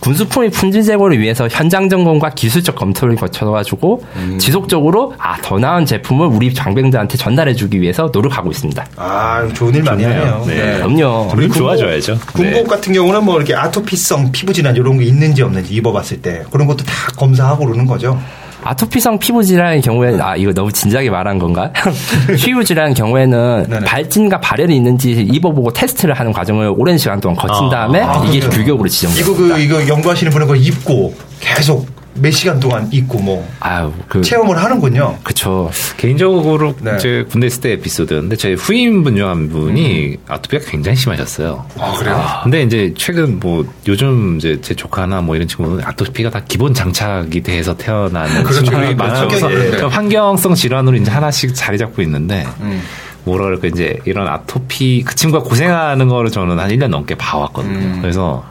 군수품의 0.00 0.50
품질 0.50 0.82
제고를 0.82 1.18
위해서 1.20 1.46
현장 1.48 1.88
점검과 1.90 2.30
기술적 2.30 2.74
검토를 2.76 3.16
거쳐가지고 3.16 4.02
음. 4.16 4.38
지속적으로 4.38 5.14
아 5.18 5.40
더 5.42 5.58
나은 5.58 5.84
제품을 5.84 6.26
우리 6.28 6.54
장병들한테 6.54 7.16
전달해주기 7.16 7.80
위해서 7.80 8.08
노력하고 8.12 8.50
있습니다. 8.50 8.86
아 8.96 9.48
좋은 9.52 9.74
일 9.74 9.82
많이 9.82 10.04
하네요. 10.04 10.44
네. 10.46 10.54
네. 10.54 10.76
그럼요. 10.76 11.30
우리 11.34 11.48
좋아져야죠. 11.50 12.18
군복 12.32 12.52
네. 12.52 12.62
같은 12.64 12.92
경우는 12.92 13.24
뭐 13.24 13.36
이렇게 13.36 13.54
아토피성 13.54 14.30
피부 14.30 14.52
질환 14.52 14.76
이런 14.76 14.98
게 14.98 15.04
있는지 15.06 15.42
없는지 15.42 15.74
입어봤을 15.74 16.22
때 16.22 16.44
그런 16.52 16.66
것도 16.68 16.84
다 16.84 16.92
검사하고 17.16 17.64
그러는 17.66 17.86
거죠. 17.86 18.20
아토피성 18.62 19.18
피부 19.18 19.42
질환의 19.42 19.80
경우에는 19.82 20.20
아 20.20 20.36
이거 20.36 20.52
너무 20.52 20.72
진지하게 20.72 21.10
말한 21.10 21.38
건가? 21.38 21.72
피부 22.38 22.64
질환의 22.64 22.94
경우에는 22.94 23.66
네네. 23.68 23.86
발진과 23.86 24.40
발열이 24.40 24.74
있는지 24.76 25.12
입어보고 25.12 25.72
테스트를 25.72 26.14
하는 26.14 26.32
과정을 26.32 26.74
오랜 26.76 26.98
시간 26.98 27.20
동안 27.20 27.36
거친 27.36 27.66
아. 27.66 27.70
다음에 27.70 28.00
아, 28.00 28.22
이게 28.26 28.44
아, 28.44 28.50
규격으로 28.50 28.88
지정됩니다. 28.88 29.30
이거 29.30 29.36
그 29.36 29.60
이거 29.60 29.88
연구하시는 29.88 30.32
분은 30.32 30.46
그 30.46 30.56
입고 30.56 31.14
계속 31.40 31.86
몇 32.14 32.30
시간 32.32 32.58
동안 32.60 32.88
있고 32.92 33.18
뭐 33.18 33.48
아유, 33.60 33.92
그, 34.08 34.20
체험을 34.20 34.62
하는군요. 34.62 35.18
그렇죠. 35.22 35.70
개인적으로 35.96 36.74
네. 36.80 36.98
제 36.98 37.24
군대 37.30 37.46
있을 37.46 37.60
때 37.62 37.72
에피소드인데 37.72 38.36
저희 38.36 38.54
후임분 38.54 39.16
중 39.16 39.30
한 39.30 39.48
분이 39.48 40.06
음. 40.12 40.16
아토피가 40.28 40.64
굉장히 40.66 40.96
심하셨어요. 40.96 41.64
아 41.78 41.92
그래요? 41.92 42.16
아, 42.16 42.42
근데 42.42 42.62
이제 42.62 42.92
최근 42.96 43.38
뭐 43.38 43.64
요즘 43.86 44.36
이제 44.38 44.58
제 44.60 44.74
조카나 44.74 45.20
뭐 45.20 45.36
이런 45.36 45.46
친구는 45.46 45.84
아토피가 45.84 46.30
다 46.30 46.42
기본 46.48 46.74
장착이 46.74 47.42
돼서 47.42 47.76
태어나는 47.76 48.42
그렇죠. 48.42 48.64
친구들이 48.64 48.96
그렇죠. 48.96 49.14
많아서 49.14 49.48
네. 49.48 49.82
환경성 49.82 50.54
질환으로 50.54 50.96
이제 50.96 51.10
하나씩 51.10 51.54
자리 51.54 51.78
잡고 51.78 52.02
있는데. 52.02 52.46
음. 52.60 52.82
뭐라 53.24 53.44
그럴까 53.44 53.68
이제 53.68 53.98
이런 54.06 54.26
아토피 54.26 55.02
그 55.06 55.14
친구가 55.14 55.44
고생하는 55.46 56.08
거를 56.08 56.30
저는 56.30 56.58
한 56.58 56.70
1년 56.70 56.88
넘게 56.88 57.16
봐왔거든요. 57.16 57.78
음. 57.78 57.98
그래서 58.00 58.42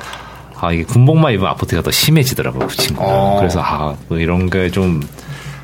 아, 0.62 0.72
이게 0.72 0.84
군복만 0.84 1.34
입으면 1.34 1.52
아포트가 1.52 1.82
더 1.82 1.92
심해지더라고요, 1.92 2.68
그 2.68 2.76
친구가. 2.76 3.08
어. 3.08 3.38
그래서 3.40 3.62
아, 3.62 3.96
뭐 4.08 4.18
이런 4.20 4.50
게 4.50 4.70
좀 4.70 5.02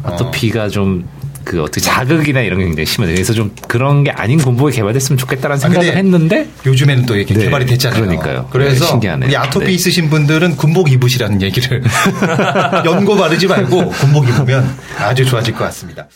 아토피가 0.04 0.66
어. 0.66 0.70
좀그 0.70 1.62
어떻게 1.62 1.82
자극이나 1.82 2.42
이런 2.42 2.60
게 2.60 2.66
굉장히 2.66 2.86
심해요. 2.86 3.14
그래서 3.14 3.34
좀 3.34 3.52
그런 3.68 4.04
게 4.04 4.12
아닌 4.12 4.38
군복이 4.40 4.76
개발됐으면 4.76 5.18
좋겠다라는 5.18 5.58
아, 5.58 5.60
생각을 5.60 5.96
했는데 5.98 6.48
요즘에는 6.66 7.06
또 7.06 7.16
이렇게 7.16 7.34
네, 7.34 7.46
개발이 7.46 7.66
됐잖아요. 7.66 8.02
그러니까요. 8.02 8.48
그래서 8.52 8.86
네, 8.86 8.90
신기하네. 8.92 9.26
우리 9.28 9.36
아토피 9.38 9.66
네. 9.66 9.72
있으신 9.74 10.10
분들은 10.10 10.56
군복 10.58 10.92
입으시라는 10.92 11.42
얘기를 11.42 11.84
연고 12.86 13.16
바르지 13.16 13.48
말고 13.48 13.90
군복 13.90 14.28
입으면 14.30 14.76
아주 14.98 15.26
좋아질 15.26 15.54
것 15.56 15.66
같습니다. 15.66 16.08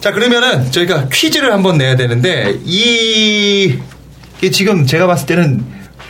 자 0.00 0.12
그러면은 0.12 0.70
저희가 0.70 1.08
퀴즈를 1.12 1.52
한번 1.52 1.78
내야 1.78 1.96
되는데 1.96 2.54
이 2.64 3.78
지금 4.50 4.86
제가 4.86 5.06
봤을 5.06 5.26
때는 5.26 5.64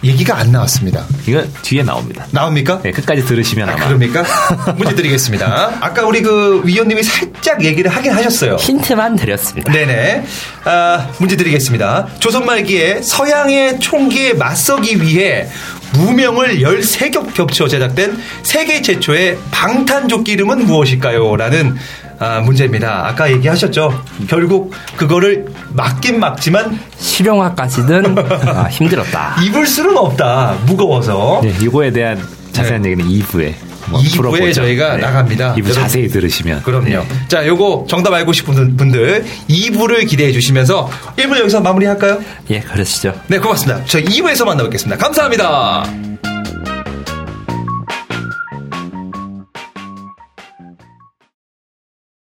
얘기가 0.04 0.36
안 0.36 0.52
나왔습니다. 0.52 1.04
이거 1.26 1.44
뒤에 1.62 1.82
나옵니다. 1.82 2.26
나옵니까? 2.30 2.80
네, 2.82 2.90
끝까지 2.90 3.24
들으시면 3.24 3.68
아마. 3.68 3.82
아, 3.82 3.86
그럽니까? 3.86 4.24
문제 4.76 4.94
드리겠습니다. 4.94 5.78
아까 5.80 6.04
우리 6.04 6.22
그 6.22 6.62
위원님이 6.64 7.02
살짝 7.02 7.64
얘기를 7.64 7.90
하긴 7.90 8.12
하셨어요. 8.12 8.56
힌트만 8.56 9.16
드렸습니다. 9.16 9.72
네네. 9.72 10.24
아, 10.64 11.08
문제 11.18 11.36
드리겠습니다. 11.36 12.08
조선 12.20 12.44
말기에 12.44 13.02
서양의 13.02 13.80
총기에 13.80 14.34
맞서기 14.34 15.00
위해 15.00 15.48
무명을 15.94 16.60
13겹 16.60 17.32
겹쳐 17.34 17.68
제작된 17.68 18.18
세계 18.42 18.82
최초의 18.82 19.38
방탄조끼 19.50 20.32
이름은 20.32 20.66
무엇일까요? 20.66 21.36
라는 21.36 21.76
아, 22.18 22.40
문제입니다. 22.40 23.06
아까 23.06 23.30
얘기하셨죠. 23.30 24.02
결국 24.28 24.72
그거를 24.96 25.46
막긴 25.72 26.18
막지만 26.20 26.78
실용화까지는 26.98 28.16
아, 28.48 28.68
힘들었다. 28.70 29.36
입을 29.42 29.66
수는 29.66 29.96
없다. 29.96 30.56
무거워서. 30.66 31.40
네, 31.42 31.54
이거에 31.60 31.90
대한 31.90 32.20
자세한 32.52 32.82
네. 32.82 32.90
얘기는 32.90 33.10
2부에 33.10 33.54
뭐 33.88 34.00
2부에 34.00 34.52
저희가 34.52 34.96
네. 34.96 35.02
나갑니다. 35.02 35.54
2부 35.54 35.72
자세히 35.72 36.08
들으시면. 36.08 36.62
그럼요. 36.62 36.84
네. 36.86 37.06
자, 37.28 37.46
요거 37.46 37.86
정답 37.88 38.12
알고 38.14 38.32
싶은 38.32 38.76
분들 38.76 39.24
2부를 39.48 40.08
기대해 40.08 40.32
주시면서 40.32 40.90
1부 41.16 41.38
여기서 41.38 41.60
마무리할까요? 41.60 42.20
예, 42.50 42.60
그러시죠. 42.60 43.14
네, 43.28 43.38
고맙습니다. 43.38 43.84
저 43.84 44.00
2부에서 44.00 44.44
만나뵙겠습니다. 44.44 44.96
감사합니다. 44.96 45.84